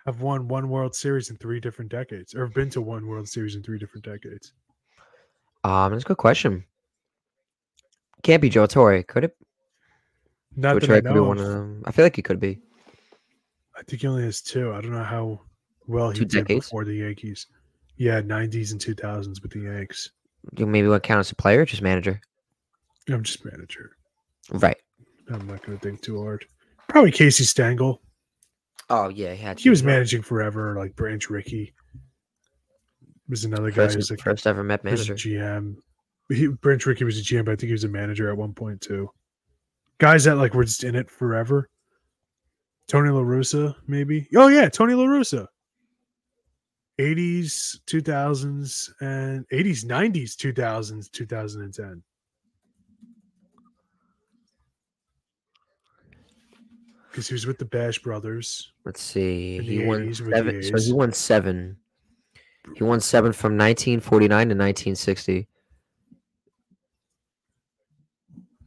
have 0.07 0.21
won 0.21 0.49
one 0.49 0.69
World 0.69 0.95
Series 0.95 1.31
in 1.31 1.37
three 1.37 1.59
different 1.61 1.91
decades, 1.91 2.35
or 2.35 2.45
have 2.45 2.55
been 2.55 2.71
to 2.71 2.81
one 2.83 3.07
World 3.07 3.29
Series 3.29 3.55
in 3.55 3.63
three 3.63 3.79
different 3.79 4.05
decades. 4.05 4.53
Um, 5.65 5.93
that's 5.93 6.05
a 6.05 6.09
good 6.09 6.17
question. 6.19 6.65
Can't 8.23 8.43
be 8.43 8.49
Joe 8.51 8.67
Torre, 8.67 9.03
could 9.03 9.25
it? 9.25 9.37
Not 10.57 10.75
Joe 10.75 10.79
that 10.81 10.87
Torre 10.87 10.97
I 10.97 11.01
could 11.01 11.15
be 11.15 11.21
one 11.21 11.39
Of. 11.39 11.47
them. 11.49 11.83
I 11.87 11.93
feel 11.93 12.05
like 12.05 12.17
he 12.17 12.23
could 12.23 12.41
be. 12.41 12.61
I 13.77 13.83
think 13.85 14.03
he 14.03 14.09
only 14.09 14.25
has 14.25 14.43
two. 14.43 14.73
I 14.73 14.81
don't 14.81 14.93
know 14.93 15.03
how 15.03 15.41
well 15.87 16.11
he 16.11 16.19
Two 16.19 16.25
did 16.27 16.47
decades? 16.47 16.67
before 16.67 16.85
the 16.85 16.95
Yankees. 16.95 17.47
Yeah, 17.97 18.21
nineties 18.21 18.73
and 18.73 18.81
two 18.81 18.95
thousands 18.95 19.41
with 19.41 19.53
the 19.53 19.61
Yanks. 19.61 20.11
You 20.57 20.67
maybe 20.67 20.89
what 20.89 21.03
count 21.03 21.21
as 21.21 21.31
a 21.31 21.37
player, 21.37 21.61
or 21.61 21.65
just 21.65 21.83
manager. 21.83 22.21
I'm 23.09 23.23
just 23.23 23.45
manager. 23.45 23.97
Right. 24.51 24.77
I'm 25.29 25.47
not 25.47 25.65
going 25.65 25.79
to 25.79 25.83
think 25.83 26.03
too 26.03 26.21
hard. 26.23 26.45
Probably 26.89 27.13
Casey 27.13 27.45
Stengel. 27.45 28.03
Oh 28.91 29.09
yeah, 29.09 29.33
he 29.33 29.43
had. 29.43 29.59
He 29.59 29.71
was 29.71 29.83
managing 29.83 30.23
forever. 30.23 30.75
Like 30.77 30.95
Branch 30.97 31.31
Rickey 31.31 31.73
was 33.29 33.45
another 33.45 33.71
guy 33.71 33.87
First, 33.87 33.95
who's 33.95 34.11
like 34.11 34.21
first 34.21 34.47
ever 34.47 34.63
Met 34.63 34.85
manager. 34.85 35.15
GM. 35.15 35.77
He, 36.29 36.49
Branch 36.49 36.85
Rickey 36.85 37.05
was 37.05 37.19
a 37.19 37.23
GM, 37.23 37.45
but 37.45 37.53
I 37.53 37.57
think 37.57 37.69
he 37.69 37.73
was 37.73 37.85
a 37.85 37.89
manager 37.89 38.31
at 38.31 38.37
one 38.37 38.53
point 38.53 38.81
too. 38.81 39.11
Guys 39.99 40.25
that 40.25 40.37
like 40.37 40.55
were 40.55 40.65
just 40.65 40.85
in 40.85 40.95
it 40.95 41.11
forever. 41.11 41.69
Tony 42.89 43.11
La 43.11 43.21
Russa, 43.21 43.75
maybe. 43.87 44.29
Oh 44.37 44.49
yeah, 44.49 44.69
Tony 44.69 44.95
La 44.95 45.05
Russa. 45.05 45.47
80s, 47.03 47.81
2000s, 47.87 48.91
and 49.01 49.47
80s, 49.49 49.85
90s, 49.85 50.37
2000s, 50.37 51.11
2010. 51.11 52.03
Because 57.11 57.29
he 57.29 57.35
was 57.35 57.47
with 57.47 57.59
the 57.59 57.65
Bash 57.65 57.99
Brothers. 57.99 58.73
Let's 58.85 59.03
see. 59.03 59.61
He 59.61 59.79
won 59.79 60.07
80s 60.07 60.21
with 60.21 60.31
the 60.31 60.37
seven. 60.37 60.63
So 60.63 60.85
he 60.85 60.93
won 60.93 61.13
seven. 61.13 61.77
He 62.77 62.85
won 62.85 63.01
seven 63.01 63.33
from 63.33 63.59
1949 63.59 64.29
to 64.29 64.55
1960. 64.55 65.49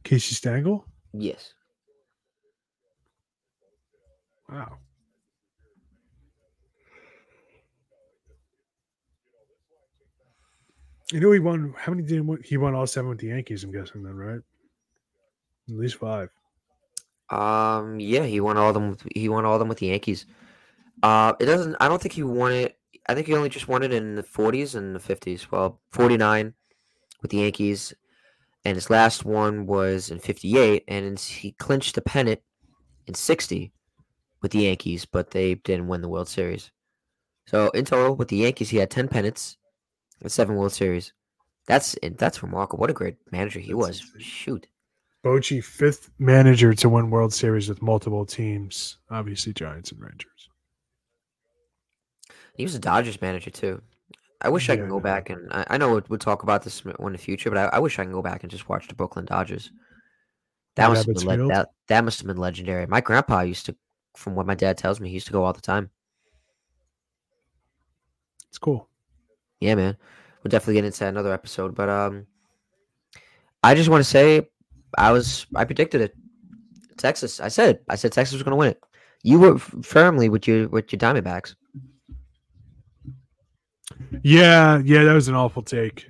Casey 0.04 0.34
Stengel? 0.34 0.86
Yes. 1.12 1.54
Wow. 4.48 4.78
You 11.12 11.20
know 11.20 11.30
he 11.30 11.38
won. 11.38 11.74
How 11.78 11.92
many 11.92 12.02
did 12.02 12.14
he 12.14 12.20
win? 12.20 12.42
He 12.44 12.56
won 12.56 12.74
all 12.74 12.86
seven 12.86 13.10
with 13.10 13.18
the 13.18 13.28
Yankees. 13.28 13.62
I'm 13.62 13.72
guessing 13.72 14.02
then, 14.02 14.14
right? 14.14 14.40
At 15.68 15.74
least 15.76 15.96
five. 15.96 16.30
Um. 17.30 18.00
Yeah, 18.00 18.24
he 18.24 18.40
won 18.40 18.56
all 18.56 18.72
them. 18.72 18.90
With, 18.90 19.06
he 19.14 19.28
won 19.28 19.44
all 19.44 19.58
them 19.58 19.68
with 19.68 19.78
the 19.78 19.86
Yankees. 19.86 20.26
Uh, 21.02 21.34
it 21.38 21.46
doesn't. 21.46 21.76
I 21.80 21.88
don't 21.88 22.00
think 22.00 22.14
he 22.14 22.22
won 22.22 22.52
it. 22.52 22.78
I 23.08 23.14
think 23.14 23.28
he 23.28 23.34
only 23.34 23.48
just 23.48 23.68
won 23.68 23.84
it 23.84 23.92
in 23.92 24.16
the 24.16 24.22
40s 24.22 24.74
and 24.74 24.94
the 24.94 24.98
50s. 24.98 25.50
Well, 25.50 25.80
49 25.92 26.54
with 27.22 27.30
the 27.30 27.36
Yankees, 27.38 27.94
and 28.64 28.74
his 28.74 28.90
last 28.90 29.24
one 29.24 29.66
was 29.66 30.10
in 30.10 30.18
58, 30.18 30.82
and 30.88 31.18
he 31.18 31.52
clinched 31.52 31.94
the 31.94 32.02
pennant 32.02 32.40
in 33.06 33.14
60 33.14 33.72
with 34.42 34.50
the 34.50 34.60
Yankees, 34.60 35.04
but 35.04 35.30
they 35.30 35.54
didn't 35.54 35.86
win 35.86 36.02
the 36.02 36.08
World 36.08 36.28
Series. 36.28 36.72
So 37.46 37.70
in 37.70 37.84
total, 37.84 38.16
with 38.16 38.26
the 38.26 38.38
Yankees, 38.38 38.70
he 38.70 38.78
had 38.78 38.90
10 38.90 39.06
pennants 39.06 39.56
and 40.22 40.30
seven 40.32 40.56
World 40.56 40.72
Series. 40.72 41.12
That's 41.66 41.96
that's 42.16 42.42
remarkable. 42.42 42.80
What 42.80 42.90
a 42.90 42.94
great 42.94 43.16
manager 43.32 43.60
he 43.60 43.74
was. 43.74 44.00
Shoot. 44.18 44.66
Bochy, 45.24 45.62
fifth 45.62 46.10
manager 46.18 46.72
to 46.74 46.88
win 46.88 47.10
World 47.10 47.34
Series 47.34 47.68
with 47.68 47.82
multiple 47.82 48.24
teams. 48.24 48.98
Obviously, 49.10 49.52
Giants 49.52 49.90
and 49.90 50.00
Rangers. 50.00 50.48
He 52.54 52.62
was 52.62 52.74
a 52.74 52.78
Dodgers 52.78 53.20
manager 53.20 53.50
too. 53.50 53.82
I 54.40 54.48
wish 54.48 54.68
I 54.68 54.74
Yeah, 54.74 54.76
can 54.76 54.86
I 54.86 54.88
go 54.88 54.96
know. 54.96 55.00
back 55.00 55.30
and 55.30 55.52
I, 55.52 55.64
I 55.70 55.78
know 55.78 55.90
we'll, 55.90 56.02
we'll 56.08 56.18
talk 56.18 56.42
about 56.42 56.62
this 56.62 56.82
in 56.84 57.12
the 57.12 57.18
future, 57.18 57.50
but 57.50 57.58
I, 57.58 57.76
I 57.76 57.78
wish 57.80 57.98
I 57.98 58.04
can 58.04 58.12
go 58.12 58.22
back 58.22 58.42
and 58.44 58.50
just 58.50 58.68
watch 58.68 58.86
the 58.86 58.94
Brooklyn 58.94 59.24
Dodgers. 59.24 59.70
That 60.76 60.88
must 60.88 61.06
have 61.06 61.16
been 61.16 61.26
le- 61.26 61.48
that 61.48 61.70
that 61.88 62.04
must 62.04 62.20
have 62.20 62.26
been 62.26 62.36
legendary. 62.36 62.86
My 62.86 63.00
grandpa 63.00 63.40
used 63.40 63.66
to, 63.66 63.76
from 64.14 64.34
what 64.34 64.46
my 64.46 64.54
dad 64.54 64.76
tells 64.78 65.00
me, 65.00 65.08
he 65.08 65.14
used 65.14 65.26
to 65.26 65.32
go 65.32 65.42
all 65.42 65.52
the 65.54 65.60
time. 65.60 65.90
It's 68.48 68.58
cool. 68.58 68.88
Yeah, 69.60 69.74
man. 69.74 69.96
We'll 70.42 70.50
definitely 70.50 70.74
get 70.74 70.84
into 70.84 71.06
another 71.06 71.32
episode, 71.32 71.74
but 71.74 71.88
um, 71.88 72.26
I 73.62 73.74
just 73.74 73.88
want 73.88 74.00
to 74.00 74.08
say 74.08 74.48
I 74.98 75.10
was 75.12 75.46
I 75.54 75.64
predicted 75.64 76.00
it. 76.00 76.14
Texas. 76.96 77.40
I 77.40 77.48
said. 77.48 77.80
I 77.88 77.96
said 77.96 78.12
Texas 78.12 78.34
was 78.34 78.42
going 78.42 78.52
to 78.52 78.56
win 78.56 78.70
it. 78.70 78.80
You 79.22 79.38
were 79.40 79.56
f- 79.56 79.74
firmly 79.82 80.28
with 80.28 80.46
your 80.46 80.68
with 80.68 80.92
your 80.92 80.98
Diamondbacks. 80.98 81.54
Yeah, 84.22 84.80
yeah, 84.84 85.04
that 85.04 85.12
was 85.14 85.28
an 85.28 85.34
awful 85.34 85.62
take. 85.62 86.08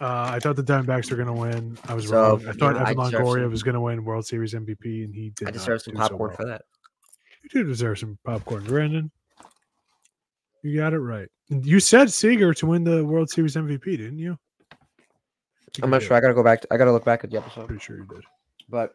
Uh, 0.00 0.30
I 0.32 0.38
thought 0.40 0.56
the 0.56 0.62
Diamondbacks 0.62 1.10
were 1.10 1.16
going 1.16 1.28
to 1.28 1.32
win. 1.32 1.78
I 1.88 1.94
was 1.94 2.08
So, 2.08 2.14
wrong. 2.36 2.48
I 2.48 2.52
thought 2.52 2.74
know, 2.74 2.80
Evan 2.80 2.96
Longoria 2.96 3.50
was 3.50 3.62
going 3.62 3.74
to 3.74 3.80
win 3.80 4.04
World 4.04 4.26
Series 4.26 4.54
MVP, 4.54 5.04
and 5.04 5.14
he 5.14 5.30
did. 5.36 5.48
I 5.48 5.50
deserve 5.50 5.82
some 5.82 5.94
do 5.94 5.98
so 6.00 6.08
popcorn 6.08 6.28
well. 6.30 6.36
for 6.36 6.44
that. 6.46 6.62
You 7.42 7.50
do 7.50 7.64
deserve 7.64 7.98
some 7.98 8.18
popcorn, 8.24 8.64
Brandon. 8.64 9.10
You 10.64 10.78
got 10.78 10.94
it 10.94 10.98
right. 10.98 11.28
You 11.50 11.78
said 11.78 12.10
Seager 12.10 12.54
to 12.54 12.66
win 12.66 12.84
the 12.84 13.04
World 13.04 13.28
Series 13.28 13.54
MVP, 13.54 13.84
didn't 13.84 14.18
you? 14.18 14.38
I'm 15.82 15.90
not 15.90 16.00
did. 16.00 16.06
sure. 16.06 16.16
I 16.16 16.20
gotta 16.20 16.32
go 16.32 16.42
back. 16.42 16.62
To, 16.62 16.68
I 16.72 16.78
gotta 16.78 16.90
look 16.90 17.04
back 17.04 17.22
at 17.22 17.30
the 17.30 17.36
episode. 17.36 17.66
Pretty 17.66 17.82
sure 17.82 17.98
you 17.98 18.06
did. 18.06 18.24
But 18.70 18.94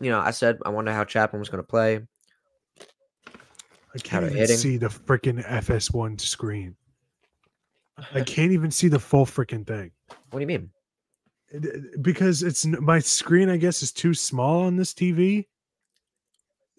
you 0.00 0.10
know, 0.10 0.18
I 0.18 0.32
said 0.32 0.58
I 0.66 0.70
wonder 0.70 0.92
how 0.92 1.04
Chapman 1.04 1.38
was 1.38 1.48
going 1.48 1.62
to 1.62 1.68
play. 1.68 2.00
I 3.94 3.98
can't 3.98 4.24
even 4.24 4.36
hitting. 4.36 4.56
see 4.56 4.76
the 4.76 4.88
freaking 4.88 5.46
FS1 5.46 6.20
screen. 6.20 6.74
I 8.12 8.20
can't 8.26 8.50
even 8.50 8.72
see 8.72 8.88
the 8.88 8.98
full 8.98 9.26
freaking 9.26 9.64
thing 9.66 9.92
What 10.30 10.38
do 10.38 10.40
you 10.40 10.46
mean? 10.46 10.70
Because 12.00 12.42
it's 12.42 12.66
my 12.66 12.98
screen. 12.98 13.50
I 13.50 13.56
guess 13.56 13.82
is 13.82 13.92
too 13.92 14.14
small 14.14 14.62
on 14.62 14.76
this 14.76 14.92
TV. 14.92 15.46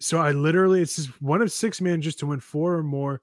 So 0.04 0.18
I 0.18 0.32
literally 0.32 0.82
it's 0.82 0.96
just 0.96 1.22
one 1.22 1.40
of 1.40 1.50
six 1.50 1.80
managers 1.80 2.14
to 2.16 2.26
win 2.26 2.38
four 2.38 2.74
or 2.74 2.82
more 2.82 3.22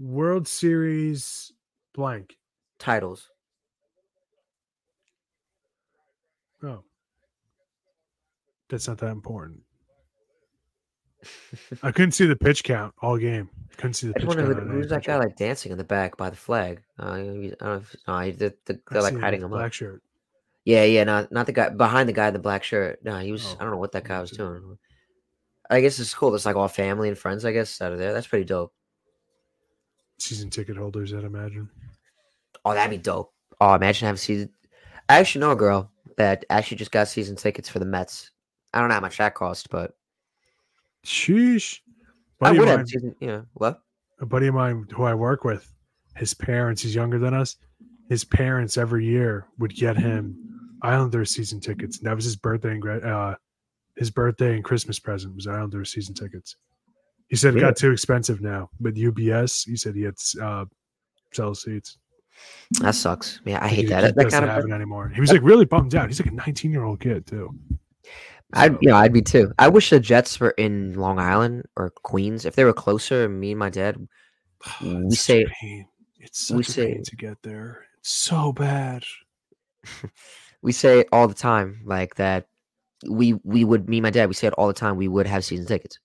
World 0.00 0.48
Series 0.48 1.52
blank. 1.94 2.36
Titles. 2.80 3.30
Oh, 6.60 6.82
that's 8.68 8.88
not 8.88 8.98
that 8.98 9.12
important. 9.12 9.60
I 11.84 11.92
couldn't 11.92 12.12
see 12.12 12.26
the 12.26 12.34
pitch 12.34 12.64
count 12.64 12.94
all 13.00 13.16
game. 13.16 13.48
Couldn't 13.76 13.94
see 13.94 14.08
the 14.08 14.14
pitch 14.14 14.24
count. 14.24 14.38
wonder 14.38 14.50
on 14.50 14.56
who, 14.56 14.60
any 14.60 14.70
who's 14.72 14.90
that 14.90 15.04
guy 15.04 15.12
count. 15.12 15.24
like 15.24 15.36
dancing 15.36 15.70
in 15.70 15.78
the 15.78 15.84
back 15.84 16.16
by 16.16 16.30
the 16.30 16.36
flag. 16.36 16.82
Uh, 16.98 17.12
I 17.12 17.16
don't 17.18 17.60
know 17.60 17.74
if 17.74 17.96
no, 18.08 18.18
he- 18.18 18.32
the, 18.32 18.52
the, 18.64 18.80
they're 18.90 19.02
like 19.02 19.16
hiding 19.20 19.42
him 19.42 19.50
black 19.50 19.66
up. 19.66 19.72
shirt. 19.72 20.02
Yeah, 20.64 20.82
yeah, 20.82 21.04
not 21.04 21.30
not 21.30 21.46
the 21.46 21.52
guy 21.52 21.68
behind 21.68 22.08
the 22.08 22.12
guy 22.12 22.26
in 22.26 22.32
the 22.32 22.40
black 22.40 22.64
shirt. 22.64 23.04
No, 23.04 23.18
he 23.20 23.30
was. 23.30 23.46
Oh, 23.46 23.56
I 23.60 23.62
don't 23.62 23.70
know 23.70 23.78
what 23.78 23.92
that 23.92 24.02
guy 24.02 24.20
was 24.20 24.30
that. 24.30 24.38
doing. 24.38 24.78
I 25.70 25.80
guess 25.80 25.98
it's 25.98 26.14
cool. 26.14 26.34
It's 26.34 26.46
like 26.46 26.56
all 26.56 26.68
family 26.68 27.08
and 27.08 27.18
friends. 27.18 27.44
I 27.44 27.52
guess 27.52 27.80
out 27.80 27.92
of 27.92 27.98
there. 27.98 28.12
That's 28.12 28.26
pretty 28.26 28.44
dope. 28.44 28.72
Season 30.18 30.50
ticket 30.50 30.76
holders, 30.76 31.12
I'd 31.14 31.24
imagine. 31.24 31.68
Oh, 32.64 32.74
that'd 32.74 32.90
be 32.90 33.02
dope. 33.02 33.32
Oh, 33.60 33.74
imagine 33.74 34.06
having 34.06 34.18
season. 34.18 34.50
I 35.08 35.18
actually 35.18 35.42
know 35.42 35.52
a 35.52 35.56
girl 35.56 35.90
that 36.16 36.44
actually 36.50 36.78
just 36.78 36.90
got 36.90 37.08
season 37.08 37.36
tickets 37.36 37.68
for 37.68 37.78
the 37.78 37.84
Mets. 37.84 38.30
I 38.74 38.80
don't 38.80 38.88
know 38.88 38.94
how 38.94 39.00
much 39.00 39.18
that 39.18 39.34
cost, 39.34 39.70
but 39.70 39.94
Sheesh. 41.04 41.80
I 42.40 42.52
would 42.52 42.68
have 42.68 42.88
season. 42.88 43.14
You 43.20 43.28
know 43.28 43.46
what? 43.54 43.82
a 44.20 44.26
buddy 44.26 44.48
of 44.48 44.54
mine 44.54 44.86
who 44.92 45.04
I 45.04 45.14
work 45.14 45.44
with, 45.44 45.72
his 46.16 46.34
parents, 46.34 46.82
he's 46.82 46.94
younger 46.94 47.18
than 47.18 47.34
us. 47.34 47.56
His 48.08 48.24
parents 48.24 48.76
every 48.76 49.04
year 49.04 49.46
would 49.58 49.74
get 49.74 49.96
him 49.96 50.36
Islanders 50.82 51.30
season 51.30 51.60
tickets. 51.60 51.98
And 51.98 52.06
that 52.06 52.16
was 52.16 52.24
his 52.24 52.36
birthday 52.36 52.72
and 52.72 53.04
uh, 53.04 53.36
his 53.98 54.10
birthday 54.10 54.54
and 54.54 54.64
Christmas 54.64 54.98
present 54.98 55.34
was 55.34 55.46
Islanders 55.46 55.92
season 55.92 56.14
tickets. 56.14 56.56
He 57.28 57.36
said 57.36 57.48
it 57.48 57.56
Really? 57.56 57.66
got 57.66 57.76
too 57.76 57.90
expensive 57.92 58.40
now, 58.40 58.70
but 58.80 58.94
UBS, 58.94 59.66
he 59.68 59.76
said 59.76 59.94
he 59.94 60.02
had 60.02 60.14
uh, 60.40 60.64
sell 61.32 61.54
seats. 61.54 61.98
That 62.80 62.94
sucks. 62.94 63.40
Yeah, 63.44 63.58
I 63.62 63.68
hate 63.68 63.80
he 63.82 63.86
that. 63.86 64.00
That, 64.02 64.14
that 64.16 64.24
doesn't 64.24 64.40
kind 64.40 64.50
have 64.50 64.64
of. 64.64 64.70
it 64.70 64.74
anymore. 64.74 65.08
He 65.14 65.20
was 65.20 65.30
like 65.32 65.42
really 65.42 65.64
bummed 65.66 65.94
out. 65.94 66.08
He's 66.08 66.20
like 66.20 66.30
a 66.32 66.34
19 66.34 66.70
year 66.70 66.84
old 66.84 67.00
kid 67.00 67.26
too. 67.26 67.50
I'd 68.54 68.78
you 68.80 68.88
know 68.88 68.96
I'd 68.96 69.12
be 69.12 69.20
too. 69.20 69.52
I 69.58 69.68
wish 69.68 69.90
the 69.90 70.00
Jets 70.00 70.40
were 70.40 70.52
in 70.56 70.94
Long 70.94 71.18
Island 71.18 71.64
or 71.76 71.90
Queens. 72.04 72.46
If 72.46 72.54
they 72.54 72.64
were 72.64 72.72
closer, 72.72 73.28
me 73.28 73.50
and 73.50 73.58
my 73.58 73.68
dad, 73.68 73.96
we 74.82 74.88
It's 75.06 75.18
such 75.18 75.26
say- 75.26 75.42
a 75.42 75.48
pain. 75.60 75.86
It's 76.20 76.50
we 76.50 76.62
such 76.62 76.68
a 76.68 76.72
say- 76.72 76.92
pain 76.94 77.02
to 77.04 77.16
get 77.16 77.36
there. 77.42 77.84
It's 77.98 78.10
so 78.10 78.52
bad. 78.52 79.02
we 80.62 80.72
say 80.72 81.00
it 81.00 81.08
all 81.12 81.28
the 81.28 81.34
time, 81.34 81.82
like 81.84 82.14
that. 82.14 82.46
We 83.06 83.34
we 83.44 83.64
would 83.64 83.88
me 83.88 83.98
and 83.98 84.02
my 84.02 84.10
dad. 84.10 84.28
We 84.28 84.34
say 84.34 84.48
it 84.48 84.54
all 84.54 84.66
the 84.66 84.72
time. 84.72 84.96
We 84.96 85.08
would 85.08 85.26
have 85.26 85.44
season 85.44 85.66
tickets. 85.66 85.98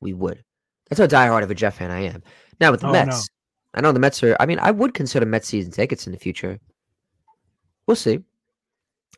We 0.00 0.12
would. 0.12 0.42
That's 0.88 1.00
how 1.00 1.06
diehard 1.06 1.42
of 1.42 1.50
a 1.50 1.54
Jet 1.54 1.70
fan 1.70 1.90
I 1.90 2.00
am. 2.00 2.22
Now 2.60 2.70
with 2.70 2.80
the 2.80 2.88
Oh, 2.88 2.92
no. 2.92 3.04
Mets, 3.04 3.28
I 3.74 3.80
know 3.80 3.92
the 3.92 3.98
Mets 3.98 4.22
are. 4.22 4.36
I 4.38 4.46
mean, 4.46 4.58
I 4.60 4.70
would 4.70 4.94
consider 4.94 5.26
Mets 5.26 5.48
season 5.48 5.72
tickets 5.72 6.06
in 6.06 6.12
the 6.12 6.18
future. 6.18 6.58
We'll 7.86 7.96
see. 7.96 8.20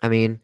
I 0.03 0.09
mean, 0.09 0.41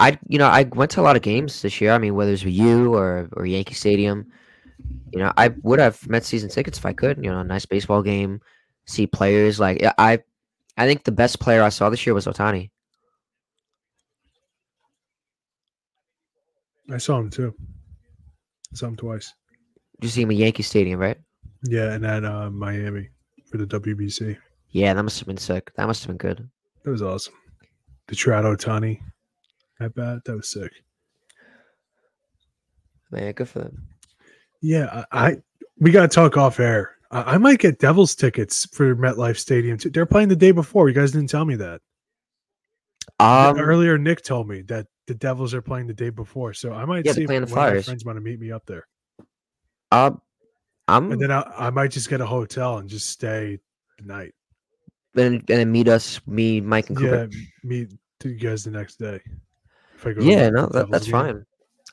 I 0.00 0.18
you 0.28 0.38
know 0.38 0.46
I 0.46 0.64
went 0.64 0.90
to 0.92 1.00
a 1.00 1.02
lot 1.02 1.16
of 1.16 1.22
games 1.22 1.62
this 1.62 1.80
year. 1.80 1.92
I 1.92 1.98
mean, 1.98 2.14
whether 2.14 2.32
it's 2.32 2.44
with 2.44 2.54
you 2.54 2.94
or 2.94 3.28
or 3.34 3.46
Yankee 3.46 3.74
Stadium, 3.74 4.26
you 5.12 5.18
know, 5.20 5.32
I 5.36 5.48
would 5.62 5.78
have 5.78 6.08
Mets 6.08 6.26
season 6.26 6.50
tickets 6.50 6.78
if 6.78 6.86
I 6.86 6.92
could. 6.92 7.22
You 7.22 7.30
know, 7.30 7.40
a 7.40 7.44
nice 7.44 7.66
baseball 7.66 8.02
game, 8.02 8.40
see 8.86 9.06
players 9.06 9.60
like 9.60 9.84
I. 9.98 10.20
I 10.76 10.86
think 10.86 11.04
the 11.04 11.12
best 11.12 11.40
player 11.40 11.62
I 11.62 11.68
saw 11.68 11.90
this 11.90 12.06
year 12.06 12.14
was 12.14 12.26
Ohtani. 12.26 12.70
I 16.90 16.98
saw 16.98 17.18
him 17.18 17.30
too. 17.30 17.54
I 18.72 18.76
saw 18.76 18.88
him 18.88 18.96
twice. 18.96 19.32
You 20.02 20.08
see 20.08 20.22
him 20.22 20.30
at 20.30 20.36
Yankee 20.36 20.62
Stadium, 20.62 20.98
right? 20.98 21.18
Yeah, 21.64 21.92
and 21.92 22.04
at 22.04 22.24
uh, 22.24 22.50
Miami 22.50 23.08
for 23.50 23.58
the 23.58 23.66
WBC. 23.66 24.36
Yeah, 24.70 24.94
that 24.94 25.02
must 25.02 25.18
have 25.18 25.26
been 25.26 25.36
sick. 25.36 25.72
That 25.76 25.86
must 25.86 26.02
have 26.02 26.08
been 26.08 26.16
good. 26.16 26.48
That 26.84 26.90
was 26.90 27.02
awesome. 27.02 27.34
The 28.08 28.16
Trout 28.16 28.44
Ohtani 28.44 29.00
at 29.80 29.94
bat. 29.94 30.24
That 30.24 30.36
was 30.36 30.48
sick. 30.48 30.72
Man, 33.10 33.32
good 33.32 33.48
for 33.48 33.60
them. 33.60 33.86
Yeah, 34.62 35.04
I, 35.10 35.28
I 35.28 35.36
we 35.78 35.90
gotta 35.90 36.08
talk 36.08 36.36
off 36.36 36.60
air. 36.60 36.92
I, 37.10 37.34
I 37.34 37.38
might 37.38 37.58
get 37.58 37.78
Devils 37.78 38.14
tickets 38.14 38.66
for 38.72 38.94
MetLife 38.94 39.38
Stadium. 39.38 39.78
Too. 39.78 39.90
They're 39.90 40.06
playing 40.06 40.28
the 40.28 40.36
day 40.36 40.52
before. 40.52 40.88
You 40.88 40.94
guys 40.94 41.12
didn't 41.12 41.30
tell 41.30 41.44
me 41.44 41.56
that. 41.56 41.80
Um, 43.18 43.58
Earlier, 43.58 43.98
Nick 43.98 44.22
told 44.22 44.48
me 44.48 44.62
that 44.62 44.86
the 45.10 45.14
Devils 45.16 45.54
are 45.54 45.60
playing 45.60 45.88
the 45.88 45.92
day 45.92 46.10
before. 46.10 46.54
So 46.54 46.72
I 46.72 46.84
might 46.84 47.04
Yeah, 47.04 47.14
see 47.14 47.24
if 47.24 47.30
one 47.30 47.42
of 47.42 47.50
my 47.50 47.82
friends 47.82 48.04
want 48.04 48.16
to 48.16 48.20
meet 48.20 48.38
me 48.38 48.52
up 48.52 48.64
there, 48.64 48.86
uh, 49.90 50.12
I'm 50.86 51.10
and 51.10 51.20
then 51.20 51.32
I, 51.32 51.42
I 51.58 51.70
might 51.70 51.90
just 51.90 52.08
get 52.08 52.20
a 52.20 52.26
hotel 52.26 52.78
and 52.78 52.88
just 52.88 53.08
stay 53.08 53.58
the 53.98 54.04
night. 54.04 54.34
and, 55.16 55.34
and 55.34 55.46
then 55.46 55.72
meet 55.72 55.88
us, 55.88 56.20
me, 56.28 56.60
Mike, 56.60 56.90
and 56.90 57.00
Yeah, 57.00 57.26
Cooper. 57.26 57.28
meet 57.64 57.92
you 58.22 58.34
guys 58.34 58.62
the 58.62 58.70
next 58.70 59.00
day. 59.00 59.20
If 59.96 60.06
I 60.06 60.12
go 60.12 60.22
Yeah, 60.22 60.48
no, 60.50 60.66
that, 60.66 60.92
that's 60.92 61.08
fine. 61.08 61.44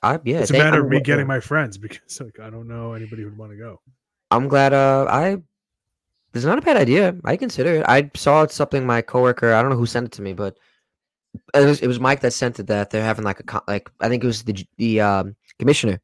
I 0.04 0.20
yeah, 0.24 0.42
it's 0.42 0.52
a 0.52 0.54
matter 0.54 0.78
I'm 0.78 0.86
of 0.86 0.92
me 0.92 1.02
getting 1.02 1.26
my 1.26 1.40
friends 1.40 1.78
because 1.80 2.22
like 2.22 2.40
I 2.40 2.52
don't 2.52 2.68
know 2.68 2.94
anybody 2.94 3.24
who'd 3.24 3.36
want 3.36 3.52
to 3.52 3.58
go. 3.58 3.82
I'm 4.30 4.48
glad. 4.48 4.74
Uh, 4.74 5.08
I. 5.10 5.38
It's 6.36 6.46
not 6.46 6.60
a 6.60 6.62
bad 6.62 6.78
idea. 6.78 7.16
I 7.26 7.36
consider 7.36 7.78
it. 7.78 7.86
I 7.88 8.12
saw 8.14 8.46
something 8.46 8.86
my 8.86 9.02
coworker. 9.02 9.54
I 9.54 9.62
don't 9.64 9.72
know 9.72 9.78
who 9.78 9.88
sent 9.88 10.06
it 10.06 10.12
to 10.14 10.22
me, 10.22 10.34
but 10.34 10.60
it 11.54 11.66
was 11.66 11.82
it 11.82 11.88
was 11.88 12.00
Mike 12.00 12.22
that 12.22 12.32
sent 12.34 12.60
it. 12.60 12.68
That 12.68 12.90
they're 12.90 13.04
having 13.04 13.26
like 13.26 13.40
a 13.54 13.62
like 13.68 13.90
I 14.00 14.10
think 14.10 14.24
it 14.24 14.28
was 14.28 14.44
the 14.44 14.66
the 14.78 15.02
um, 15.02 15.36
commissioner 15.60 16.00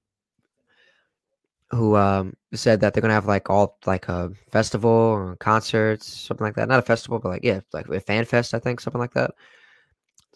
who 1.71 1.95
um 1.95 2.33
said 2.53 2.79
that 2.81 2.93
they're 2.93 3.01
gonna 3.01 3.13
have 3.13 3.25
like 3.25 3.49
all 3.49 3.77
like 3.85 4.07
a 4.07 4.31
festival 4.51 4.89
or 4.91 5.35
concerts, 5.37 6.07
something 6.07 6.45
like 6.45 6.55
that. 6.55 6.67
Not 6.67 6.79
a 6.79 6.83
festival, 6.83 7.19
but 7.19 7.29
like 7.29 7.43
yeah, 7.43 7.61
like 7.73 7.87
a 7.89 7.99
fan 7.99 8.25
fest. 8.25 8.53
I 8.53 8.59
think 8.59 8.79
something 8.79 9.01
like 9.01 9.13
that. 9.13 9.31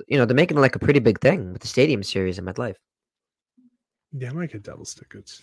You 0.08 0.18
know, 0.18 0.26
they're 0.26 0.36
making 0.36 0.58
like 0.58 0.76
a 0.76 0.80
pretty 0.80 1.00
big 1.00 1.20
thing 1.20 1.54
with 1.54 1.62
the 1.62 1.68
stadium 1.68 2.02
series 2.04 2.40
in 2.40 2.46
MetLife. 2.46 2.76
Yeah, 4.14 4.30
I 4.30 4.34
might 4.34 4.52
get 4.52 4.64
Devils 4.64 4.94
tickets. 4.96 5.42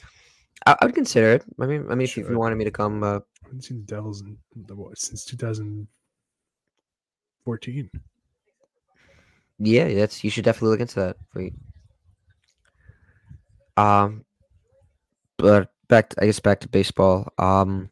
I, 0.67 0.77
I 0.81 0.87
would 0.87 0.95
consider 0.95 1.33
it. 1.33 1.45
I 1.61 1.67
mean, 1.67 1.87
I 1.91 1.95
mean, 1.95 2.05
if, 2.05 2.17
you- 2.17 2.25
if 2.25 2.31
you 2.31 2.39
wanted 2.39 2.57
me 2.57 2.65
to 2.65 2.71
come, 2.71 3.03
uh, 3.03 3.17
I 3.19 3.21
haven't 3.45 3.63
seen 3.63 3.81
the 3.81 3.87
Devils 3.95 4.23
in 4.23 4.39
the, 4.67 4.75
what, 4.75 4.97
since 4.99 5.25
2014. 5.25 7.91
Yeah, 9.59 9.93
that's 9.95 10.25
you 10.25 10.31
should 10.31 10.45
definitely 10.45 10.71
look 10.71 10.81
into 10.81 11.01
that. 11.01 11.17
For 11.31 11.43
you. 11.43 11.53
Um, 13.77 14.25
but 15.37 15.71
back, 15.89 16.11
to, 16.11 16.23
I 16.23 16.27
guess, 16.27 16.41
back 16.41 16.61
to 16.61 16.69
baseball. 16.69 17.33
Um, 17.39 17.91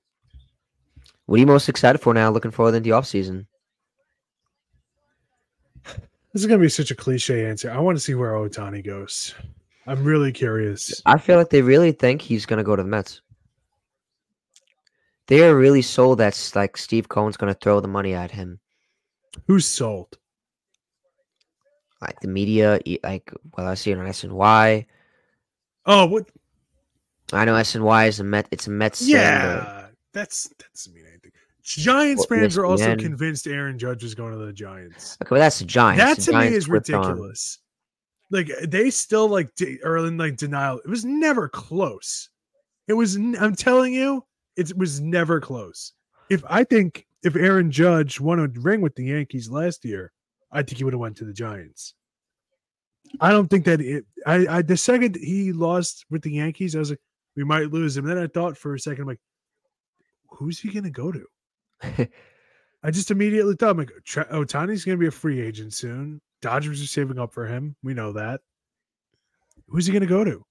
what 1.26 1.36
are 1.36 1.40
you 1.40 1.46
most 1.46 1.68
excited 1.68 1.98
for 1.98 2.14
now? 2.14 2.30
Looking 2.30 2.50
forward 2.50 2.74
into 2.74 2.84
the 2.84 2.92
off 2.92 3.06
season. 3.06 3.46
This 5.84 6.40
is 6.42 6.46
gonna 6.46 6.60
be 6.60 6.68
such 6.70 6.90
a 6.90 6.94
cliche 6.94 7.46
answer. 7.46 7.70
I 7.70 7.78
want 7.78 7.96
to 7.96 8.00
see 8.00 8.14
where 8.14 8.32
Ohtani 8.32 8.84
goes. 8.84 9.34
I'm 9.86 10.02
really 10.02 10.32
curious. 10.32 11.02
I 11.04 11.18
feel 11.18 11.36
like 11.36 11.50
they 11.50 11.60
really 11.60 11.92
think 11.92 12.22
he's 12.22 12.46
gonna 12.46 12.64
go 12.64 12.74
to 12.74 12.82
the 12.82 12.88
Mets. 12.88 13.20
They 15.26 15.46
are 15.46 15.54
really 15.54 15.82
sold 15.82 16.18
that 16.18 16.52
like 16.54 16.76
Steve 16.76 17.08
Cohen's 17.08 17.36
gonna 17.36 17.54
throw 17.54 17.80
the 17.80 17.88
money 17.88 18.14
at 18.14 18.30
him. 18.30 18.60
Who's 19.46 19.66
sold? 19.66 20.18
Like 22.02 22.20
the 22.20 22.28
media, 22.28 22.80
like 23.04 23.32
well, 23.56 23.68
I 23.68 23.74
see 23.74 23.92
it 23.92 23.98
on 23.98 24.06
SNY. 24.06 24.84
Oh, 25.86 26.06
what? 26.06 26.28
I 27.32 27.44
know 27.44 27.54
SNY 27.54 28.08
is 28.08 28.20
a 28.20 28.24
Met. 28.24 28.48
It's 28.50 28.66
a 28.66 28.70
Mets. 28.70 29.00
Yeah, 29.02 29.86
that's 30.12 30.48
that 30.48 30.64
doesn't 30.74 30.92
mean 30.94 31.04
anything. 31.08 31.30
Giants 31.62 32.26
Well, 32.28 32.40
fans 32.40 32.58
are 32.58 32.64
also 32.66 32.96
convinced 32.96 33.46
Aaron 33.46 33.78
Judge 33.78 34.02
is 34.02 34.16
going 34.16 34.32
to 34.32 34.38
the 34.44 34.52
Giants. 34.52 35.16
Okay, 35.22 35.28
well, 35.30 35.40
that's 35.40 35.60
the 35.60 35.64
Giants. 35.64 36.02
that 36.04 36.16
The 36.16 36.32
to 36.32 36.38
me 36.40 36.56
is 36.56 36.66
flipped 36.66 36.90
on- 36.90 37.00
ridiculous. 37.06 37.58
Like 38.30 38.50
they 38.64 38.90
still 38.90 39.28
like 39.28 39.54
de- 39.54 39.80
are 39.84 39.98
in 39.98 40.16
like 40.18 40.36
denial. 40.36 40.80
It 40.84 40.88
was 40.88 41.04
never 41.04 41.48
close. 41.48 42.30
It 42.88 42.94
was. 42.94 43.16
n- 43.16 43.36
I'm 43.38 43.54
telling 43.54 43.92
you, 43.94 44.24
it 44.56 44.76
was 44.76 45.00
never 45.00 45.40
close. 45.40 45.92
If 46.30 46.42
I 46.48 46.64
think 46.64 47.06
if 47.22 47.36
Aaron 47.36 47.70
Judge 47.70 48.18
won 48.18 48.40
a 48.40 48.48
ring 48.48 48.80
with 48.80 48.94
the 48.96 49.04
Yankees 49.04 49.48
last 49.50 49.84
year, 49.84 50.12
I 50.52 50.62
think 50.62 50.78
he 50.78 50.84
would 50.84 50.92
have 50.92 51.00
went 51.00 51.16
to 51.18 51.24
the 51.24 51.32
Giants. 51.32 51.94
I 53.20 53.30
don't 53.30 53.48
think 53.48 53.64
that 53.64 53.80
it. 53.80 54.04
I, 54.26 54.46
I 54.58 54.62
the 54.62 54.76
second 54.76 55.16
he 55.16 55.52
lost 55.52 56.04
with 56.10 56.22
the 56.22 56.32
Yankees, 56.32 56.76
I 56.76 56.78
was 56.78 56.90
like, 56.90 57.00
we 57.36 57.44
might 57.44 57.70
lose 57.72 57.96
him. 57.96 58.04
Then 58.04 58.18
I 58.18 58.26
thought 58.26 58.56
for 58.56 58.74
a 58.74 58.78
second, 58.78 59.02
I'm 59.02 59.08
like, 59.08 59.20
who's 60.30 60.60
he 60.60 60.70
gonna 60.70 60.90
go 60.90 61.12
to? 61.12 61.26
I 62.84 62.90
just 62.90 63.10
immediately 63.10 63.54
thought, 63.54 63.70
I'm 63.70 63.76
like, 63.78 63.92
Ohtani's 64.06 64.84
going 64.84 64.96
to 64.98 65.00
be 65.00 65.06
a 65.06 65.10
free 65.12 65.40
agent 65.40 65.72
soon. 65.72 66.20
Dodgers 66.40 66.82
are 66.82 66.86
saving 66.86 67.16
up 67.16 67.32
for 67.32 67.46
him. 67.46 67.76
We 67.84 67.94
know 67.94 68.10
that. 68.14 68.40
Who's 69.68 69.86
he 69.86 69.92
going 69.92 70.00
to 70.02 70.08
go 70.08 70.24
to? 70.24 70.44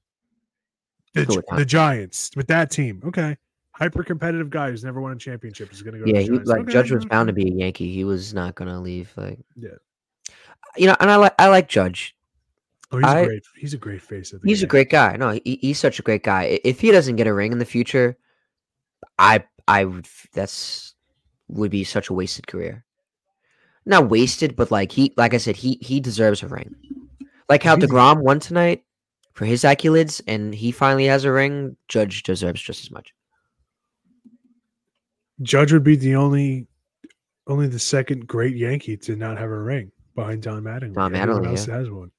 The, 1.13 1.25
Go 1.25 1.31
Gi- 1.33 1.37
with 1.37 1.45
Ohtani. 1.47 1.57
the 1.57 1.65
Giants 1.65 2.31
with 2.37 2.47
that 2.47 2.71
team. 2.71 3.01
Okay. 3.05 3.35
hyper 3.73 4.01
competitive 4.03 4.49
guy 4.49 4.69
who's 4.69 4.81
never 4.85 5.01
won 5.01 5.11
a 5.11 5.17
championship 5.17 5.73
is 5.73 5.81
going 5.81 5.95
to 5.95 5.99
go. 5.99 6.05
Yeah, 6.05 6.25
to 6.25 6.31
the 6.31 6.39
he, 6.39 6.45
like 6.45 6.61
Okay, 6.61 6.71
Judge 6.71 6.91
was 6.91 7.03
bound 7.05 7.27
to 7.27 7.33
be 7.33 7.49
a 7.49 7.51
Yankee. 7.53 7.91
He 7.93 8.05
was 8.05 8.33
not 8.33 8.55
gonna 8.55 8.79
leave. 8.79 9.11
Like, 9.17 9.39
Yeah. 9.57 9.71
You 10.77 10.87
know, 10.87 10.95
and 10.99 11.09
I 11.11 11.15
like 11.17 11.33
I 11.39 11.47
like 11.47 11.67
Judge. 11.67 12.15
Oh, 12.91 12.97
he's 12.97 13.05
I- 13.07 13.19
a 13.21 13.25
great. 13.25 13.43
He's 13.57 13.73
a 13.73 13.77
great 13.77 14.01
face. 14.01 14.33
He's 14.43 14.63
a 14.63 14.67
great 14.67 14.89
guy. 14.89 15.15
No, 15.17 15.31
he, 15.31 15.57
he's 15.61 15.79
such 15.79 15.99
a 15.99 16.03
great 16.03 16.23
guy. 16.23 16.59
If 16.63 16.79
he 16.81 16.91
doesn't 16.91 17.15
get 17.15 17.27
a 17.27 17.33
ring 17.33 17.51
in 17.51 17.59
the 17.59 17.65
future, 17.65 18.17
I 19.17 19.43
I 19.67 19.85
would 19.85 20.07
that's 20.33 20.93
would 21.47 21.71
be 21.71 21.83
such 21.83 22.09
a 22.09 22.13
wasted 22.13 22.47
career. 22.47 22.83
Not 23.85 24.09
wasted, 24.09 24.55
but 24.55 24.71
like 24.71 24.91
he 24.91 25.13
like 25.17 25.33
I 25.33 25.37
said, 25.37 25.55
he 25.55 25.77
he 25.81 25.99
deserves 25.99 26.43
a 26.43 26.47
ring. 26.47 26.75
Like 27.49 27.63
how 27.63 27.75
He's- 27.75 27.89
Degrom 27.89 28.21
won 28.21 28.39
tonight 28.39 28.83
for 29.33 29.45
his 29.45 29.63
accolades, 29.63 30.21
and 30.27 30.53
he 30.53 30.71
finally 30.71 31.05
has 31.05 31.23
a 31.25 31.31
ring. 31.31 31.77
Judge 31.87 32.23
deserves 32.23 32.61
just 32.61 32.83
as 32.83 32.91
much. 32.91 33.13
Judge 35.41 35.73
would 35.73 35.83
be 35.83 35.95
the 35.95 36.15
only, 36.15 36.67
only 37.47 37.67
the 37.67 37.79
second 37.79 38.27
great 38.27 38.55
Yankee 38.55 38.97
to 38.97 39.15
not 39.15 39.37
have 39.39 39.49
a 39.49 39.59
ring 39.59 39.91
behind 40.15 40.43
Don 40.43 40.63
Mattingly. 40.63 40.93
Don 40.93 41.15
Everyone 41.15 41.43
Mattingly, 41.43 41.47
else 41.49 41.67
yeah. 41.67 41.77
has 41.77 41.89
one. 41.89 42.11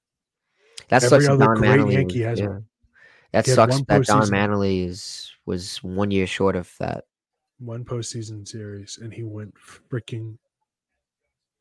That 0.88 1.04
Every 1.04 1.08
sucks. 1.08 1.26
that 1.26 1.32
other 1.32 1.44
Don 1.44 1.56
great 1.56 1.70
Mattingly 1.70 1.92
Yankee 1.92 2.22
has 2.22 2.40
yeah. 2.40 2.46
one. 2.48 2.66
That 3.32 3.46
He 3.46 3.52
sucks. 3.52 3.80
That 3.82 4.04
Don. 4.04 4.28
Mattingly 4.28 4.86
is 4.86 5.32
was 5.46 5.82
one 5.82 6.10
year 6.10 6.26
short 6.26 6.56
of 6.56 6.72
that. 6.78 7.04
One 7.58 7.84
postseason 7.84 8.46
series, 8.46 8.98
and 9.00 9.12
he 9.12 9.22
went 9.22 9.54
freaking 9.90 10.36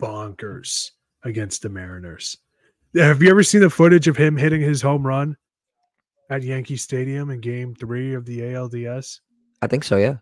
bonkers 0.01 0.91
against 1.23 1.61
the 1.61 1.69
Mariners. 1.69 2.37
Have 2.95 3.21
you 3.21 3.29
ever 3.29 3.43
seen 3.43 3.61
the 3.61 3.69
footage 3.69 4.07
of 4.07 4.17
him 4.17 4.35
hitting 4.35 4.61
his 4.61 4.81
home 4.81 5.05
run 5.05 5.37
at 6.29 6.43
Yankee 6.43 6.75
Stadium 6.75 7.29
in 7.29 7.39
Game 7.39 7.75
Three 7.75 8.13
of 8.13 8.25
the 8.25 8.41
ALDS? 8.41 9.19
I 9.61 9.67
think 9.67 9.83
so. 9.83 9.97
Yeah. 9.97 10.17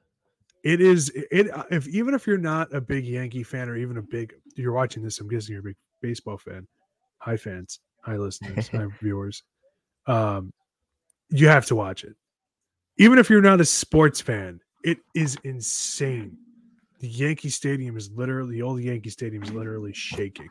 It 0.63 0.81
is 0.81 1.09
it 1.15 1.47
if 1.71 1.87
even 1.87 2.13
if 2.13 2.27
you're 2.27 2.37
not 2.37 2.73
a 2.73 2.81
big 2.81 3.05
Yankee 3.05 3.43
fan 3.43 3.69
or 3.69 3.77
even 3.77 3.97
a 3.97 4.01
big 4.01 4.33
you're 4.55 4.73
watching 4.73 5.03
this, 5.03 5.19
I'm 5.19 5.27
guessing 5.27 5.53
you're 5.53 5.61
a 5.61 5.63
big 5.63 5.77
baseball 6.01 6.37
fan. 6.37 6.67
Hi 7.19 7.37
fans, 7.37 7.79
hi 8.03 8.17
listeners, 8.17 8.67
hi 8.67 8.87
viewers. 9.01 9.43
Um 10.07 10.51
you 11.29 11.47
have 11.47 11.65
to 11.67 11.75
watch 11.75 12.03
it. 12.03 12.15
Even 12.97 13.19
if 13.19 13.29
you're 13.29 13.41
not 13.41 13.61
a 13.61 13.65
sports 13.65 14.19
fan, 14.19 14.59
it 14.83 14.97
is 15.15 15.37
insane. 15.43 16.37
The 16.99 17.07
Yankee 17.07 17.49
Stadium 17.49 17.95
is 17.95 18.11
literally 18.11 18.55
the 18.55 18.61
old 18.61 18.81
Yankee 18.81 19.09
Stadium 19.09 19.43
is 19.43 19.51
literally 19.53 19.93
shaking. 19.93 20.49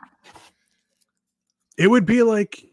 It 1.77 1.87
would 1.87 2.05
be 2.05 2.23
like 2.23 2.63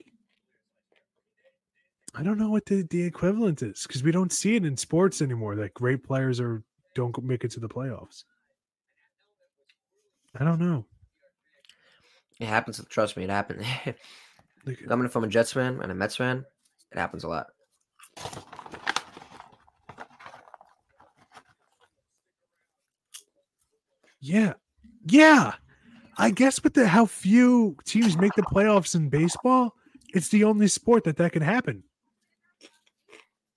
I 2.14 2.22
don't 2.22 2.38
know 2.38 2.48
what 2.48 2.64
the, 2.64 2.80
the 2.88 3.02
equivalent 3.02 3.62
is 3.62 3.82
because 3.86 4.02
we 4.02 4.10
don't 4.10 4.32
see 4.32 4.56
it 4.56 4.64
in 4.64 4.78
sports 4.78 5.20
anymore. 5.20 5.54
That 5.56 5.74
great 5.74 6.02
players 6.02 6.40
are 6.40 6.62
don't 6.96 7.22
make 7.22 7.44
it 7.44 7.50
to 7.52 7.60
the 7.60 7.68
playoffs. 7.68 8.24
I 10.38 10.44
don't 10.44 10.60
know. 10.60 10.84
It 12.40 12.46
happens. 12.46 12.84
Trust 12.88 13.16
me, 13.16 13.24
it 13.24 13.30
happened. 13.30 13.64
Like, 14.66 14.84
Coming 14.88 15.08
from 15.08 15.22
a 15.22 15.28
Jets 15.28 15.52
fan 15.52 15.78
and 15.80 15.92
a 15.92 15.94
Mets 15.94 16.16
fan, 16.16 16.44
it 16.90 16.98
happens 16.98 17.22
a 17.22 17.28
lot. 17.28 17.46
yeah, 24.20 24.54
yeah. 25.06 25.54
I 26.18 26.30
guess 26.30 26.64
with 26.64 26.74
the 26.74 26.88
how 26.88 27.06
few 27.06 27.76
teams 27.84 28.18
make 28.18 28.34
the 28.34 28.42
playoffs 28.42 28.96
in 28.96 29.08
baseball, 29.08 29.76
it's 30.14 30.30
the 30.30 30.42
only 30.42 30.66
sport 30.66 31.04
that 31.04 31.16
that 31.18 31.30
can 31.30 31.42
happen. 31.42 31.84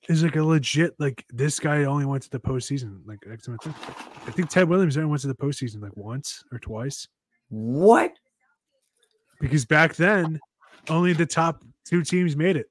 Is 0.10 0.24
like 0.24 0.36
a 0.36 0.44
legit 0.44 0.96
like 1.00 1.24
this 1.30 1.60
guy 1.60 1.84
only 1.84 2.06
went 2.06 2.24
to 2.24 2.30
the 2.32 2.40
postseason 2.40 3.00
like 3.06 3.20
X 3.32 3.48
amount 3.48 3.66
of 3.68 3.74
times. 3.76 3.96
I 4.28 4.32
think 4.32 4.50
Ted 4.50 4.68
Williams 4.68 4.98
only 4.98 5.08
went 5.10 5.22
to 5.22 5.28
the 5.28 5.36
postseason 5.36 5.82
like 5.84 5.96
once 5.96 6.44
or 6.52 6.58
twice 6.60 7.08
What? 7.50 8.14
because 9.40 9.66
back 9.66 9.96
then 9.96 10.40
only 10.90 11.14
the 11.14 11.26
top 11.26 11.64
two 11.86 12.04
teams 12.04 12.36
made 12.36 12.58
it. 12.58 12.68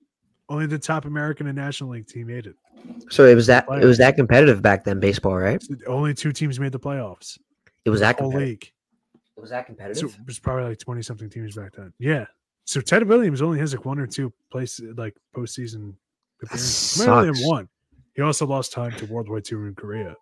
Only 0.49 0.67
the 0.67 0.79
top 0.79 1.05
American 1.05 1.47
and 1.47 1.57
National 1.57 1.91
League 1.91 2.07
team 2.09 2.27
made 2.27 2.47
it. 2.47 2.57
So 3.11 3.25
it 3.27 3.35
was 3.35 3.47
that 3.47 3.67
it 3.71 3.85
was 3.85 3.99
that 3.99 4.17
competitive 4.17 4.61
back 4.61 4.83
then, 4.85 4.99
baseball, 4.99 5.37
right? 5.37 5.63
So 5.63 5.75
only 5.87 6.15
two 6.15 6.33
teams 6.33 6.59
made 6.59 6.73
the 6.73 6.81
playoffs. 6.81 7.39
It 7.85 7.91
was 7.91 8.01
that 8.01 8.19
whole 8.19 8.31
league. 8.33 8.71
It 9.37 9.41
was 9.41 9.51
that 9.51 9.65
So 9.65 9.67
competitive. 9.67 10.15
it 10.21 10.27
was 10.27 10.39
probably 10.41 10.65
like 10.71 10.79
twenty 10.79 11.03
something 11.03 11.31
teams 11.31 11.55
back 11.55 11.73
then. 11.77 11.93
Yeah. 12.01 12.27
So 12.65 12.81
Ted 12.81 13.07
Williams 13.07 13.41
only 13.43 13.59
has 13.61 13.73
like 13.75 13.85
one 13.85 13.99
or 14.01 14.07
two 14.09 14.33
place 14.51 14.81
like 14.97 15.15
postseason 15.37 15.95
only 16.51 16.59
sucks. 16.59 17.47
one. 17.47 17.69
He 18.15 18.23
also 18.23 18.47
lost 18.47 18.73
time 18.73 18.93
to 18.93 19.07
World 19.07 19.29
War 19.29 19.39
II 19.39 19.59
in 19.69 19.75
Korea. 19.77 20.17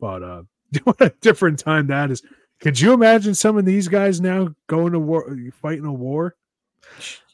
But 0.00 0.22
uh 0.22 0.42
what 0.84 1.00
a 1.00 1.10
different 1.20 1.58
time 1.58 1.86
that 1.88 2.10
is. 2.10 2.22
Could 2.60 2.80
you 2.80 2.92
imagine 2.92 3.34
some 3.34 3.58
of 3.58 3.64
these 3.64 3.88
guys 3.88 4.20
now 4.20 4.48
going 4.66 4.92
to 4.92 4.98
war 4.98 5.36
fighting 5.60 5.84
a 5.84 5.92
war? 5.92 6.36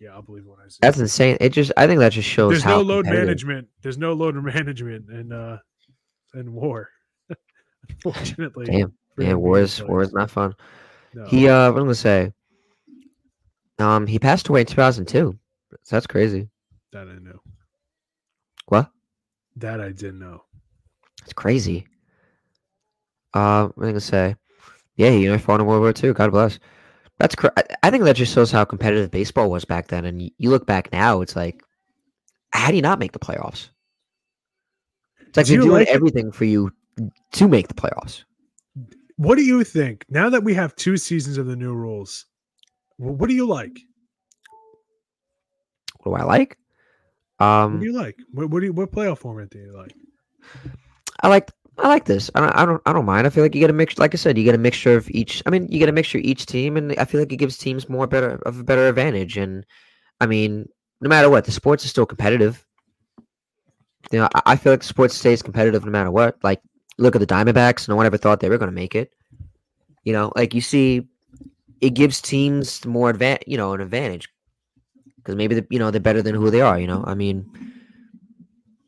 Yeah, 0.00 0.14
I'll 0.14 0.22
believe 0.22 0.46
what 0.46 0.58
I 0.64 0.68
say. 0.68 0.78
That's 0.80 0.98
insane. 0.98 1.36
It 1.40 1.50
just 1.50 1.72
I 1.76 1.86
think 1.86 2.00
that 2.00 2.12
just 2.12 2.28
shows 2.28 2.50
There's 2.50 2.64
no 2.64 2.80
load 2.80 3.06
management. 3.06 3.68
There's 3.82 3.98
no 3.98 4.12
load 4.14 4.34
management 4.42 5.10
in 5.10 5.32
uh 5.32 5.58
in 6.34 6.52
war. 6.52 6.88
Unfortunately. 7.88 8.66
Damn, 8.66 8.92
Yeah, 9.18 9.34
war 9.34 9.60
is 9.60 9.82
war 9.82 10.02
is 10.02 10.12
not 10.12 10.30
fun. 10.30 10.54
No. 11.14 11.26
He 11.26 11.48
uh, 11.48 11.70
what 11.70 11.78
am 11.78 11.84
I 11.84 11.86
gonna 11.86 11.94
say? 11.94 12.32
Um, 13.78 14.06
he 14.06 14.18
passed 14.18 14.48
away 14.48 14.60
in 14.60 14.66
2002. 14.66 15.38
So 15.82 15.96
that's 15.96 16.06
crazy. 16.06 16.48
that 16.92 17.08
I 17.08 17.18
know. 17.18 17.40
That 19.56 19.80
I 19.80 19.90
didn't 19.90 20.18
know. 20.18 20.42
It's 21.22 21.32
crazy. 21.32 21.86
Uh, 23.34 23.68
what 23.74 23.84
am 23.84 23.88
I 23.88 23.92
gonna 23.92 24.00
say? 24.00 24.36
Yeah, 24.96 25.10
you 25.10 25.30
know, 25.30 25.38
fought 25.38 25.60
in 25.60 25.66
World 25.66 25.80
War 25.82 25.92
II. 26.02 26.12
God 26.14 26.30
bless. 26.32 26.58
That's 27.18 27.34
cr- 27.34 27.48
I- 27.82 27.90
think 27.90 28.04
that 28.04 28.16
just 28.16 28.34
shows 28.34 28.50
how 28.50 28.64
competitive 28.64 29.10
baseball 29.10 29.50
was 29.50 29.64
back 29.64 29.88
then. 29.88 30.04
And 30.04 30.30
you, 30.38 30.50
look 30.50 30.66
back 30.66 30.90
now, 30.92 31.20
it's 31.20 31.36
like, 31.36 31.62
how 32.52 32.70
do 32.70 32.76
you 32.76 32.82
not 32.82 32.98
make 32.98 33.12
the 33.12 33.18
playoffs? 33.18 33.68
It's 35.28 35.36
like 35.36 35.46
Do 35.46 35.52
they're 35.52 35.62
doing 35.62 35.72
like 35.72 35.88
it? 35.88 35.94
everything 35.94 36.32
for 36.32 36.44
you 36.44 36.70
to 37.32 37.48
make 37.48 37.68
the 37.68 37.74
playoffs. 37.74 38.24
What 39.16 39.36
do 39.36 39.42
you 39.44 39.62
think 39.64 40.04
now 40.08 40.28
that 40.30 40.42
we 40.42 40.52
have 40.54 40.74
two 40.74 40.96
seasons 40.96 41.38
of 41.38 41.46
the 41.46 41.56
new 41.56 41.74
rules? 41.74 42.26
What 42.96 43.28
do 43.28 43.34
you 43.34 43.46
like? 43.46 43.78
What 46.00 46.18
do 46.18 46.22
I 46.22 46.24
like? 46.26 46.58
What 47.66 47.78
Um, 47.78 47.80
do 47.80 47.86
you 47.86 47.92
like? 47.92 48.18
What, 48.32 48.50
what 48.50 48.60
do 48.60 48.66
you, 48.66 48.72
what 48.72 48.92
playoff 48.92 49.18
format 49.18 49.50
do 49.50 49.58
you 49.58 49.76
like? 49.76 49.94
I 51.22 51.28
like 51.28 51.50
I 51.78 51.88
like 51.88 52.04
this. 52.04 52.30
I 52.34 52.40
don't 52.40 52.52
I 52.56 52.64
don't 52.66 52.82
I 52.86 52.92
don't 52.92 53.04
mind. 53.06 53.26
I 53.26 53.30
feel 53.30 53.42
like 53.44 53.54
you 53.54 53.60
get 53.60 53.70
a 53.70 53.74
mix. 53.74 53.98
Like 53.98 54.14
I 54.14 54.16
said, 54.18 54.36
you 54.38 54.44
get 54.44 54.54
a 54.54 54.58
mixture 54.58 54.96
of 54.96 55.10
each. 55.10 55.42
I 55.46 55.50
mean, 55.50 55.68
you 55.70 55.78
get 55.78 55.88
a 55.88 55.92
mixture 55.92 56.18
of 56.18 56.24
each 56.24 56.46
team, 56.46 56.76
and 56.76 56.92
I 56.98 57.04
feel 57.04 57.20
like 57.20 57.32
it 57.32 57.36
gives 57.36 57.56
teams 57.58 57.88
more 57.88 58.06
better 58.06 58.40
of 58.46 58.60
a 58.60 58.64
better 58.64 58.88
advantage. 58.88 59.36
And 59.36 59.64
I 60.20 60.26
mean, 60.26 60.68
no 61.00 61.08
matter 61.08 61.30
what, 61.30 61.44
the 61.44 61.52
sports 61.52 61.84
is 61.84 61.90
still 61.90 62.06
competitive. 62.06 62.64
You 64.10 64.20
know, 64.20 64.28
I, 64.34 64.42
I 64.46 64.56
feel 64.56 64.72
like 64.72 64.80
the 64.80 64.86
sports 64.86 65.14
stays 65.14 65.42
competitive 65.42 65.84
no 65.84 65.90
matter 65.90 66.10
what. 66.10 66.36
Like, 66.42 66.60
look 66.98 67.14
at 67.16 67.20
the 67.20 67.26
Diamondbacks. 67.26 67.88
No 67.88 67.96
one 67.96 68.06
ever 68.06 68.18
thought 68.18 68.40
they 68.40 68.50
were 68.50 68.58
going 68.58 68.70
to 68.70 68.74
make 68.74 68.94
it. 68.94 69.12
You 70.04 70.12
know, 70.12 70.32
like 70.36 70.54
you 70.54 70.60
see, 70.60 71.08
it 71.80 71.90
gives 71.90 72.20
teams 72.20 72.84
more 72.84 73.12
advan 73.12 73.38
You 73.46 73.56
know, 73.56 73.72
an 73.72 73.80
advantage 73.80 74.31
because 75.22 75.36
maybe 75.36 75.54
the, 75.54 75.66
you 75.70 75.78
know 75.78 75.90
they're 75.90 76.00
better 76.00 76.22
than 76.22 76.34
who 76.34 76.50
they 76.50 76.60
are. 76.60 76.78
You 76.78 76.86
know, 76.86 77.04
I 77.06 77.14
mean 77.14 77.46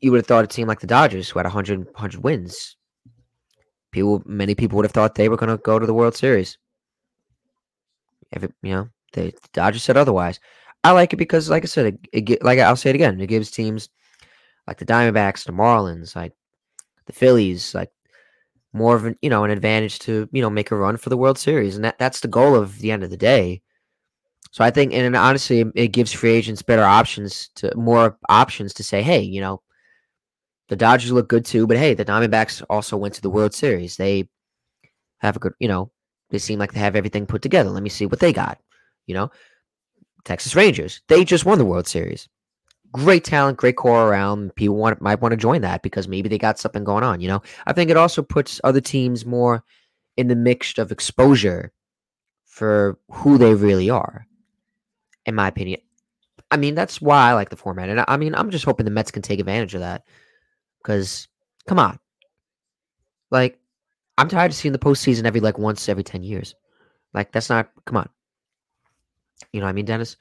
you 0.05 0.11
would 0.11 0.19
have 0.19 0.27
thought 0.27 0.45
a 0.45 0.47
team 0.47 0.69
like 0.69 0.81
the 0.81 0.87
Dodgers, 0.87 1.31
who 1.31 1.39
had 1.39 1.47
100, 1.47 1.87
100 1.87 2.23
wins, 2.23 2.77
people, 3.91 4.23
many 4.27 4.55
people 4.55 4.77
would 4.77 4.85
have 4.85 4.93
thought 4.93 5.15
they 5.15 5.31
were 5.31 5.37
going 5.39 5.49
to 5.49 5.57
go 5.57 5.79
to 5.79 5.87
the 5.87 5.95
World 5.95 6.15
Series. 6.15 6.59
If 8.31 8.45
it, 8.45 8.53
you 8.63 8.73
know, 8.73 8.89
the 9.15 9.33
Dodgers 9.55 9.83
said 9.83 9.97
otherwise. 9.97 10.41
I 10.83 10.91
like 10.91 11.15
it 11.15 11.17
because, 11.17 11.49
like 11.49 11.63
I 11.63 11.67
said, 11.67 11.99
it, 12.13 12.29
it 12.29 12.45
like 12.45 12.59
I'll 12.59 12.77
say 12.77 12.91
it 12.91 12.97
again, 12.97 13.19
it 13.19 13.29
gives 13.29 13.51
teams 13.51 13.89
like 14.67 14.77
the 14.77 14.85
Diamondbacks, 14.85 15.47
the 15.47 15.53
Marlins, 15.53 16.15
like 16.15 16.35
the 17.07 17.15
Phillies, 17.15 17.75
like 17.75 17.91
more 18.75 18.95
of 18.95 19.07
an 19.07 19.17
you 19.23 19.31
know 19.31 19.45
an 19.45 19.51
advantage 19.51 20.01
to 20.01 20.29
you 20.33 20.43
know 20.43 20.51
make 20.51 20.71
a 20.71 20.77
run 20.77 20.99
for 20.99 21.09
the 21.09 21.17
World 21.17 21.39
Series, 21.39 21.77
and 21.77 21.85
that 21.87 21.99
that's 21.99 22.21
the 22.21 22.29
goal 22.29 22.55
of 22.55 22.81
the 22.81 22.91
end 22.91 23.03
of 23.03 23.09
the 23.09 23.17
day. 23.17 23.63
So 24.55 24.63
I 24.63 24.71
think, 24.71 24.95
and 24.95 25.17
honestly, 25.17 25.65
it- 25.75 25.89
gives 25.89 26.13
free 26.13 26.31
agents 26.31 26.63
better 26.63 26.85
options 26.85 27.49
to 27.57 27.75
more 27.75 28.17
options 28.29 28.73
to 28.75 28.85
say, 28.85 29.03
hey, 29.03 29.21
you 29.21 29.41
know, 29.41 29.61
the 30.69 30.77
Dodgers 30.77 31.11
look 31.11 31.29
good 31.29 31.45
too, 31.45 31.67
but 31.67 31.77
hey, 31.77 31.93
the 31.93 32.05
Diamondbacks 32.05 32.63
also 32.71 32.97
went 32.97 33.15
to 33.15 33.21
the 33.21 33.31
World 33.31 33.53
Series. 33.53 33.97
They 33.97 34.29
have 35.19 35.35
a 35.35 35.41
good, 35.41 35.55
you 35.59 35.67
know, 35.67 35.91
they 36.31 36.39
seem 36.39 36.61
like 36.61 36.73
they 36.73 36.79
have 36.79 36.95
everything 36.95 37.27
put 37.27 37.43
together. 37.43 37.69
Let 37.69 37.83
me 37.83 37.89
see 37.89 38.07
what 38.07 38.21
they 38.21 38.33
got. 38.33 38.61
You 39.09 39.17
know, 39.17 39.31
Texas 40.25 40.55
Rangers, 40.55 41.03
they 41.09 41.25
just 41.25 41.45
won 41.45 41.59
the 41.59 41.65
World 41.65 41.89
Series. 41.89 42.29
Great 42.93 43.25
talent, 43.25 43.59
great 43.59 43.75
core 43.75 44.09
around. 44.09 44.55
People 44.55 44.77
want 44.77 45.03
might 45.03 45.21
want 45.21 45.33
to 45.33 45.37
join 45.37 45.63
that 45.63 45.83
because 45.83 46.07
maybe 46.07 46.29
they 46.29 46.39
got 46.39 46.61
something 46.61 46.85
going 46.85 47.03
on. 47.03 47.21
You 47.21 47.27
know, 47.27 47.43
I 47.67 47.73
think 47.73 47.91
it 47.91 47.97
also 47.97 48.23
puts 48.23 48.61
other 48.63 48.81
teams 48.81 49.27
more 49.27 49.65
in 50.17 50.29
the 50.29 50.37
mix 50.37 50.79
of 50.79 50.93
exposure 50.93 51.73
for 52.45 53.01
who 53.11 53.37
they 53.37 53.55
really 53.55 53.91
are. 53.91 54.29
In 55.27 55.35
my 55.35 55.49
opinion, 55.49 55.81
I 56.51 56.57
mean 56.57 56.75
that's 56.75 57.01
why 57.01 57.31
I 57.31 57.35
like 57.35 57.51
the 57.51 57.57
format, 57.57 57.89
and 57.89 58.01
I, 58.01 58.05
I 58.09 58.17
mean 58.17 58.35
I'm 58.35 58.51
just 58.51 58.65
hoping 58.65 58.85
the 58.85 58.91
Mets 58.91 59.11
can 59.11 59.23
take 59.23 59.41
advantage 59.41 59.75
of 59.75 59.81
that. 59.81 60.05
Because, 60.83 61.29
come 61.67 61.79
on. 61.79 61.99
Like, 63.31 63.59
I'm 64.19 64.29
tired 64.29 64.51
of 64.51 64.57
seeing 64.57 64.73
the 64.73 64.79
postseason 64.79 65.25
every 65.25 65.41
like 65.41 65.59
once 65.59 65.89
every 65.89 66.05
ten 66.05 66.23
years. 66.23 66.55
Like, 67.15 67.33
that's 67.33 67.49
not. 67.49 67.71
Come 67.87 67.97
on. 67.97 68.09
You 69.53 69.61
know 69.61 69.67
what 69.67 69.71
I 69.71 69.75
mean, 69.75 69.87
Denis? 69.87 70.17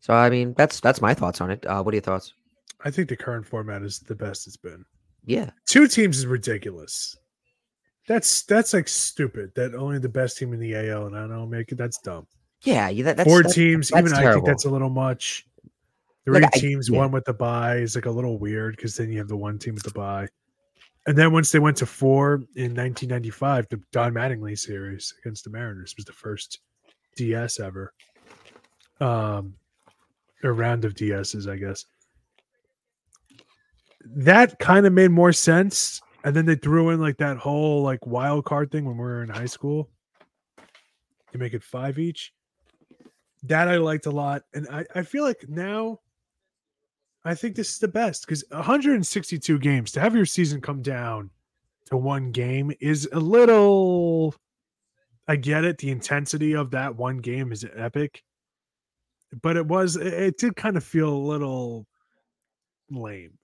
So 0.00 0.14
I 0.14 0.30
mean, 0.30 0.54
that's 0.56 0.80
that's 0.80 1.00
my 1.00 1.14
thoughts 1.14 1.40
on 1.40 1.50
it. 1.50 1.66
Uh, 1.66 1.82
what 1.82 1.92
are 1.92 1.96
your 1.96 2.02
thoughts? 2.02 2.32
I 2.84 2.90
think 2.90 3.08
the 3.08 3.16
current 3.16 3.46
format 3.46 3.82
is 3.82 3.98
the 3.98 4.14
best 4.14 4.46
it's 4.46 4.56
been. 4.56 4.84
Yeah, 5.24 5.50
Two 5.66 5.88
teams 5.88 6.18
is 6.18 6.26
ridiculous. 6.26 7.16
That's 8.06 8.42
that's 8.44 8.72
like 8.72 8.88
stupid. 8.88 9.52
That 9.56 9.74
only 9.74 9.98
the 9.98 10.08
best 10.08 10.38
team 10.38 10.52
in 10.52 10.60
the 10.60 10.74
AL 10.74 11.06
and 11.06 11.16
I 11.16 11.26
don't 11.26 11.50
make 11.50 11.72
it. 11.72 11.76
That's 11.76 11.98
dumb. 11.98 12.26
Yeah. 12.62 12.88
You, 12.88 13.04
that, 13.04 13.16
that's 13.16 13.28
Four 13.28 13.38
that's- 13.38 13.54
teams, 13.54 13.88
that's 13.88 14.06
even 14.10 14.18
I 14.18 14.32
think 14.32 14.44
that's 14.46 14.64
a 14.64 14.70
little 14.70 14.90
much. 14.90 15.46
Three 16.24 16.40
Like, 16.40 16.54
I- 16.56 16.58
teams, 16.58 16.88
yeah. 16.90 16.98
one 16.98 17.10
with 17.12 17.24
the 17.24 17.32
bye 17.34 17.76
is 17.76 17.94
like 17.94 18.06
a 18.06 18.10
little 18.10 18.38
weird 18.38 18.76
because 18.76 18.96
then 18.96 19.10
you 19.10 19.18
have 19.18 19.28
the 19.28 19.36
one 19.36 19.58
team 19.58 19.74
with 19.74 19.84
the 19.84 19.90
bye. 19.92 20.28
And 21.06 21.16
then 21.16 21.32
once 21.32 21.50
they 21.52 21.58
went 21.58 21.76
to 21.78 21.86
four 21.86 22.34
in 22.56 22.74
1995, 22.74 23.68
the 23.70 23.80
Don 23.92 24.12
Mattingly 24.12 24.58
series 24.58 25.14
against 25.22 25.44
the 25.44 25.50
Mariners 25.50 25.94
was 25.96 26.04
the 26.04 26.12
first 26.12 26.58
DS 27.16 27.60
ever. 27.60 27.94
Um, 29.00 29.54
a 30.44 30.52
round 30.52 30.84
of 30.84 30.94
DSs, 30.94 31.50
I 31.50 31.56
guess. 31.56 31.86
That 34.04 34.58
kind 34.58 34.86
of 34.86 34.92
made 34.92 35.10
more 35.10 35.32
sense. 35.32 36.00
And 36.24 36.34
then 36.34 36.46
they 36.46 36.56
threw 36.56 36.90
in 36.90 37.00
like 37.00 37.16
that 37.18 37.36
whole 37.38 37.82
like 37.82 38.04
wild 38.06 38.44
card 38.44 38.70
thing 38.70 38.84
when 38.84 38.96
we 38.96 39.02
were 39.02 39.22
in 39.22 39.28
high 39.30 39.46
school. 39.46 39.88
You 41.32 41.38
make 41.40 41.54
it 41.54 41.62
five 41.62 41.98
each. 41.98 42.32
That 43.44 43.68
I 43.68 43.76
liked 43.76 44.06
a 44.06 44.10
lot. 44.10 44.42
And 44.54 44.66
I, 44.68 44.84
I 44.94 45.02
feel 45.02 45.24
like 45.24 45.44
now 45.48 46.00
I 47.24 47.34
think 47.34 47.54
this 47.54 47.70
is 47.70 47.78
the 47.78 47.88
best 47.88 48.26
because 48.26 48.44
162 48.50 49.58
games 49.58 49.92
to 49.92 50.00
have 50.00 50.14
your 50.14 50.26
season 50.26 50.60
come 50.60 50.82
down 50.82 51.30
to 51.86 51.96
one 51.96 52.30
game 52.32 52.72
is 52.80 53.08
a 53.12 53.20
little. 53.20 54.34
I 55.26 55.36
get 55.36 55.64
it. 55.64 55.78
The 55.78 55.90
intensity 55.90 56.54
of 56.54 56.70
that 56.70 56.96
one 56.96 57.18
game 57.18 57.52
is 57.52 57.66
epic, 57.76 58.24
but 59.42 59.56
it 59.56 59.66
was 59.66 59.96
it, 59.96 60.12
it 60.12 60.38
did 60.38 60.56
kind 60.56 60.76
of 60.76 60.84
feel 60.84 61.10
a 61.10 61.16
little 61.16 61.86
lame 62.90 63.38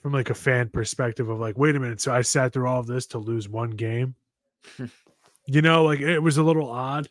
from 0.00 0.12
like 0.12 0.30
a 0.30 0.34
fan 0.34 0.68
perspective 0.68 1.28
of 1.28 1.38
like, 1.38 1.56
wait 1.56 1.76
a 1.76 1.80
minute, 1.80 2.00
so 2.00 2.12
I 2.12 2.22
sat 2.22 2.52
through 2.52 2.68
all 2.68 2.80
of 2.80 2.86
this 2.86 3.06
to 3.08 3.18
lose 3.18 3.48
one 3.48 3.70
game. 3.70 4.14
you 5.46 5.62
know, 5.62 5.84
like 5.84 6.00
it 6.00 6.18
was 6.18 6.36
a 6.36 6.42
little 6.42 6.70
odd. 6.70 7.08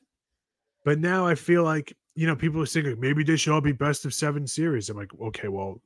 But 0.86 1.00
now 1.00 1.26
I 1.28 1.36
feel 1.36 1.64
like, 1.64 1.94
you 2.14 2.28
know, 2.28 2.36
people 2.36 2.62
are 2.62 2.66
saying 2.66 2.86
like, 2.86 3.00
maybe 3.00 3.24
they 3.24 3.36
should 3.36 3.52
all 3.52 3.60
be 3.60 3.74
best 3.74 4.06
of 4.06 4.14
seven 4.14 4.48
series. 4.48 4.90
I'm 4.90 4.96
like, 4.96 5.12
okay, 5.20 5.50
well, 5.50 5.82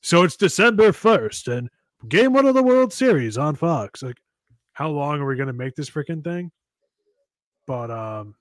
so 0.00 0.24
it's 0.24 0.36
December 0.36 0.90
1st 0.90 1.58
and 1.58 1.70
game 2.08 2.32
one 2.32 2.46
of 2.46 2.54
the 2.54 2.62
World 2.62 2.92
Series 2.92 3.36
on 3.36 3.54
Fox. 3.54 4.02
Like, 4.02 4.16
how 4.72 4.88
long 4.88 5.20
are 5.20 5.26
we 5.26 5.36
going 5.36 5.48
to 5.48 5.52
make 5.52 5.76
this 5.76 5.90
freaking 5.90 6.24
thing? 6.24 6.50
But, 7.66 7.90
um, 7.90 8.34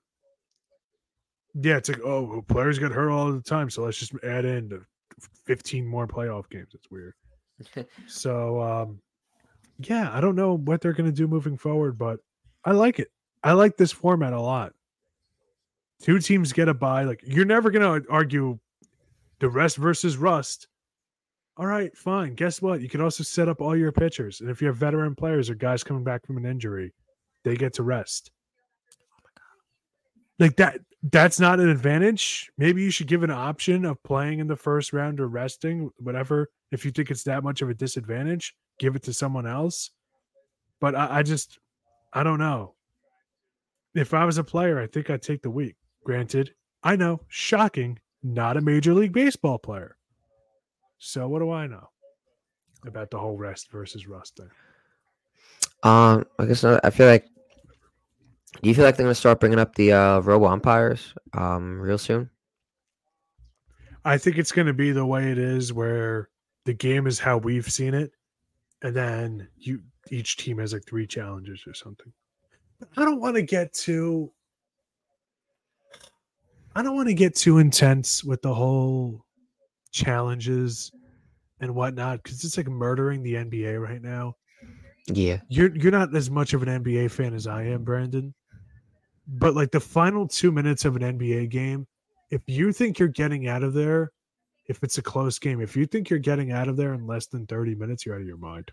yeah, 1.53 1.75
it's 1.75 1.89
like, 1.89 2.01
oh, 2.01 2.43
players 2.47 2.79
get 2.79 2.93
hurt 2.93 3.11
all 3.11 3.31
the 3.31 3.41
time. 3.41 3.69
So 3.69 3.83
let's 3.83 3.97
just 3.97 4.13
add 4.23 4.45
in 4.45 4.81
15 5.45 5.85
more 5.85 6.07
playoff 6.07 6.49
games. 6.49 6.69
It's 6.73 6.89
weird. 6.89 7.13
so, 8.07 8.61
um, 8.61 9.01
yeah, 9.79 10.09
I 10.13 10.21
don't 10.21 10.35
know 10.35 10.57
what 10.57 10.79
they're 10.79 10.93
going 10.93 11.09
to 11.09 11.15
do 11.15 11.27
moving 11.27 11.57
forward, 11.57 11.97
but 11.97 12.21
I 12.63 12.71
like 12.71 12.99
it. 12.99 13.09
I 13.43 13.51
like 13.51 13.75
this 13.75 13.91
format 13.91 14.31
a 14.31 14.39
lot. 14.39 14.73
Two 16.01 16.19
teams 16.19 16.53
get 16.53 16.69
a 16.69 16.73
bye. 16.73 17.03
Like 17.03 17.21
you're 17.25 17.45
never 17.45 17.71
to 17.71 18.05
argue 18.09 18.59
the 19.39 19.49
rest 19.49 19.77
versus 19.77 20.17
rust. 20.17 20.67
All 21.57 21.65
right, 21.65 21.95
fine. 21.97 22.35
Guess 22.35 22.61
what? 22.61 22.81
You 22.81 22.87
can 22.87 23.01
also 23.01 23.23
set 23.23 23.49
up 23.49 23.59
all 23.59 23.75
your 23.75 23.91
pitchers, 23.91 24.39
and 24.39 24.49
if 24.49 24.61
you 24.61 24.67
have 24.67 24.77
veteran 24.77 25.13
players 25.13 25.49
or 25.49 25.55
guys 25.55 25.83
coming 25.83 26.05
back 26.05 26.25
from 26.25 26.37
an 26.37 26.45
injury, 26.45 26.93
they 27.43 27.55
get 27.55 27.73
to 27.73 27.83
rest. 27.83 28.31
Like 30.39 30.55
that. 30.55 30.79
That's 31.01 31.39
not 31.39 31.61
an 31.61 31.69
advantage. 31.69 32.51
Maybe 32.57 32.83
you 32.83 32.91
should 32.91 33.07
give 33.07 33.23
an 33.23 33.31
option 33.31 33.85
of 33.85 34.03
playing 34.03 34.39
in 34.39 34.47
the 34.47 34.55
first 34.57 34.91
round 34.91 35.21
or 35.21 35.29
resting, 35.29 35.89
whatever. 35.97 36.49
If 36.73 36.83
you 36.83 36.91
think 36.91 37.09
it's 37.09 37.23
that 37.23 37.41
much 37.41 37.61
of 37.61 37.69
a 37.69 37.73
disadvantage, 37.73 38.53
give 38.79 38.97
it 38.97 39.03
to 39.03 39.13
someone 39.13 39.47
else. 39.47 39.91
But 40.81 40.95
I, 40.95 41.19
I 41.19 41.23
just, 41.23 41.57
I 42.11 42.23
don't 42.23 42.39
know. 42.39 42.75
If 43.95 44.13
I 44.13 44.25
was 44.25 44.37
a 44.37 44.43
player, 44.43 44.77
I 44.77 44.87
think 44.87 45.09
I'd 45.09 45.21
take 45.21 45.41
the 45.41 45.49
week. 45.49 45.77
Granted, 46.03 46.53
I 46.83 46.95
know, 46.95 47.21
shocking, 47.27 47.99
not 48.23 48.57
a 48.57 48.61
major 48.61 48.93
league 48.93 49.13
baseball 49.13 49.57
player. 49.57 49.97
So 50.97 51.27
what 51.27 51.39
do 51.39 51.51
I 51.51 51.67
know 51.67 51.89
about 52.85 53.11
the 53.11 53.19
whole 53.19 53.37
rest 53.37 53.71
versus 53.71 54.07
rust 54.07 54.37
thing? 54.37 54.49
Um, 55.83 56.25
I 56.37 56.45
guess 56.45 56.63
not, 56.63 56.81
I 56.83 56.89
feel 56.89 57.07
like. 57.07 57.25
Do 58.61 58.67
you 58.67 58.75
feel 58.75 58.83
like 58.83 58.97
they're 58.97 59.05
gonna 59.05 59.15
start 59.15 59.39
bringing 59.39 59.59
up 59.59 59.75
the 59.75 59.93
uh, 59.93 60.19
robo 60.19 60.47
umpires 60.47 61.13
um 61.33 61.79
real 61.79 61.97
soon? 61.97 62.29
I 64.03 64.17
think 64.17 64.37
it's 64.37 64.51
going 64.51 64.67
to 64.67 64.73
be 64.73 64.91
the 64.91 65.05
way 65.05 65.31
it 65.31 65.37
is, 65.37 65.73
where 65.73 66.29
the 66.65 66.73
game 66.73 67.05
is 67.05 67.19
how 67.19 67.37
we've 67.37 67.69
seen 67.69 67.93
it, 67.93 68.11
and 68.81 68.95
then 68.95 69.47
you 69.57 69.81
each 70.09 70.37
team 70.37 70.57
has 70.59 70.73
like 70.73 70.85
three 70.87 71.05
challenges 71.05 71.61
or 71.67 71.73
something. 71.73 72.11
I 72.97 73.05
don't 73.05 73.19
want 73.19 73.35
to 73.35 73.41
get 73.41 73.73
too. 73.73 74.31
I 76.79 76.81
don't 76.81 76.95
want 76.95 77.09
to 77.09 77.13
get 77.13 77.35
too 77.35 77.57
intense 77.57 78.23
with 78.23 78.41
the 78.41 78.53
whole 78.53 79.25
challenges 79.91 80.89
and 81.59 81.75
whatnot 81.75 82.23
because 82.23 82.41
it's 82.45 82.55
like 82.55 82.69
murdering 82.69 83.21
the 83.21 83.33
NBA 83.33 83.83
right 83.83 84.01
now. 84.01 84.37
Yeah. 85.07 85.41
You're 85.49 85.75
you're 85.75 85.91
not 85.91 86.15
as 86.15 86.31
much 86.31 86.53
of 86.53 86.63
an 86.63 86.81
NBA 86.81 87.11
fan 87.11 87.33
as 87.33 87.47
I 87.47 87.63
am, 87.63 87.83
Brandon. 87.83 88.33
But 89.27 89.55
like 89.55 89.71
the 89.71 89.81
final 89.81 90.25
two 90.25 90.53
minutes 90.53 90.85
of 90.85 90.95
an 90.95 91.01
NBA 91.19 91.49
game, 91.49 91.85
if 92.31 92.43
you 92.47 92.71
think 92.71 92.97
you're 92.97 93.09
getting 93.09 93.49
out 93.49 93.63
of 93.63 93.73
there, 93.73 94.13
if 94.67 94.81
it's 94.81 94.99
a 94.99 95.01
close 95.01 95.37
game, 95.37 95.59
if 95.59 95.75
you 95.75 95.85
think 95.85 96.09
you're 96.09 96.17
getting 96.17 96.53
out 96.53 96.69
of 96.69 96.77
there 96.77 96.93
in 96.93 97.05
less 97.05 97.25
than 97.25 97.45
30 97.45 97.75
minutes, 97.75 98.05
you're 98.05 98.15
out 98.15 98.21
of 98.21 98.27
your 98.27 98.37
mind. 98.37 98.71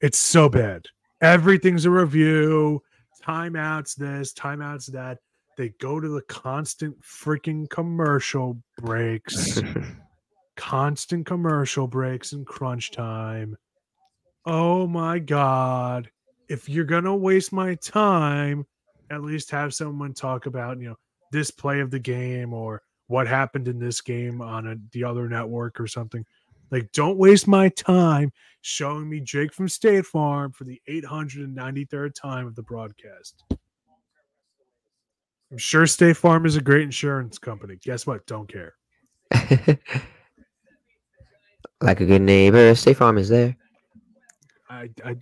It's 0.00 0.18
so 0.18 0.48
bad. 0.48 0.86
Everything's 1.20 1.84
a 1.84 1.90
review, 1.90 2.82
timeouts 3.24 3.94
this, 3.94 4.32
timeouts 4.32 4.86
that. 4.86 5.18
They 5.62 5.68
go 5.68 6.00
to 6.00 6.08
the 6.08 6.22
constant 6.22 7.00
freaking 7.02 7.70
commercial 7.70 8.60
breaks 8.78 9.60
constant 10.56 11.24
commercial 11.24 11.86
breaks 11.86 12.32
and 12.32 12.44
crunch 12.44 12.90
time. 12.90 13.56
Oh 14.44 14.88
my 14.88 15.20
god. 15.20 16.10
If 16.48 16.68
you're 16.68 16.84
going 16.84 17.04
to 17.04 17.14
waste 17.14 17.52
my 17.52 17.76
time, 17.76 18.66
at 19.08 19.22
least 19.22 19.52
have 19.52 19.72
someone 19.72 20.14
talk 20.14 20.46
about, 20.46 20.80
you 20.80 20.88
know, 20.88 20.96
this 21.30 21.52
play 21.52 21.78
of 21.78 21.92
the 21.92 22.00
game 22.00 22.52
or 22.52 22.82
what 23.06 23.28
happened 23.28 23.68
in 23.68 23.78
this 23.78 24.00
game 24.00 24.42
on 24.42 24.66
a, 24.66 24.74
the 24.90 25.04
other 25.04 25.28
network 25.28 25.78
or 25.78 25.86
something. 25.86 26.26
Like 26.72 26.90
don't 26.90 27.18
waste 27.18 27.46
my 27.46 27.68
time 27.68 28.32
showing 28.62 29.08
me 29.08 29.20
Jake 29.20 29.54
from 29.54 29.68
State 29.68 30.06
Farm 30.06 30.50
for 30.50 30.64
the 30.64 30.82
893rd 30.90 32.14
time 32.20 32.48
of 32.48 32.56
the 32.56 32.64
broadcast. 32.64 33.44
I'm 35.52 35.58
sure 35.58 35.86
State 35.86 36.16
Farm 36.16 36.46
is 36.46 36.56
a 36.56 36.62
great 36.62 36.80
insurance 36.80 37.38
company. 37.38 37.76
Guess 37.84 38.06
what? 38.06 38.26
Don't 38.26 38.48
care. 38.48 38.72
like 41.82 42.00
a 42.00 42.06
good 42.06 42.22
neighbor, 42.22 42.74
State 42.74 42.96
Farm 42.96 43.18
is 43.18 43.28
there. 43.28 43.54
I, 44.70 44.88
I 45.04 45.16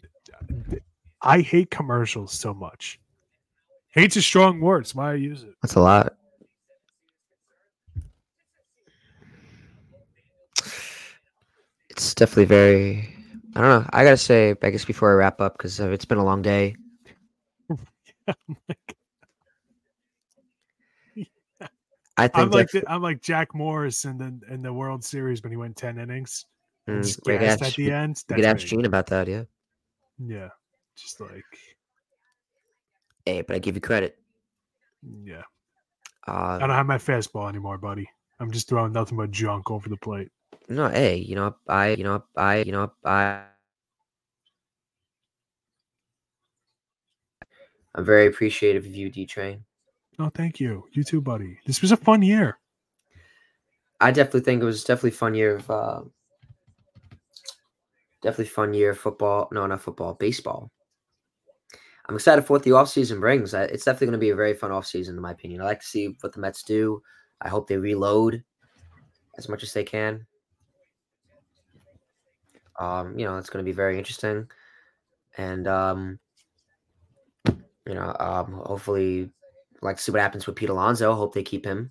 I 1.21 1.41
hate 1.41 1.73
commercials 1.73 2.33
so 2.33 2.55
much. 2.55 3.01
Hate's 3.89 4.15
a 4.15 4.23
strong 4.23 4.61
word. 4.61 4.83
It's 4.83 4.95
why 4.95 5.11
I 5.11 5.15
use 5.15 5.43
it. 5.43 5.55
That's 5.63 5.75
a 5.75 5.81
lot. 5.81 6.15
It's 11.91 12.15
definitely 12.15 12.45
very. 12.45 13.17
I 13.57 13.61
don't 13.61 13.83
know. 13.83 13.91
I 13.93 14.05
gotta 14.05 14.17
say, 14.17 14.55
I 14.63 14.71
guess 14.71 14.85
before 14.85 15.11
I 15.11 15.15
wrap 15.15 15.41
up, 15.41 15.59
because 15.59 15.81
it's 15.81 16.05
been 16.05 16.19
a 16.19 16.25
long 16.25 16.41
day. 16.41 16.77
I 22.21 22.29
think 22.29 22.37
I'm 22.37 22.51
like 22.51 22.71
the, 22.71 22.85
I'm 22.87 23.03
like 23.03 23.23
Jack 23.23 23.55
Morris 23.55 24.05
in 24.05 24.19
the 24.19 24.39
in 24.53 24.63
the 24.63 24.73
World 24.73 25.03
Series 25.03 25.43
when 25.43 25.53
he 25.53 25.57
went 25.57 25.77
ten 25.77 25.99
innings 25.99 26.45
mm, 26.87 27.03
just 27.03 27.25
gassed 27.25 27.63
at 27.63 27.75
the 27.75 27.91
end. 27.91 28.23
we 28.29 28.35
could 28.37 28.45
That's 28.45 28.63
ask. 28.63 28.67
Gene 28.69 28.85
about 28.85 29.07
that, 29.07 29.27
yeah. 29.27 29.45
Yeah, 30.19 30.49
just 30.97 31.21
like 31.21 31.45
Hey, 33.25 33.41
but 33.43 33.57
I 33.57 33.59
give 33.59 33.75
you 33.75 33.81
credit. 33.81 34.19
yeah. 35.25 35.43
Uh, 36.29 36.59
I 36.61 36.67
don't 36.67 36.71
have 36.71 36.87
my 36.87 36.99
fastball 36.99 37.49
anymore, 37.49 37.79
buddy. 37.79 38.09
I'm 38.39 38.51
just 38.51 38.69
throwing 38.69 38.93
nothing 38.93 39.17
but 39.17 39.31
junk 39.31 39.71
over 39.71 39.89
the 39.89 39.97
plate. 39.97 40.29
No, 40.69 40.89
hey, 40.89 41.17
you 41.17 41.35
know, 41.35 41.57
I, 41.69 41.91
you 41.91 42.05
know, 42.05 42.23
I, 42.37 42.59
you 42.59 42.73
know, 42.73 42.93
I. 43.05 43.45
I'm 47.95 48.05
very 48.05 48.27
appreciative 48.27 48.87
of 48.87 48.95
you, 48.95 49.11
D 49.11 49.27
Train. 49.27 49.65
No, 50.21 50.29
thank 50.29 50.61
you. 50.61 50.85
You 50.93 51.03
too, 51.03 51.23
buddy. 51.23 51.59
This 51.65 51.81
was 51.81 51.93
a 51.93 51.97
fun 51.97 52.21
year. 52.21 52.59
I 54.03 54.11
definitely 54.11 54.43
think 54.43 54.61
it 54.61 54.67
was 54.67 54.85
definitely 54.85 55.13
fun 55.13 55.35
year 55.35 55.57
of 55.57 55.71
uh, 55.71 56.03
definitely 58.21 58.45
fun 58.45 58.75
year. 58.75 58.91
of 58.91 58.99
Football, 58.99 59.49
no, 59.51 59.67
not 59.67 59.81
football, 59.81 60.13
baseball. 60.13 60.71
I'm 62.07 62.17
excited 62.17 62.45
for 62.45 62.53
what 62.53 62.65
the 62.65 62.73
offseason 62.73 63.19
brings. 63.19 63.55
It's 63.55 63.87
definitely 63.87 64.09
going 64.09 64.13
to 64.13 64.27
be 64.27 64.29
a 64.29 64.37
very 64.37 64.53
fun 64.53 64.73
offseason, 64.73 65.09
in 65.11 65.23
my 65.23 65.31
opinion. 65.31 65.63
I 65.63 65.65
like 65.65 65.81
to 65.81 65.87
see 65.87 66.15
what 66.21 66.35
the 66.35 66.41
Mets 66.41 66.65
do. 66.65 67.01
I 67.41 67.49
hope 67.49 67.67
they 67.67 67.79
reload 67.79 68.45
as 69.39 69.49
much 69.49 69.63
as 69.63 69.73
they 69.73 69.85
can. 69.85 70.27
Um, 72.79 73.19
you 73.19 73.25
know, 73.25 73.39
it's 73.39 73.49
going 73.49 73.65
to 73.65 73.71
be 73.71 73.75
very 73.75 73.97
interesting. 73.97 74.51
And, 75.39 75.67
um, 75.67 76.19
you 77.47 77.95
know, 77.95 78.15
um, 78.21 78.61
hopefully, 78.67 79.31
like 79.83 79.97
to 79.97 80.03
see 80.03 80.13
what 80.13 80.21
happens 80.21 80.47
with 80.47 80.57
Pete 80.57 80.69
Alonso. 80.69 81.15
Hope 81.15 81.35
they 81.35 81.43
keep 81.43 81.65
him. 81.65 81.91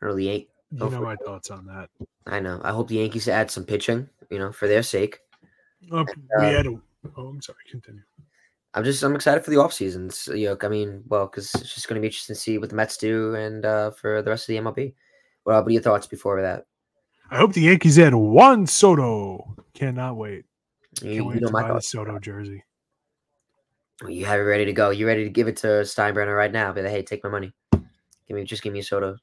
Early 0.00 0.28
eight. 0.28 0.50
You 0.72 0.90
know 0.90 1.02
my 1.02 1.16
thoughts 1.16 1.50
on 1.50 1.66
that. 1.66 1.90
I 2.26 2.40
know. 2.40 2.60
I 2.64 2.70
hope 2.70 2.88
the 2.88 2.96
Yankees 2.96 3.28
add 3.28 3.50
some 3.50 3.64
pitching, 3.64 4.08
you 4.30 4.38
know, 4.38 4.52
for 4.52 4.66
their 4.66 4.82
sake. 4.82 5.18
Oh, 5.90 6.06
we 6.38 6.46
um, 6.46 6.54
had 6.54 6.66
a. 6.66 6.80
Oh, 7.16 7.26
I'm 7.26 7.42
sorry. 7.42 7.58
Continue. 7.70 8.02
I'm 8.74 8.84
just 8.84 9.02
I'm 9.02 9.14
excited 9.14 9.44
for 9.44 9.50
the 9.50 9.58
off 9.60 9.72
seasons. 9.72 10.28
You 10.32 10.48
know, 10.48 10.56
I 10.62 10.68
mean, 10.68 11.02
well, 11.08 11.26
because 11.26 11.54
it's 11.54 11.74
just 11.74 11.88
going 11.88 11.96
to 11.96 12.00
be 12.00 12.06
interesting 12.06 12.34
to 12.34 12.40
see 12.40 12.56
what 12.58 12.70
the 12.70 12.76
Mets 12.76 12.96
do 12.96 13.34
and 13.34 13.66
uh, 13.66 13.90
for 13.90 14.22
the 14.22 14.30
rest 14.30 14.48
of 14.48 14.54
the 14.54 14.60
MLB. 14.60 14.94
Well, 15.44 15.60
what 15.60 15.68
are 15.68 15.70
your 15.70 15.82
thoughts 15.82 16.06
before 16.06 16.40
that? 16.40 16.64
I 17.30 17.36
hope 17.36 17.52
the 17.52 17.62
Yankees 17.62 17.98
add 17.98 18.14
Juan 18.14 18.66
Soto. 18.66 19.56
Cannot 19.74 20.16
wait. 20.16 20.44
You, 21.02 21.14
Can't 21.14 21.26
wait 21.26 21.34
you 21.34 21.40
know 21.42 21.46
to 21.48 21.52
my 21.52 21.62
buy 21.62 21.74
the. 21.74 21.82
Soto 21.82 22.18
jersey. 22.18 22.64
You 24.08 24.24
have 24.26 24.40
it 24.40 24.44
ready 24.44 24.64
to 24.64 24.72
go. 24.72 24.90
You 24.90 25.06
ready 25.06 25.24
to 25.24 25.30
give 25.30 25.48
it 25.48 25.56
to 25.58 25.66
Steinbrenner 25.66 26.36
right 26.36 26.52
now? 26.52 26.72
Be 26.72 26.82
like, 26.82 26.90
hey, 26.90 27.02
take 27.02 27.22
my 27.24 27.30
money. 27.30 27.52
Give 27.72 28.36
me 28.36 28.44
just 28.44 28.62
give 28.62 28.72
me 28.72 28.80
a 28.80 28.82
soda. 28.82 29.16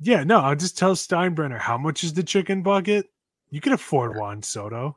Yeah, 0.00 0.22
no, 0.24 0.40
I'll 0.40 0.54
just 0.56 0.78
tell 0.78 0.94
Steinbrenner 0.94 1.58
how 1.58 1.76
much 1.76 2.04
is 2.04 2.12
the 2.12 2.22
chicken 2.22 2.62
bucket. 2.62 3.06
You 3.50 3.60
can 3.60 3.72
afford 3.72 4.16
Juan 4.16 4.42
Soto. 4.42 4.96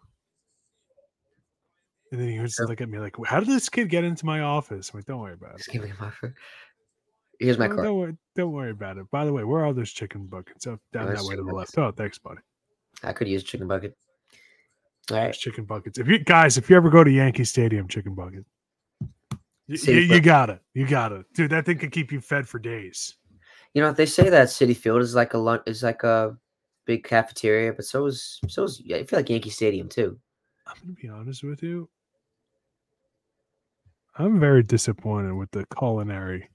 And 2.12 2.20
then 2.20 2.28
he 2.30 2.40
was 2.40 2.54
Sure. 2.54 2.68
look 2.68 2.82
at 2.82 2.90
me 2.90 3.00
like, 3.00 3.16
"How 3.26 3.40
did 3.40 3.48
this 3.48 3.70
kid 3.70 3.90
get 3.90 4.04
into 4.04 4.26
my 4.26 4.42
office?" 4.42 4.92
I'm 4.94 4.98
like, 4.98 5.06
"Don't 5.06 5.22
worry 5.22 5.34
about 5.34 5.52
it. 5.56 5.58
Just 5.60 5.70
give 5.70 5.84
me 5.84 5.92
my. 6.00 6.12
Here's 7.40 7.58
my 7.58 7.68
Don't, 7.68 7.78
card. 7.78 7.86
don't 7.88 7.98
worry, 7.98 8.18
don't 8.36 8.52
worry 8.52 8.72
about 8.72 8.98
it." 8.98 9.10
By 9.12 9.24
the 9.26 9.32
way, 9.34 9.44
where 9.46 9.66
are 9.66 9.74
those 9.74 9.92
chicken 9.92 10.28
buckets? 10.28 10.68
Oh, 10.68 10.78
down 10.92 11.08
there's 11.08 11.20
that 11.22 11.26
way 11.26 11.38
to 11.38 11.44
the 11.44 11.54
left. 11.54 11.78
Oh, 11.78 11.92
thanks, 11.92 12.18
buddy. 12.20 12.42
I 13.02 13.14
could 13.14 13.28
use 13.30 13.44
chicken 13.44 13.68
bucket. 13.68 13.98
All 15.10 15.18
right. 15.18 15.24
There's 15.24 15.38
chicken 15.38 15.64
buckets. 15.64 15.98
If 15.98 16.08
you 16.08 16.20
guys, 16.20 16.58
if 16.58 16.70
you 16.70 16.76
ever 16.76 16.90
go 16.90 17.04
to 17.04 17.10
Yankee 17.10 17.46
Stadium, 17.46 17.88
chicken 17.88 18.14
bucket. 18.14 18.46
You, 19.68 19.94
you, 19.94 20.20
got 20.20 20.50
it. 20.50 20.60
You 20.74 20.86
got 20.86 21.12
it, 21.12 21.26
dude. 21.34 21.52
That 21.52 21.66
thing 21.66 21.78
could 21.78 21.92
keep 21.92 22.12
you 22.12 22.20
fed 22.20 22.48
for 22.48 22.60
days. 22.60 23.16
You 23.74 23.82
know, 23.82 23.94
they 23.94 24.06
say 24.06 24.30
that 24.30 24.50
Citi 24.50 24.76
Field 24.76 25.02
is 25.02 25.16
like 25.16 25.34
a 25.34 25.38
lunch 25.38 25.64
is 25.66 25.82
like 25.82 26.04
a 26.04 26.36
big 26.86 27.04
cafeteria, 27.06 27.72
but 27.72 27.86
so 27.86 28.06
is 28.06 28.40
so 28.48 28.64
is 28.64 28.82
I 28.94 29.04
feel 29.04 29.20
like 29.20 29.30
Yankee 29.30 29.50
Stadium 29.50 29.88
too. 29.88 30.20
I'm 30.68 30.76
gonna 30.82 30.94
be 30.94 31.08
honest 31.08 31.44
with 31.44 31.64
you. 31.64 31.90
I'm 34.18 34.40
very 34.40 34.64
disappointed 34.64 35.34
with 35.34 35.52
the 35.52 35.66
culinary 35.78 36.50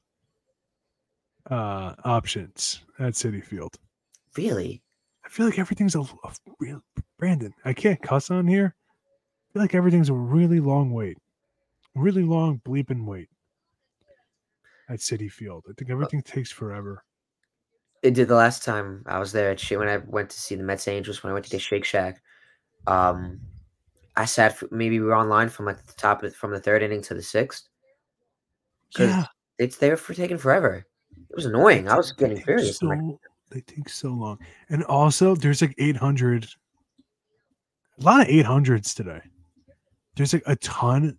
uh 1.50 1.94
options 2.04 2.82
at 2.98 3.14
Citi 3.14 3.42
Field. 3.42 3.76
Really? 4.36 4.82
I 5.24 5.28
feel 5.28 5.46
like 5.46 5.58
everything's 5.58 5.94
a, 5.94 6.00
a 6.00 6.32
real 6.60 6.82
Brandon. 7.18 7.52
I 7.64 7.72
can't 7.72 8.00
cuss 8.02 8.30
on 8.30 8.46
here. 8.46 8.74
I 8.76 9.52
feel 9.52 9.62
like 9.62 9.74
everything's 9.74 10.10
a 10.10 10.14
really 10.14 10.60
long 10.60 10.92
wait, 10.92 11.16
really 11.96 12.22
long 12.22 12.60
bleeping 12.64 13.04
wait 13.04 13.28
at 14.88 14.98
Citi 14.98 15.30
Field. 15.30 15.64
I 15.68 15.72
think 15.76 15.90
everything 15.90 16.22
takes 16.22 16.52
forever. 16.52 17.04
It 18.02 18.14
did 18.14 18.28
the 18.28 18.36
last 18.36 18.62
time 18.62 19.02
I 19.06 19.18
was 19.18 19.32
there 19.32 19.50
at 19.50 19.58
Sh- 19.58 19.72
when 19.72 19.88
I 19.88 19.96
went 19.96 20.30
to 20.30 20.40
see 20.40 20.54
the 20.54 20.62
Mets 20.62 20.86
Angels 20.86 21.22
when 21.22 21.30
I 21.30 21.34
went 21.34 21.44
to 21.46 21.50
get 21.50 21.60
Shake 21.60 21.84
Shack. 21.84 22.22
Um, 22.86 23.40
I 24.16 24.26
sat 24.26 24.56
for, 24.56 24.68
maybe 24.70 25.00
we 25.00 25.06
were 25.06 25.16
online 25.16 25.48
from 25.48 25.66
like 25.66 25.84
the 25.84 25.92
top 25.94 26.22
of 26.22 26.34
from 26.36 26.52
the 26.52 26.60
third 26.60 26.82
inning 26.82 27.02
to 27.02 27.14
the 27.14 27.22
sixth. 27.22 27.68
Yeah, 28.96 29.24
It's 29.58 29.78
there 29.78 29.96
for 29.96 30.14
taking 30.14 30.38
forever. 30.38 30.86
It 31.30 31.34
was 31.34 31.46
annoying. 31.46 31.88
I 31.88 31.96
was 31.96 32.12
getting 32.12 32.40
furious. 32.40 32.78
So, 32.78 33.18
they 33.50 33.60
take 33.60 33.88
so 33.88 34.08
long, 34.10 34.38
and 34.70 34.84
also 34.84 35.34
there's 35.34 35.62
like 35.62 35.74
800, 35.78 36.46
a 38.00 38.02
lot 38.02 38.20
of 38.20 38.28
800s 38.28 38.94
today. 38.94 39.20
There's 40.14 40.32
like 40.32 40.42
a 40.46 40.56
ton 40.56 41.16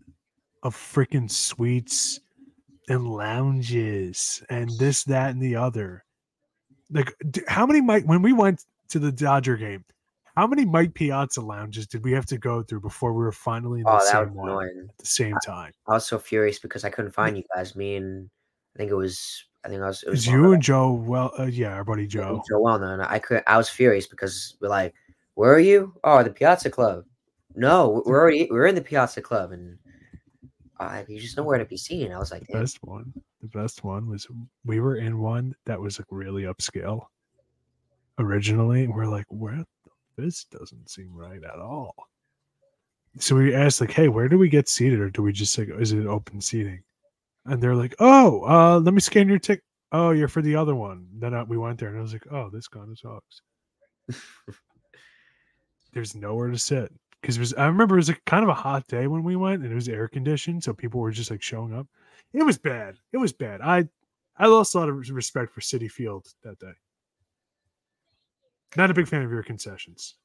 of 0.63 0.75
freaking 0.75 1.29
suites 1.29 2.19
and 2.89 3.07
lounges 3.07 4.43
and 4.49 4.69
this, 4.77 5.03
that, 5.05 5.31
and 5.31 5.41
the 5.41 5.55
other. 5.55 6.03
Like, 6.89 7.13
how 7.47 7.65
many 7.65 7.81
Mike? 7.81 8.05
When 8.05 8.21
we 8.21 8.33
went 8.33 8.65
to 8.89 8.99
the 8.99 9.11
Dodger 9.11 9.57
game, 9.57 9.83
how 10.37 10.47
many 10.47 10.65
Mike 10.65 10.93
Piazza 10.93 11.41
lounges 11.41 11.87
did 11.87 12.03
we 12.03 12.11
have 12.13 12.27
to 12.27 12.37
go 12.37 12.61
through 12.63 12.81
before 12.81 13.11
we 13.11 13.23
were 13.23 13.31
finally 13.31 13.79
in 13.79 13.85
the 13.85 13.91
oh, 13.91 14.11
same 14.11 14.33
one 14.35 14.49
annoying. 14.49 14.87
at 14.89 14.97
the 14.97 15.05
same 15.05 15.35
time? 15.43 15.73
I 15.87 15.93
was 15.93 16.05
so 16.05 16.19
furious 16.19 16.59
because 16.59 16.85
I 16.85 16.89
couldn't 16.89 17.11
find 17.11 17.35
you 17.35 17.43
guys. 17.55 17.75
Me 17.75 17.95
and 17.95 18.29
I 18.75 18.77
think 18.77 18.91
it 18.91 18.95
was 18.95 19.45
I 19.65 19.69
think 19.69 19.81
I 19.81 19.87
was 19.87 20.03
it 20.03 20.07
It 20.07 20.09
was 20.11 20.19
was 20.19 20.27
you 20.27 20.53
and 20.53 20.61
Joe. 20.61 20.91
Well, 20.93 21.33
uh, 21.37 21.45
yeah, 21.45 21.73
our 21.73 21.83
buddy 21.83 22.07
Joe. 22.07 22.41
Joe 22.47 22.61
Wellner, 22.61 22.93
and 22.93 23.01
I 23.01 23.19
could 23.19 23.43
I 23.47 23.57
was 23.57 23.67
furious 23.67 24.07
because 24.07 24.55
we're 24.61 24.69
like, 24.69 24.93
where 25.33 25.53
are 25.53 25.59
you? 25.59 25.93
Oh, 26.03 26.23
the 26.23 26.29
Piazza 26.29 26.69
Club. 26.69 27.03
No, 27.55 28.03
we're 28.05 28.21
already 28.21 28.47
we're 28.49 28.67
in 28.67 28.75
the 28.75 28.81
Piazza 28.81 29.21
Club, 29.21 29.51
and 29.51 29.77
uh, 30.79 31.03
you 31.07 31.19
just 31.19 31.37
nowhere 31.37 31.57
to 31.57 31.65
be 31.65 31.77
seen. 31.77 32.11
I 32.11 32.19
was 32.19 32.31
like, 32.31 32.45
the 32.47 32.53
Damn. 32.53 32.61
best 32.61 32.77
one 32.81 33.13
the 33.41 33.47
best 33.47 33.83
one 33.83 34.07
was 34.07 34.27
we 34.65 34.79
were 34.79 34.95
in 34.97 35.19
one 35.19 35.55
that 35.65 35.79
was 35.79 35.99
like 35.99 36.07
really 36.09 36.43
upscale 36.43 37.05
originally 38.19 38.87
we're 38.87 39.05
like 39.05 39.25
where 39.29 39.63
this 40.17 40.45
doesn't 40.45 40.89
seem 40.89 41.15
right 41.15 41.43
at 41.43 41.59
all 41.59 41.93
so 43.19 43.35
we 43.35 43.53
asked 43.53 43.79
like 43.79 43.91
hey 43.91 44.07
where 44.07 44.27
do 44.27 44.37
we 44.37 44.49
get 44.49 44.67
seated 44.67 44.99
or 44.99 45.09
do 45.09 45.21
we 45.21 45.31
just 45.31 45.57
like 45.57 45.69
is 45.79 45.91
it 45.91 46.05
open 46.07 46.41
seating 46.41 46.81
and 47.45 47.61
they're 47.61 47.75
like 47.75 47.95
oh 47.99 48.43
uh 48.45 48.79
let 48.79 48.93
me 48.93 48.99
scan 48.99 49.27
your 49.27 49.39
ticket. 49.39 49.63
oh 49.91 50.11
you're 50.11 50.27
for 50.27 50.41
the 50.41 50.55
other 50.55 50.75
one 50.75 51.07
then 51.13 51.33
uh, 51.33 51.45
we 51.45 51.57
went 51.57 51.79
there 51.79 51.89
and 51.89 51.97
i 51.99 52.01
was 52.01 52.13
like 52.13 52.27
oh 52.31 52.49
this 52.49 52.67
kind 52.67 52.89
of 52.89 52.97
sucks 52.97 54.21
there's 55.93 56.15
nowhere 56.15 56.49
to 56.49 56.57
sit 56.57 56.91
because 57.21 57.37
it 57.37 57.39
was 57.39 57.53
i 57.55 57.65
remember 57.65 57.95
it 57.95 57.99
was 57.99 58.09
like 58.09 58.23
kind 58.25 58.43
of 58.43 58.49
a 58.49 58.53
hot 58.53 58.85
day 58.87 59.07
when 59.07 59.23
we 59.23 59.35
went 59.35 59.63
and 59.63 59.71
it 59.71 59.75
was 59.75 59.89
air 59.89 60.07
conditioned 60.07 60.63
so 60.63 60.73
people 60.73 60.99
were 60.99 61.11
just 61.11 61.31
like 61.31 61.41
showing 61.41 61.73
up 61.73 61.87
it 62.33 62.43
was 62.43 62.57
bad. 62.57 62.97
It 63.13 63.17
was 63.17 63.31
bad. 63.31 63.61
I 63.61 63.87
I 64.37 64.47
lost 64.47 64.75
a 64.75 64.79
lot 64.79 64.89
of 64.89 65.09
respect 65.09 65.53
for 65.53 65.61
Citi 65.61 65.89
Field 65.89 66.27
that 66.43 66.59
day. 66.59 66.73
Not 68.75 68.91
a 68.91 68.93
big 68.93 69.07
fan 69.07 69.21
of 69.23 69.31
your 69.31 69.43
concessions, 69.43 70.15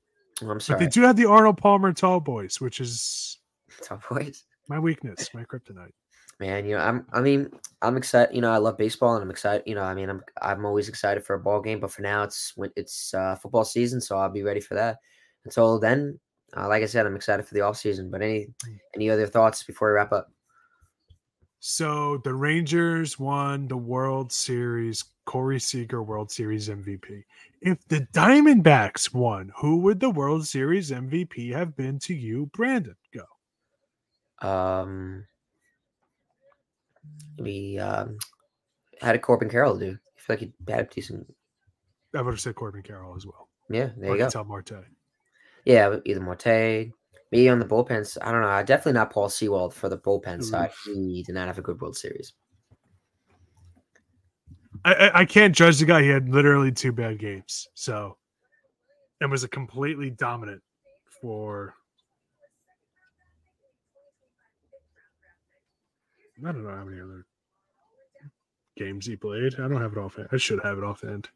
Oh, 0.42 0.50
I'm 0.50 0.58
sorry. 0.60 0.78
but 0.78 0.84
they 0.84 0.88
do 0.90 1.02
have 1.02 1.16
the 1.16 1.26
Arnold 1.26 1.58
Palmer 1.58 1.92
Tall 1.92 2.18
Boys, 2.20 2.60
which 2.60 2.80
is 2.80 3.38
Top 3.82 4.02
boys. 4.08 4.44
my 4.68 4.78
weakness, 4.80 5.32
my 5.32 5.44
kryptonite. 5.44 5.92
Man, 6.40 6.64
you 6.66 6.72
know, 6.76 6.82
I'm 6.82 7.06
I 7.12 7.20
mean, 7.20 7.50
I'm 7.82 7.96
excited, 7.96 8.34
you 8.34 8.40
know, 8.40 8.50
I 8.50 8.56
love 8.58 8.76
baseball 8.76 9.14
and 9.14 9.22
I'm 9.22 9.30
excited, 9.30 9.62
you 9.64 9.76
know, 9.76 9.84
I 9.84 9.94
mean, 9.94 10.08
I'm 10.10 10.22
I'm 10.42 10.66
always 10.66 10.88
excited 10.88 11.24
for 11.24 11.34
a 11.34 11.40
ball 11.40 11.60
game, 11.62 11.78
but 11.78 11.92
for 11.92 12.02
now 12.02 12.24
it's 12.24 12.52
when 12.56 12.70
it's 12.74 13.14
uh, 13.14 13.36
football 13.36 13.64
season, 13.64 14.00
so 14.00 14.18
I'll 14.18 14.28
be 14.28 14.42
ready 14.42 14.60
for 14.60 14.74
that. 14.74 14.98
Until 15.44 15.78
then, 15.78 16.18
uh, 16.56 16.68
like 16.68 16.82
I 16.82 16.86
said, 16.86 17.06
I'm 17.06 17.16
excited 17.16 17.46
for 17.46 17.54
the 17.54 17.62
off 17.62 17.76
season, 17.76 18.10
but 18.10 18.22
any 18.22 18.48
any 18.94 19.10
other 19.10 19.26
thoughts 19.26 19.62
before 19.62 19.88
we 19.88 19.94
wrap 19.94 20.12
up? 20.12 20.30
So 21.60 22.18
the 22.24 22.34
Rangers 22.34 23.18
won 23.18 23.68
the 23.68 23.76
World 23.76 24.32
Series, 24.32 25.04
Corey 25.26 25.60
Seager 25.60 26.02
World 26.02 26.30
Series 26.30 26.68
MVP. 26.68 27.22
If 27.60 27.86
the 27.86 28.00
Diamondbacks 28.12 29.14
won, 29.14 29.52
who 29.56 29.78
would 29.78 30.00
the 30.00 30.10
World 30.10 30.44
Series 30.44 30.90
MVP 30.90 31.52
have 31.52 31.76
been 31.76 32.00
to 32.00 32.14
you, 32.14 32.46
Brandon? 32.52 32.96
Go. 33.14 34.46
Um, 34.46 35.24
we 37.38 37.78
um, 37.78 38.18
how 39.00 39.12
did 39.12 39.22
Corbin 39.22 39.48
Carroll 39.48 39.78
do? 39.78 39.96
I 40.16 40.20
feel 40.20 40.36
like 40.36 40.40
he 40.40 40.52
had 40.68 40.86
a 40.86 40.88
decent. 40.88 41.32
I 42.14 42.22
would 42.22 42.32
have 42.32 42.40
said 42.40 42.56
Corbin 42.56 42.82
Carroll 42.82 43.16
as 43.16 43.24
well. 43.24 43.48
Yeah, 43.70 43.90
there 43.96 44.10
Or 44.10 44.16
you 44.16 44.22
go. 44.22 44.26
Ketel 44.26 44.44
Marte. 44.44 44.84
Yeah, 45.64 45.96
either 46.04 46.20
Marte, 46.20 46.92
me 47.30 47.48
on 47.48 47.58
the 47.58 47.64
bullpens. 47.64 48.18
I 48.20 48.32
don't 48.32 48.42
know. 48.42 48.62
Definitely 48.62 48.92
not 48.94 49.10
Paul 49.10 49.28
Sewald 49.28 49.74
for 49.74 49.88
the 49.88 49.98
bullpen 49.98 50.24
mm-hmm. 50.24 50.42
side. 50.42 50.70
He 50.84 51.22
did 51.22 51.34
not 51.34 51.46
have 51.46 51.58
a 51.58 51.62
good 51.62 51.80
World 51.80 51.96
Series. 51.96 52.32
I, 54.84 54.94
I, 54.94 55.20
I 55.20 55.24
can't 55.24 55.54
judge 55.54 55.78
the 55.78 55.86
guy. 55.86 56.02
He 56.02 56.08
had 56.08 56.28
literally 56.28 56.72
two 56.72 56.92
bad 56.92 57.18
games. 57.18 57.68
So, 57.74 58.16
and 59.20 59.30
was 59.30 59.44
a 59.44 59.48
completely 59.48 60.10
dominant 60.10 60.62
for. 61.20 61.74
I 66.44 66.50
don't 66.50 66.64
know 66.64 66.74
how 66.74 66.84
many 66.84 67.00
other 67.00 67.24
games 68.76 69.06
he 69.06 69.14
played. 69.14 69.54
I 69.60 69.68
don't 69.68 69.80
have 69.80 69.92
it 69.92 69.98
off. 69.98 70.18
I 70.32 70.36
should 70.38 70.60
have 70.64 70.78
it 70.78 70.84
offhand. 70.84 71.28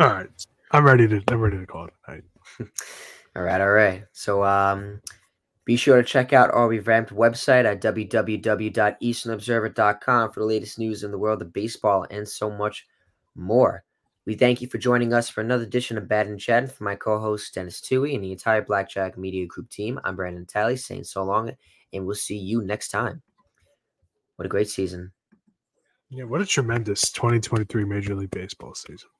All 0.00 0.08
right, 0.08 0.28
I'm 0.70 0.84
ready 0.84 1.06
to. 1.06 1.22
I'm 1.28 1.40
ready 1.40 1.58
to 1.58 1.66
call 1.66 1.84
it 1.84 1.92
a 2.08 2.12
night. 2.12 2.24
All 3.36 3.42
right, 3.42 3.60
all 3.60 3.70
right. 3.70 4.04
So 4.12 4.42
um 4.42 5.02
be 5.66 5.76
sure 5.76 5.98
to 5.98 6.02
check 6.02 6.32
out 6.32 6.50
our 6.52 6.68
revamped 6.68 7.14
website 7.14 7.66
at 7.66 7.82
www.easternobserver.com 7.82 10.32
for 10.32 10.40
the 10.40 10.46
latest 10.46 10.78
news 10.78 11.04
in 11.04 11.10
the 11.10 11.18
world 11.18 11.42
of 11.42 11.52
baseball 11.52 12.06
and 12.10 12.26
so 12.26 12.50
much 12.50 12.86
more. 13.34 13.84
We 14.24 14.32
thank 14.34 14.62
you 14.62 14.68
for 14.68 14.78
joining 14.78 15.12
us 15.12 15.28
for 15.28 15.42
another 15.42 15.64
edition 15.64 15.98
of 15.98 16.08
Bad 16.08 16.28
and 16.28 16.40
Chat. 16.40 16.72
For 16.72 16.82
my 16.82 16.96
co-host 16.96 17.54
Denis 17.54 17.82
Tuohy 17.82 18.14
and 18.14 18.24
the 18.24 18.32
entire 18.32 18.62
Blackjack 18.62 19.18
Media 19.18 19.46
Group 19.46 19.68
team, 19.68 20.00
I'm 20.02 20.16
Brandon 20.16 20.40
Natale 20.42 20.76
saying 20.76 21.04
so 21.04 21.24
long, 21.24 21.52
and 21.92 22.06
we'll 22.06 22.16
see 22.16 22.38
you 22.38 22.62
next 22.62 22.88
time. 22.88 23.20
What 24.36 24.46
a 24.46 24.48
great 24.48 24.70
season! 24.70 25.12
Yeah, 26.08 26.24
what 26.24 26.40
a 26.40 26.46
tremendous 26.46 27.12
2023 27.12 27.84
Major 27.84 28.14
League 28.14 28.30
Baseball 28.30 28.74
season. 28.74 29.10